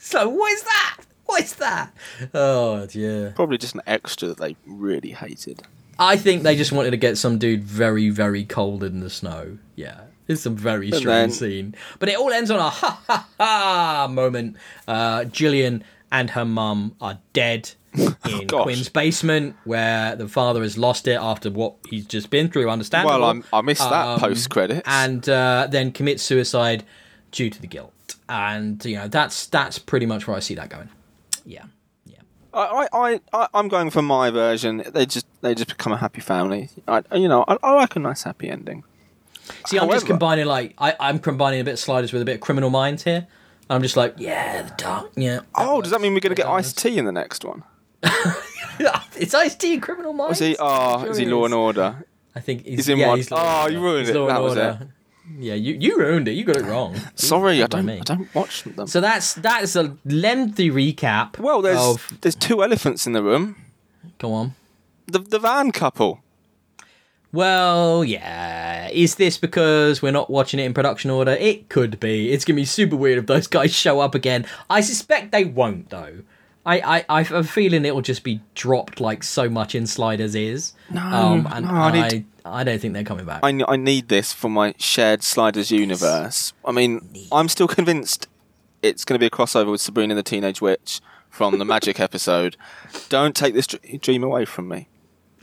so 0.01 0.29
what 0.29 0.51
is 0.51 0.62
that? 0.63 0.97
What 1.25 1.41
is 1.41 1.56
that? 1.56 1.91
Oh 2.36 2.88
yeah. 2.91 3.32
Probably 3.34 3.58
just 3.58 3.73
an 3.73 3.82
extra 3.88 4.27
that 4.27 4.38
they 4.38 4.56
really 4.67 5.12
hated. 5.12 5.63
I 5.99 6.17
think 6.17 6.43
they 6.43 6.56
just 6.56 6.71
wanted 6.71 6.91
to 6.91 6.97
get 6.97 7.17
some 7.17 7.38
dude 7.38 7.63
very, 7.63 8.10
very 8.10 8.43
cold 8.45 8.84
in 8.84 8.99
the 8.99 9.10
snow. 9.10 9.58
Yeah. 9.75 10.01
It's 10.27 10.45
a 10.45 10.49
very 10.49 10.88
strange 10.89 11.06
then- 11.06 11.32
scene. 11.32 11.75
But 11.99 12.10
it 12.10 12.17
all 12.17 12.32
ends 12.32 12.49
on 12.49 12.60
a 12.60 12.69
ha 12.69 13.01
ha 13.08 13.27
ha 13.39 14.08
moment. 14.10 14.56
Uh, 14.88 15.25
Gillian 15.25 15.84
and 16.12 16.29
her 16.32 16.45
mum 16.45 16.95
are 17.01 17.19
dead 17.34 17.71
in 17.93 18.47
gosh. 18.47 18.63
Quinn's 18.63 18.89
basement, 18.89 19.56
where 19.65 20.15
the 20.15 20.27
father 20.27 20.62
has 20.63 20.77
lost 20.77 21.08
it 21.08 21.19
after 21.21 21.51
what 21.51 21.75
he's 21.89 22.06
just 22.06 22.29
been 22.29 22.49
through, 22.49 22.69
understandable. 22.69 23.19
Well, 23.19 23.29
I'm, 23.29 23.43
I 23.51 23.62
missed 23.62 23.82
that 23.88 24.08
Um, 24.08 24.19
post 24.19 24.49
credit, 24.49 24.84
And 24.86 25.27
uh, 25.29 25.67
then 25.69 25.91
commits 25.91 26.23
suicide 26.23 26.84
due 27.32 27.49
to 27.49 27.62
the 27.62 27.67
guilt. 27.67 27.91
And, 28.29 28.84
you 28.86 28.95
know, 28.95 29.08
that's 29.10 29.47
that's 29.47 29.77
pretty 29.77 30.06
much 30.06 30.25
where 30.27 30.36
I 30.38 30.39
see 30.39 30.56
that 30.56 30.69
going. 30.69 30.89
Yeah. 31.45 31.65
I, 32.54 32.88
I, 32.94 33.20
I, 33.34 33.48
I'm 33.54 33.68
going 33.68 33.89
for 33.89 34.02
my 34.02 34.30
version. 34.30 34.84
They 34.94 35.06
just, 35.06 35.26
they 35.42 35.56
just 35.56 35.70
become 35.70 35.94
a 35.94 35.98
happy 35.98 36.22
family. 36.22 36.70
I, 36.88 37.02
you 37.16 37.28
know, 37.28 37.44
I, 37.48 37.58
I 37.63 37.74
like 37.74 37.96
a 37.96 38.00
nice 38.00 38.24
happy 38.24 38.50
ending. 38.50 38.84
See, 39.66 39.78
I'm 39.78 39.89
just 39.89 40.06
combining 40.06 40.46
like 40.46 40.74
I, 40.78 40.96
I'm 41.00 41.20
combining 41.20 41.60
a 41.60 41.63
bit 41.63 41.74
of 41.74 41.80
sliders 41.80 42.13
with 42.13 42.22
a 42.22 42.26
bit 42.26 42.36
of 42.36 42.42
criminal 42.42 42.70
minds 42.70 43.04
here. 43.04 43.28
I'm 43.70 43.82
just 43.82 43.98
like, 43.98 44.16
yeah, 44.18 44.62
the 44.62 44.74
dark, 44.78 45.12
yeah. 45.16 45.39
Oh, 45.56 45.82
does 45.82 45.92
that 45.92 46.02
mean 46.02 46.13
we're 46.13 46.20
going 46.20 46.36
to 46.36 46.42
get 46.42 46.48
iced 46.48 46.78
tea 46.78 46.98
in 46.98 47.06
the 47.06 47.12
next 47.12 47.44
one? 47.44 47.63
it's 49.16 49.34
Ice 49.34 49.56
T, 49.56 49.80
criminal 49.80 50.13
minds. 50.13 50.32
Was 50.32 50.39
he? 50.39 50.58
Oh, 50.60 51.06
is 51.06 51.18
he 51.18 51.26
ah, 51.26 51.36
Law 51.36 51.46
and 51.46 51.54
Order? 51.54 52.06
I 52.36 52.39
think 52.39 52.66
he's, 52.66 52.80
He's 52.80 52.89
in 52.89 52.98
yeah, 53.00 53.08
one- 53.10 53.18
He's 53.18 53.30
Oh, 53.32 53.68
you 53.68 53.80
ruined 53.80 54.08
He's 54.08 54.16
it. 54.16 54.20
Law 54.20 54.28
and 54.28 54.36
That 54.36 54.42
was 54.42 54.58
Order. 54.58 54.88
Yeah, 55.38 55.54
you 55.56 55.76
you 55.80 55.98
ruined 55.98 56.28
it. 56.28 56.34
You 56.34 56.43
got 56.43 56.58
it 56.58 56.65
wrong. 56.65 56.96
Sorry, 57.15 57.63
I 57.63 57.67
don't. 57.67 57.89
I 57.89 58.00
don't 58.00 58.34
watch 58.36 58.63
them. 58.63 58.88
So 58.88 59.02
that's 59.02 59.34
that 59.36 59.63
is 59.63 59.76
a 59.76 59.98
lengthy 60.06 60.69
recap. 60.69 61.39
well, 61.39 61.62
there's 61.62 61.80
of, 61.80 62.17
there's 62.22 62.36
two 62.36 62.63
elephants 62.63 63.08
in 63.08 63.13
the 63.13 63.24
room. 63.24 63.56
go 64.19 64.34
on. 64.34 64.56
The 65.08 65.19
the 65.19 65.39
van 65.39 65.72
couple. 65.72 66.19
Well, 67.32 68.04
yeah. 68.04 68.89
Is 68.91 69.15
this 69.15 69.38
because 69.38 70.02
we're 70.04 70.12
not 70.12 70.30
watching 70.30 70.60
it 70.60 70.65
in 70.65 70.74
production 70.74 71.10
order? 71.10 71.32
It 71.32 71.67
could 71.67 72.00
be. 72.00 72.32
It's 72.32 72.46
gonna 72.46 72.56
be 72.58 72.65
super 72.65 72.96
weird 72.96 73.17
if 73.17 73.26
those 73.26 73.48
guys 73.48 73.74
show 73.74 74.00
up 74.00 74.13
again. 74.13 74.46
I 74.69 74.82
suspect 74.82 75.32
they 75.32 75.43
won't, 75.46 75.89
though. 75.89 76.19
I, 76.65 76.80
I, 77.00 77.06
I 77.10 77.24
have 77.24 77.32
a 77.32 77.43
feeling 77.43 77.84
it 77.86 77.93
will 77.93 78.02
just 78.02 78.24
be 78.24 78.39
dropped 78.56 79.02
like 79.02 79.24
so 79.24 79.50
much 79.50 79.76
in 79.76 79.86
Sliders 79.88 80.34
is. 80.36 80.74
No, 80.89 81.02
um, 81.02 81.48
and 81.52 81.65
no, 81.65 81.72
I 81.74 81.88
I, 81.89 82.08
need- 82.10 82.26
I, 82.45 82.63
don't 82.63 82.79
think 82.79 82.93
they're 82.93 83.03
coming 83.03 83.25
back. 83.25 83.41
I, 83.43 83.49
n- 83.49 83.63
I 83.67 83.75
need 83.77 84.10
this 84.10 84.34
for 84.34 84.49
my 84.49 84.73
shared 84.77 85.23
Sliders 85.23 85.71
universe. 85.71 86.53
I 86.65 86.71
mean, 86.71 87.08
I'm 87.32 87.47
still 87.49 87.67
convinced 87.67 88.27
it's 88.82 89.06
going 89.06 89.15
to 89.15 89.19
be 89.19 89.27
a 89.27 89.29
crossover 89.29 89.71
with 89.71 89.82
Sabrina 89.82 90.15
the 90.15 90.23
Teenage 90.23 90.62
Witch 90.62 90.99
from 91.29 91.58
the 91.58 91.65
Magic 91.65 91.99
episode. 92.08 92.58
Don't 93.10 93.36
take 93.36 93.53
this 93.53 93.67
dr- 93.67 94.01
dream 94.01 94.23
away 94.23 94.45
from 94.45 94.67
me. 94.67 94.88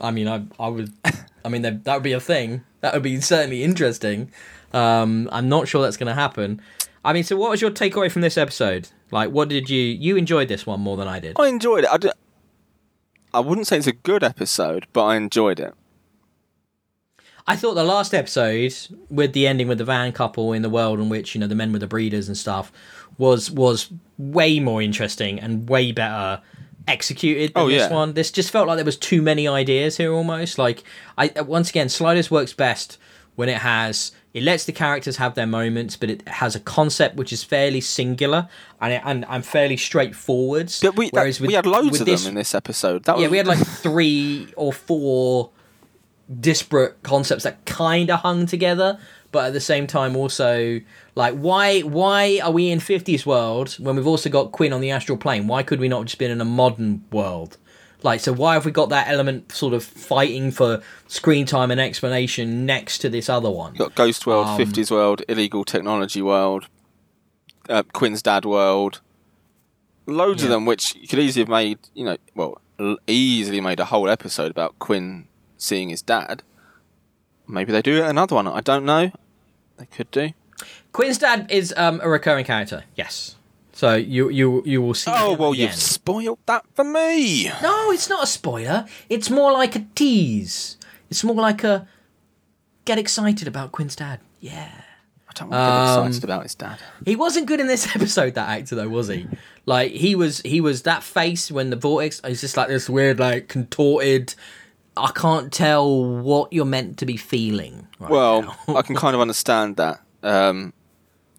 I 0.00 0.10
mean, 0.10 0.28
I, 0.28 0.44
I 0.58 0.68
would. 0.68 0.92
I 1.44 1.48
mean, 1.48 1.62
that 1.62 1.84
that 1.84 1.94
would 1.94 2.02
be 2.02 2.12
a 2.12 2.20
thing. 2.20 2.64
That 2.80 2.94
would 2.94 3.02
be 3.02 3.20
certainly 3.20 3.62
interesting. 3.62 4.30
Um, 4.72 5.28
I'm 5.32 5.48
not 5.48 5.68
sure 5.68 5.82
that's 5.82 5.96
going 5.96 6.08
to 6.08 6.14
happen. 6.14 6.60
I 7.04 7.12
mean, 7.12 7.24
so 7.24 7.36
what 7.36 7.50
was 7.50 7.60
your 7.62 7.70
takeaway 7.70 8.10
from 8.10 8.22
this 8.22 8.36
episode? 8.36 8.88
Like, 9.10 9.30
what 9.30 9.48
did 9.48 9.68
you 9.70 9.80
you 9.82 10.16
enjoyed 10.16 10.48
this 10.48 10.66
one 10.66 10.80
more 10.80 10.96
than 10.96 11.08
I 11.08 11.18
did? 11.18 11.36
I 11.40 11.48
enjoyed 11.48 11.84
it. 11.84 11.90
I, 11.90 11.96
d- 11.96 12.10
I 13.32 13.40
wouldn't 13.40 13.66
say 13.66 13.78
it's 13.78 13.86
a 13.86 13.92
good 13.92 14.22
episode, 14.22 14.86
but 14.92 15.04
I 15.04 15.16
enjoyed 15.16 15.60
it. 15.60 15.74
I 17.46 17.56
thought 17.56 17.74
the 17.74 17.84
last 17.84 18.14
episode 18.14 18.72
with 19.10 19.32
the 19.32 19.46
ending 19.46 19.66
with 19.68 19.78
the 19.78 19.84
van 19.84 20.12
couple 20.12 20.52
in 20.52 20.62
the 20.62 20.70
world 20.70 21.00
in 21.00 21.08
which 21.08 21.34
you 21.34 21.40
know 21.40 21.46
the 21.46 21.54
men 21.54 21.72
were 21.72 21.78
the 21.78 21.86
breeders 21.86 22.28
and 22.28 22.36
stuff 22.36 22.70
was 23.18 23.50
was 23.50 23.90
way 24.18 24.60
more 24.60 24.80
interesting 24.82 25.38
and 25.40 25.68
way 25.68 25.92
better 25.92 26.40
executed 26.88 27.52
than 27.54 27.62
Oh, 27.64 27.68
this 27.68 27.88
yeah. 27.88 27.92
one. 27.94 28.14
This 28.14 28.30
just 28.30 28.50
felt 28.50 28.66
like 28.66 28.76
there 28.76 28.84
was 28.84 28.96
too 28.96 29.22
many 29.22 29.46
ideas 29.46 29.96
here 29.96 30.12
almost. 30.12 30.58
Like 30.58 30.82
I 31.18 31.28
uh, 31.36 31.44
once 31.44 31.70
again, 31.70 31.88
Sliders 31.88 32.30
works 32.30 32.52
best 32.52 32.98
when 33.36 33.48
it 33.48 33.58
has 33.58 34.12
it 34.32 34.42
lets 34.44 34.64
the 34.64 34.72
characters 34.72 35.16
have 35.16 35.34
their 35.34 35.46
moments, 35.46 35.96
but 35.96 36.08
it 36.08 36.26
has 36.28 36.54
a 36.54 36.60
concept 36.60 37.16
which 37.16 37.32
is 37.32 37.42
fairly 37.42 37.80
singular 37.80 38.48
and 38.80 38.92
it, 38.92 39.02
and, 39.04 39.24
and 39.28 39.44
fairly 39.44 39.76
straightforward. 39.76 40.72
But 40.82 40.96
we, 40.96 41.10
that- 41.10 41.24
with- 41.24 41.40
we 41.40 41.54
had 41.54 41.66
loads 41.66 42.00
of 42.00 42.06
this- 42.06 42.22
them 42.22 42.30
in 42.30 42.34
this 42.36 42.54
episode. 42.54 43.04
That 43.04 43.16
was, 43.16 43.22
yeah, 43.24 43.28
we 43.28 43.38
had 43.38 43.48
like 43.48 43.58
three 43.58 44.52
or 44.56 44.72
four 44.72 45.50
disparate 46.38 47.02
concepts 47.02 47.42
that 47.44 47.64
kind 47.64 48.10
of 48.10 48.20
hung 48.20 48.46
together, 48.46 48.98
but 49.32 49.46
at 49.46 49.52
the 49.52 49.60
same 49.60 49.86
time 49.86 50.14
also 50.16 50.80
like 51.14 51.34
why 51.34 51.80
why 51.80 52.40
are 52.42 52.52
we 52.52 52.70
in 52.70 52.78
50s 52.78 53.26
world 53.26 53.74
when 53.78 53.96
we've 53.96 54.06
also 54.06 54.30
got 54.30 54.52
Quinn 54.52 54.72
on 54.72 54.80
the 54.80 54.90
astral 54.90 55.18
plane? 55.18 55.46
Why 55.46 55.62
could 55.62 55.80
we 55.80 55.88
not 55.88 56.04
just 56.06 56.18
been 56.18 56.30
in 56.30 56.40
a 56.40 56.44
modern 56.44 57.04
world? 57.10 57.56
Like 58.02 58.20
so 58.20 58.32
why 58.32 58.54
have 58.54 58.64
we 58.64 58.70
got 58.70 58.88
that 58.90 59.08
element 59.08 59.52
sort 59.52 59.74
of 59.74 59.84
fighting 59.84 60.50
for 60.50 60.82
screen 61.08 61.46
time 61.46 61.70
and 61.70 61.80
explanation 61.80 62.64
next 62.64 62.98
to 62.98 63.08
this 63.08 63.28
other 63.28 63.50
one? 63.50 63.74
got 63.74 63.94
Ghost 63.94 64.26
World, 64.26 64.46
Um, 64.46 64.58
50s 64.58 64.90
World, 64.90 65.22
Illegal 65.28 65.64
Technology 65.64 66.22
World, 66.22 66.66
uh, 67.68 67.82
Quinn's 67.92 68.22
Dad 68.22 68.44
World. 68.44 69.00
Loads 70.06 70.42
of 70.42 70.48
them, 70.48 70.64
which 70.64 70.96
you 70.96 71.06
could 71.06 71.20
easily 71.20 71.42
have 71.42 71.48
made, 71.48 71.78
you 71.94 72.04
know, 72.04 72.16
well, 72.34 72.60
easily 73.06 73.60
made 73.60 73.78
a 73.78 73.84
whole 73.84 74.08
episode 74.08 74.50
about 74.50 74.76
Quinn 74.80 75.26
seeing 75.60 75.90
his 75.90 76.02
dad. 76.02 76.42
Maybe 77.46 77.72
they 77.72 77.82
do 77.82 78.02
another 78.04 78.34
one. 78.36 78.46
I 78.46 78.60
don't 78.60 78.84
know. 78.84 79.10
They 79.76 79.86
could 79.86 80.10
do. 80.10 80.30
Quinn's 80.92 81.18
dad 81.18 81.46
is 81.50 81.72
um, 81.76 82.00
a 82.02 82.08
recurring 82.08 82.44
character. 82.44 82.84
Yes. 82.96 83.36
So 83.72 83.94
you 83.94 84.28
you 84.28 84.62
you 84.66 84.82
will 84.82 84.94
see 84.94 85.10
Oh 85.14 85.34
well, 85.34 85.52
again. 85.52 85.66
you've 85.68 85.74
spoiled 85.74 86.38
that 86.46 86.64
for 86.74 86.84
me. 86.84 87.48
No, 87.62 87.90
it's 87.92 88.08
not 88.08 88.22
a 88.24 88.26
spoiler. 88.26 88.86
It's 89.08 89.30
more 89.30 89.52
like 89.52 89.74
a 89.76 89.86
tease. 89.94 90.76
It's 91.08 91.24
more 91.24 91.36
like 91.36 91.64
a 91.64 91.88
get 92.84 92.98
excited 92.98 93.48
about 93.48 93.72
Quinn's 93.72 93.96
dad. 93.96 94.20
Yeah. 94.40 94.70
I 95.28 95.32
don't 95.34 95.48
want 95.48 95.60
to 95.62 95.64
get 95.64 95.98
Um, 96.00 96.06
excited 96.08 96.24
about 96.24 96.42
his 96.42 96.54
dad. 96.56 96.78
He 97.04 97.16
wasn't 97.16 97.46
good 97.46 97.60
in 97.60 97.68
this 97.68 97.86
episode, 97.96 98.34
that 98.34 98.48
actor 98.50 98.74
though, 98.74 98.88
was 98.88 99.08
he? 99.08 99.26
Like 99.64 99.92
he 99.92 100.14
was 100.14 100.40
he 100.42 100.60
was 100.60 100.82
that 100.82 101.02
face 101.02 101.50
when 101.50 101.70
the 101.70 101.76
vortex 101.76 102.20
is 102.24 102.40
just 102.42 102.56
like 102.58 102.68
this 102.68 102.90
weird, 102.90 103.18
like 103.18 103.48
contorted 103.48 104.34
I 104.96 105.10
can't 105.14 105.52
tell 105.52 106.04
what 106.04 106.52
you're 106.52 106.64
meant 106.64 106.98
to 106.98 107.06
be 107.06 107.16
feeling. 107.16 107.86
Right 107.98 108.10
Well. 108.10 108.56
I 108.68 108.82
can 108.82 108.96
kind 108.96 109.14
of 109.14 109.20
understand 109.20 109.76
that. 109.76 110.00
Um 110.22 110.72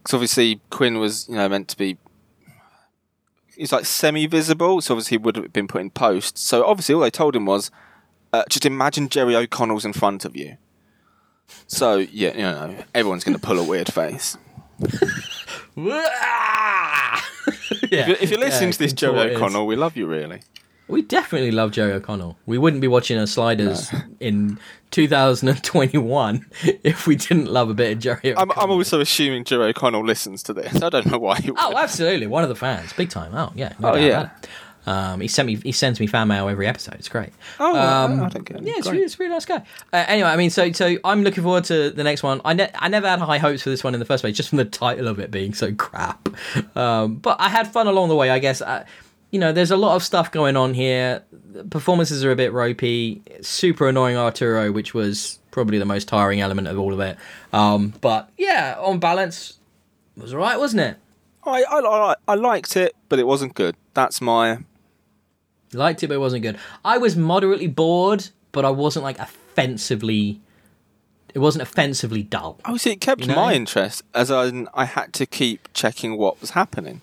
'cause 0.04 0.14
obviously 0.16 0.60
Quinn 0.72 0.98
was, 1.00 1.28
you 1.30 1.36
know, 1.36 1.48
meant 1.50 1.68
to 1.70 1.78
be. 1.78 1.98
He's 3.56 3.72
like 3.72 3.86
semi-visible, 3.86 4.82
so 4.82 4.96
obviously 4.96 5.18
he 5.18 5.24
would 5.24 5.36
have 5.36 5.54
been 5.54 5.68
put 5.68 5.82
in 5.82 5.92
post. 5.92 6.38
So 6.40 6.66
obviously 6.66 6.96
all 6.96 7.02
they 7.02 7.12
told 7.12 7.36
him 7.36 7.46
was, 7.46 7.70
uh, 8.34 8.44
just 8.50 8.66
imagine 8.66 9.10
Jerry 9.10 9.36
O'Connell's 9.36 9.86
in 9.86 9.94
front 9.94 10.26
of 10.26 10.36
you. 10.36 10.58
So 11.68 11.98
yeah, 11.98 12.32
you 12.34 12.42
know, 12.42 12.84
everyone's 12.96 13.24
going 13.24 13.38
to 13.38 13.42
pull 13.46 13.60
a 13.60 13.64
weird 13.64 13.94
face. 13.94 14.38
yeah. 15.76 17.20
If 17.82 17.92
you're, 18.08 18.18
if 18.20 18.30
you're 18.32 18.40
listening 18.40 18.70
Yeah, 18.70 18.74
to 18.74 18.80
this, 18.80 18.94
Jerry. 18.94 19.36
O'Connell, 19.36 19.68
we 19.68 19.76
love 19.76 19.96
you 19.96 20.08
really. 20.08 20.42
We 20.91 21.01
definitely 21.01 21.51
love 21.51 21.71
Jerry 21.71 21.93
O'Connell. 21.93 22.38
We 22.45 22.58
wouldn't 22.58 22.82
be 22.82 22.88
watching 22.88 23.17
a 23.17 23.25
Sliders 23.25 23.91
in 24.19 24.60
2021 24.92 26.46
if 26.83 27.08
we 27.08 27.15
didn't 27.15 27.46
love 27.48 27.69
a 27.69 27.73
bit 27.73 27.94
of 27.94 28.00
Jerry 28.00 28.35
I'm, 28.37 28.52
I'm 28.52 28.69
also 28.71 29.00
assuming 29.00 29.44
Jerry 29.44 29.69
O'Connell 29.69 30.06
listens 30.06 30.44
to 30.44 30.54
this. 30.54 30.81
I 30.81 30.89
don't 30.89 31.06
know 31.08 31.17
why. 31.17 31.37
He 31.39 31.52
would. 31.52 31.60
Oh, 31.62 31.77
absolutely, 31.77 32.27
one 32.27 32.44
of 32.44 32.50
the 32.50 32.56
fans, 32.56 32.94
big 32.94 33.10
time. 33.10 33.33
Oh, 33.33 33.52
yeah. 33.56 33.73
No 33.79 33.94
Oh, 33.94 33.96
yeah. 33.96 34.29
Um, 34.87 35.21
he 35.21 35.27
sent 35.27 35.46
me. 35.46 35.58
He 35.58 35.71
sends 35.71 36.00
me 36.00 36.08
fan 36.08 36.27
mail 36.27 36.50
every 36.50 36.65
episode. 36.65 36.96
It's 36.96 37.08
great. 37.08 37.29
Oh, 37.60 37.75
Um, 37.77 38.23
I 38.23 38.29
don't 38.29 38.44
get 38.44 38.58
it. 38.58 38.63
Yeah, 38.63 38.73
it's 38.77 38.87
really, 38.89 39.04
it's 39.04 39.13
a 39.13 39.17
really 39.19 39.31
nice 39.31 39.46
guy. 39.46 39.58
Uh, 39.94 40.06
anyway, 40.08 40.29
I 40.29 40.37
mean, 40.37 40.50
so 40.50 40.71
so 40.71 40.98
I'm 41.04 41.23
looking 41.23 41.44
forward 41.44 41.65
to 41.65 41.92
the 41.92 42.04
next 42.04 42.23
one. 42.23 42.42
I 42.44 42.54
ne- 42.54 42.71
I 42.73 42.87
never 42.87 43.08
had 43.08 43.19
high 43.19 43.37
hopes 43.37 43.62
for 43.62 43.69
this 43.69 43.83
one 43.83 43.94
in 43.94 44.00
the 44.00 44.08
first 44.08 44.23
place, 44.23 44.35
just 44.35 44.50
from 44.50 44.58
the 44.58 44.65
title 44.65 45.08
of 45.08 45.19
it 45.19 45.29
being 45.29 45.54
so 45.54 45.71
crap. 45.75 46.27
Um, 46.75 47.17
but 47.17 47.39
I 47.39 47.50
had 47.50 47.71
fun 47.71 47.85
along 47.85 48.10
the 48.10 48.15
way, 48.15 48.31
I 48.31 48.39
guess. 48.39 48.60
Uh, 48.60 48.83
you 49.32 49.40
know, 49.40 49.52
there's 49.52 49.71
a 49.71 49.77
lot 49.77 49.96
of 49.96 50.04
stuff 50.04 50.32
going 50.32 50.56
on 50.56 50.73
here. 50.73 51.23
The 51.52 51.63
performances 51.63 52.23
are 52.23 52.32
a 52.32 52.36
bit 52.36 52.54
ropey. 52.54 53.21
Super 53.42 53.88
annoying 53.88 54.17
Arturo, 54.17 54.71
which 54.71 54.94
was 54.94 55.40
probably 55.52 55.77
the 55.79 55.86
most 55.86 56.08
tiring 56.08 56.42
element 56.42 56.67
of 56.67 56.77
all 56.77 56.94
of 56.94 57.00
it. 57.00 57.17
Um, 57.52 57.94
but 58.02 58.29
yeah, 58.38 58.75
on 58.79 59.00
balance, 59.00 59.58
it 60.15 60.23
was 60.23 60.34
alright, 60.34 60.60
wasn't 60.60 60.82
it? 60.82 60.98
I, 61.44 61.63
I, 61.63 61.79
I, 61.79 62.15
I 62.27 62.36
liked 62.36 62.77
it, 62.77 62.96
but 63.10 63.19
it 63.19 63.25
wasn't 63.25 63.56
good. 63.56 63.75
That's 63.94 64.21
my. 64.21 64.60
Liked 65.73 66.04
it, 66.04 66.08
but 66.08 66.15
it 66.15 66.19
wasn't 66.19 66.44
good. 66.44 66.60
I 66.84 66.98
was 66.98 67.15
moderately 67.15 67.67
bored, 67.67 68.29
but 68.52 68.65
I 68.65 68.69
wasn't 68.69 69.04
like 69.04 69.17
offensively 69.17 70.42
it 71.34 71.40
wasn't 71.40 71.62
offensively 71.62 72.23
dull. 72.23 72.60
Oh, 72.65 72.77
see, 72.77 72.92
it 72.92 73.02
kept 73.02 73.21
You 73.21 73.27
know? 73.27 73.36
my 73.36 73.54
interest 73.54 74.04
as 74.13 74.29
I 74.29 74.52
I 74.73 74.86
had 74.86 75.13
to 75.13 75.25
keep 75.25 75.69
checking 75.73 76.17
what 76.17 76.42
was 76.42 76.52
happening, 76.52 77.02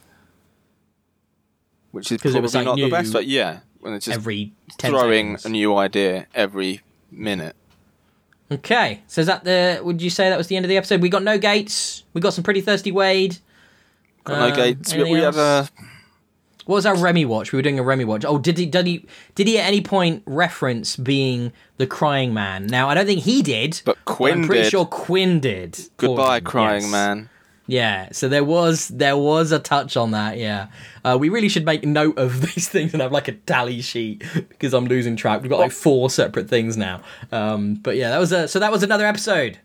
which 1.93 2.13
is 2.13 2.21
probably 2.21 2.39
it 2.39 2.43
was, 2.43 2.55
like, 2.55 2.65
not 2.65 2.77
the 2.77 2.91
best. 2.91 3.13
But 3.13 3.27
yeah, 3.27 3.61
when 3.81 3.95
it's 3.95 4.07
just 4.07 4.17
Every 4.19 4.53
throwing 4.81 5.37
seconds. 5.39 5.47
a 5.47 5.49
new 5.51 5.77
idea 5.77 6.27
every 6.35 6.81
minute. 7.11 7.55
Okay, 8.51 9.03
so 9.07 9.21
is 9.21 9.27
that 9.27 9.45
the? 9.45 9.81
Would 9.85 10.01
you 10.01 10.09
say 10.11 10.31
that 10.31 10.39
was 10.39 10.47
the 10.47 10.57
end 10.57 10.65
of 10.65 10.69
the 10.71 10.77
episode? 10.79 11.03
We 11.03 11.11
got 11.11 11.23
no 11.23 11.37
gates. 11.39 12.05
We 12.15 12.21
got 12.21 12.33
some 12.33 12.43
pretty 12.45 12.63
thirsty 12.63 12.91
Wade. 12.91 13.37
Got 14.25 14.39
no 14.39 14.47
Uh, 14.47 14.57
gates. 14.57 14.95
We, 14.95 15.05
we 15.05 15.19
had 15.19 15.35
a? 15.37 15.69
What 16.65 16.77
was 16.77 16.87
our 16.87 16.97
Remy 16.97 17.25
watch? 17.27 17.53
We 17.53 17.57
were 17.59 17.63
doing 17.63 17.79
a 17.79 17.83
Remy 17.83 18.05
watch. 18.05 18.25
Oh, 18.27 18.39
did 18.39 18.57
he? 18.59 18.65
Did 18.67 18.87
he? 18.87 19.05
Did 19.35 19.47
he 19.49 19.59
at 19.59 19.67
any 19.67 19.81
point 19.83 20.23
reference 20.27 20.97
being 20.97 21.53
the 21.77 21.87
crying 21.87 22.33
man? 22.35 22.67
Now 22.67 22.89
I 22.89 22.95
don't 22.95 23.07
think 23.07 23.23
he 23.23 23.43
did, 23.43 23.81
But 23.85 24.03
Quinn 24.07 24.41
I'm 24.43 24.47
pretty 24.47 24.63
did. 24.65 24.71
sure 24.71 24.87
Quinn 24.87 25.41
did. 25.41 25.79
goodbye, 25.99 26.41
crying 26.41 26.83
yes. 26.83 26.91
man. 26.93 27.29
Yeah, 27.71 28.09
so 28.13 28.31
there 28.31 28.43
was 28.43 28.89
there 28.89 29.17
was 29.17 29.53
a 29.53 29.59
touch 29.59 29.99
on 29.99 30.13
that. 30.13 30.39
Yeah, 30.39 30.69
uh, 31.05 31.19
we 31.21 31.29
really 31.29 31.51
should 31.51 31.67
make 31.67 31.85
note 31.85 32.17
of 32.17 32.41
these 32.55 32.67
things 32.67 32.95
and 32.95 33.03
have 33.03 33.13
like 33.13 33.29
a 33.29 33.33
tally 33.33 33.83
sheet 33.83 34.25
because 34.49 34.73
I'm 34.73 34.87
losing 34.87 35.17
track. 35.17 35.43
We've 35.43 35.51
got 35.51 35.61
like 35.61 35.71
four 35.71 36.09
separate 36.09 36.49
things 36.49 36.79
now. 36.79 37.03
Um, 37.31 37.75
but 37.75 37.97
yeah, 37.97 38.09
that 38.09 38.19
was 38.19 38.33
a 38.33 38.49
so 38.49 38.59
that 38.59 38.73
was 38.73 38.83
another 38.83 39.07
episode 39.07 39.59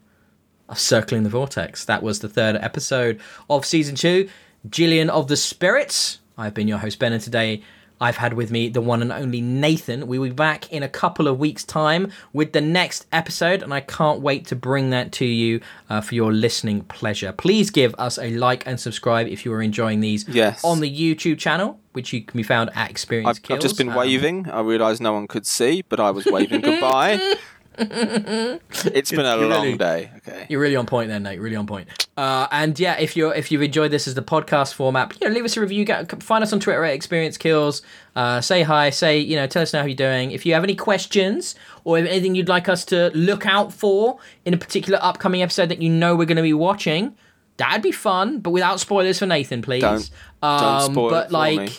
of 0.68 0.78
Circling 0.78 1.24
the 1.24 1.30
Vortex. 1.30 1.86
That 1.86 2.04
was 2.04 2.20
the 2.20 2.28
third 2.28 2.58
episode 2.58 3.22
of 3.50 3.66
season 3.66 3.96
two. 3.96 4.30
Gillian 4.70 5.10
of 5.10 5.30
the 5.30 5.38
Spirits. 5.38 6.20
I've 6.38 6.54
been 6.54 6.68
your 6.68 6.80
host 6.80 7.00
Ben, 7.00 7.14
and 7.14 7.24
today 7.24 7.64
I've 8.04 8.18
had 8.18 8.34
with 8.34 8.52
me 8.52 8.68
the 8.70 8.82
one 8.82 9.02
and 9.02 9.12
only 9.12 9.40
Nathan. 9.40 10.08
We 10.08 10.20
will 10.20 10.28
be 10.30 10.34
back 10.36 10.72
in 10.74 10.84
a 10.84 10.90
couple 10.90 11.28
of 11.28 11.40
weeks' 11.40 11.64
time 11.64 12.12
with 12.34 12.52
the 12.52 12.60
next 12.60 13.06
episode, 13.14 13.64
and 13.64 13.74
I 13.74 13.80
can't 13.80 14.20
wait 14.20 14.46
to 14.48 14.56
bring 14.58 14.90
that 14.90 15.12
to 15.14 15.26
you 15.26 15.62
uh, 15.90 16.02
for 16.02 16.14
your 16.16 16.34
listening 16.34 16.82
pleasure. 16.84 17.32
Please 17.32 17.70
give 17.70 17.96
us 17.98 18.18
a 18.18 18.30
like 18.32 18.68
and 18.68 18.78
subscribe 18.80 19.28
if 19.28 19.46
you 19.46 19.54
are 19.54 19.62
enjoying 19.62 20.02
these 20.02 20.28
Yes. 20.28 20.64
on 20.66 20.82
the 20.82 20.92
YouTube 20.92 21.38
channel, 21.40 21.80
which 21.94 22.12
you 22.12 22.22
can 22.22 22.36
be 22.38 22.44
found 22.44 22.72
at 22.76 22.90
Experience 22.92 23.38
I've, 23.38 23.42
Kills. 23.44 23.58
I've 23.58 23.62
just 23.62 23.78
been 23.78 23.90
Um, 23.90 23.96
waving. 23.96 24.50
I 24.50 24.60
realised 24.60 25.02
no 25.02 25.14
one 25.14 25.28
could 25.28 25.46
see, 25.46 25.82
but 25.88 26.00
I 26.02 26.12
was 26.12 26.26
waving 26.26 26.60
goodbye. 26.62 27.36
it's 27.80 29.12
been 29.12 29.22
a 29.22 29.38
You're 29.38 29.48
long 29.48 29.64
really- 29.66 29.78
day. 29.78 30.12
Okay. 30.18 30.46
You're 30.50 30.60
really 30.60 30.76
on 30.76 30.86
point 30.86 31.10
there, 31.10 31.20
Nate. 31.20 31.40
Really 31.40 31.56
on 31.56 31.66
point. 31.68 32.08
Uh, 32.16 32.48
and 32.52 32.80
yeah, 32.80 32.98
if 33.00 33.16
you're 33.18 33.34
if 33.34 33.52
you've 33.52 33.62
enjoyed 33.62 33.92
this 33.92 34.08
as 34.08 34.14
the 34.16 34.22
podcast 34.22 34.74
format, 34.74 35.16
you 35.20 35.28
know, 35.28 35.34
leave 35.34 35.46
us 35.46 35.58
a 35.58 35.62
review. 35.62 35.84
Get, 35.86 36.22
find 36.22 36.44
us 36.44 36.54
on 36.54 36.60
Twitter 36.60 36.84
at 36.86 36.94
Experience 36.94 37.38
Kills. 37.38 37.82
Uh, 38.16 38.42
say 38.42 38.64
hi. 38.64 38.90
Say 38.90 39.20
you 39.20 39.36
know, 39.36 39.48
tell 39.48 39.62
us 39.64 39.74
now 39.74 39.80
how 39.82 39.86
you're 39.86 39.96
doing. 39.96 40.32
If 40.32 40.46
you 40.46 40.54
have 40.54 40.64
any 40.64 40.76
questions 40.76 41.56
or 41.84 41.98
if 41.98 42.06
anything 42.08 42.36
you'd 42.36 42.50
like 42.50 42.70
us 42.70 42.86
to 42.86 43.10
look 43.16 43.46
out 43.46 43.74
for 43.74 44.20
in 44.46 44.54
a 44.54 44.58
particular 44.58 45.00
upcoming 45.02 45.42
episode 45.42 45.70
that 45.70 45.82
you 45.82 45.90
know 45.90 46.16
we're 46.16 46.26
going 46.26 46.38
to 46.38 46.44
be 46.44 46.54
watching, 46.54 47.16
that'd 47.58 47.82
be 47.82 47.92
fun. 47.92 48.40
But 48.40 48.52
without 48.52 48.80
spoilers 48.80 49.20
for 49.20 49.26
Nathan, 49.26 49.62
please. 49.62 49.82
Don't- 49.82 50.10
um, 50.44 50.60
don't 50.60 50.92
spoil 50.92 51.10
But 51.10 51.26
it 51.26 51.28
for 51.30 51.34
like, 51.34 51.60
me. 51.60 51.70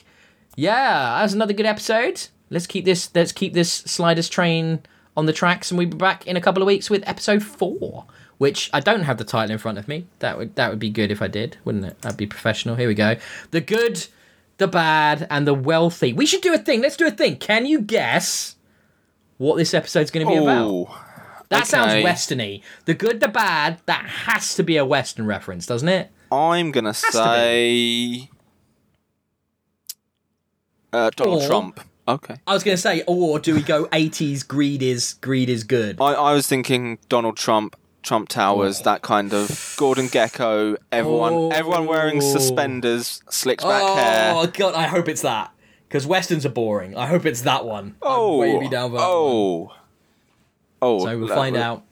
yeah, 0.57 1.20
that's 1.20 1.34
another 1.34 1.53
good 1.53 1.66
episode. 1.66 2.28
Let's 2.51 2.66
keep 2.66 2.84
this. 2.84 3.11
Let's 3.14 3.32
keep 3.32 3.53
this 3.53 3.70
sliders 3.72 4.28
train 4.28 4.80
on 5.17 5.27
the 5.27 5.33
tracks, 5.33 5.71
and 5.71 5.79
we'll 5.79 5.89
be 5.89 5.97
back 5.97 6.27
in 6.27 6.37
a 6.37 6.41
couple 6.41 6.62
of 6.62 6.67
weeks 6.67 6.91
with 6.91 7.07
episode 7.09 7.43
four. 7.43 8.07
Which 8.39 8.69
I 8.73 8.81
don't 8.81 9.05
have 9.05 9.19
the 9.19 9.25
title 9.25 9.53
in 9.53 9.59
front 9.59 9.79
of 9.79 9.87
me. 9.87 10.07
That 10.19 10.37
would 10.39 10.57
that 10.57 10.69
would 10.71 10.81
be 10.81 10.91
good 10.91 11.12
if 11.12 11.23
I 11.23 11.29
did, 11.29 11.57
wouldn't 11.65 11.85
it? 11.85 12.01
That'd 12.03 12.19
be 12.19 12.27
professional. 12.27 12.75
Here 12.75 12.89
we 12.89 12.95
go. 12.95 13.15
The 13.53 13.61
good, 13.61 14.07
the 14.59 14.67
bad, 14.67 15.29
and 15.31 15.47
the 15.47 15.55
wealthy. 15.55 16.12
We 16.12 16.27
should 16.27 16.41
do 16.43 16.53
a 16.53 16.59
thing. 16.59 16.83
Let's 16.83 16.97
do 16.97 17.07
a 17.07 17.12
thing. 17.12 17.37
Can 17.37 17.65
you 17.65 17.81
guess 17.81 18.57
what 19.39 19.57
this 19.57 19.73
episode's 19.73 20.11
going 20.11 20.27
to 20.27 20.33
be 20.33 20.39
about? 20.39 20.67
Oh, 20.67 21.05
That 21.51 21.69
sounds 21.69 21.93
westerny. 21.93 22.62
The 22.87 22.95
good, 22.95 23.21
the 23.21 23.29
bad. 23.29 23.79
That 23.87 24.05
has 24.05 24.57
to 24.57 24.65
be 24.65 24.79
a 24.79 24.85
western 24.85 25.27
reference, 25.27 25.65
doesn't 25.65 25.89
it? 25.89 26.11
I'm 26.33 26.73
gonna 26.73 26.93
to 26.93 27.07
be. 27.07 27.12
say 27.12 28.31
uh, 30.93 31.11
Donald 31.15 31.43
Or- 31.43 31.47
Trump. 31.47 31.81
Okay. 32.07 32.36
I 32.46 32.52
was 32.52 32.62
going 32.62 32.76
to 32.76 32.80
say, 32.80 33.02
or 33.07 33.38
do 33.38 33.55
we 33.55 33.62
go 33.62 33.86
80s 33.86 34.46
greed 34.46 34.82
is 34.82 35.14
greed 35.14 35.48
is 35.48 35.64
good? 35.64 36.00
I, 36.00 36.12
I 36.12 36.32
was 36.34 36.46
thinking 36.46 36.98
Donald 37.09 37.36
Trump, 37.38 37.76
Trump 38.02 38.28
Towers, 38.28 38.82
that 38.82 39.00
kind 39.02 39.32
of 39.32 39.74
Gordon 39.78 40.07
Gekko. 40.09 40.76
Everyone, 40.92 41.50
everyone 41.52 41.86
wearing 41.86 42.18
Oh. 42.18 42.32
suspenders, 42.32 43.22
slicked 43.30 43.62
back 43.62 43.82
oh 43.82 43.96
hair. 43.96 44.32
Oh 44.34 44.46
god, 44.46 44.74
I 44.74 44.82
hope 44.88 45.09
it's 45.09 45.22
that. 45.22 45.50
Because 45.88 46.07
westerns 46.07 46.44
are 46.44 46.50
boring. 46.50 46.96
I 46.96 47.07
hope 47.07 47.24
it's 47.24 47.42
that 47.42 47.64
one. 47.64 47.94
Oh, 48.02 48.42
I'm 48.42 48.59
way 48.61 48.68
down 48.68 48.90
for 48.90 48.98
that 48.98 49.05
one. 49.05 49.11
oh, 49.11 49.72
oh. 50.82 51.05
So 51.07 51.18
we'll 51.18 51.28
find 51.28 51.57
out. 51.57 51.84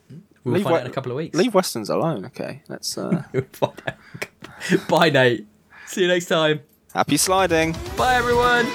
We'll 0.45 0.55
leave 0.57 0.65
find 0.65 0.73
we- 0.75 0.79
out 0.81 0.85
in 0.87 0.91
a 0.91 0.95
couple 0.95 1.13
of 1.13 1.17
weeks. 1.17 1.39
Leave 1.39 1.55
westerns 1.55 1.89
alone. 1.89 2.27
Okay, 2.27 2.63
let's. 2.69 2.99
Uh, 2.99 3.23
We'll 3.33 3.45
find 3.53 3.81
out. 3.87 4.89
Bye, 4.89 5.09
Nate. 5.11 5.47
See 5.87 6.03
you 6.03 6.09
next 6.09 6.27
time. 6.27 6.61
happy 6.93 7.17
sliding. 7.17 7.77
Bye, 7.97 8.17
everyone. 8.17 8.67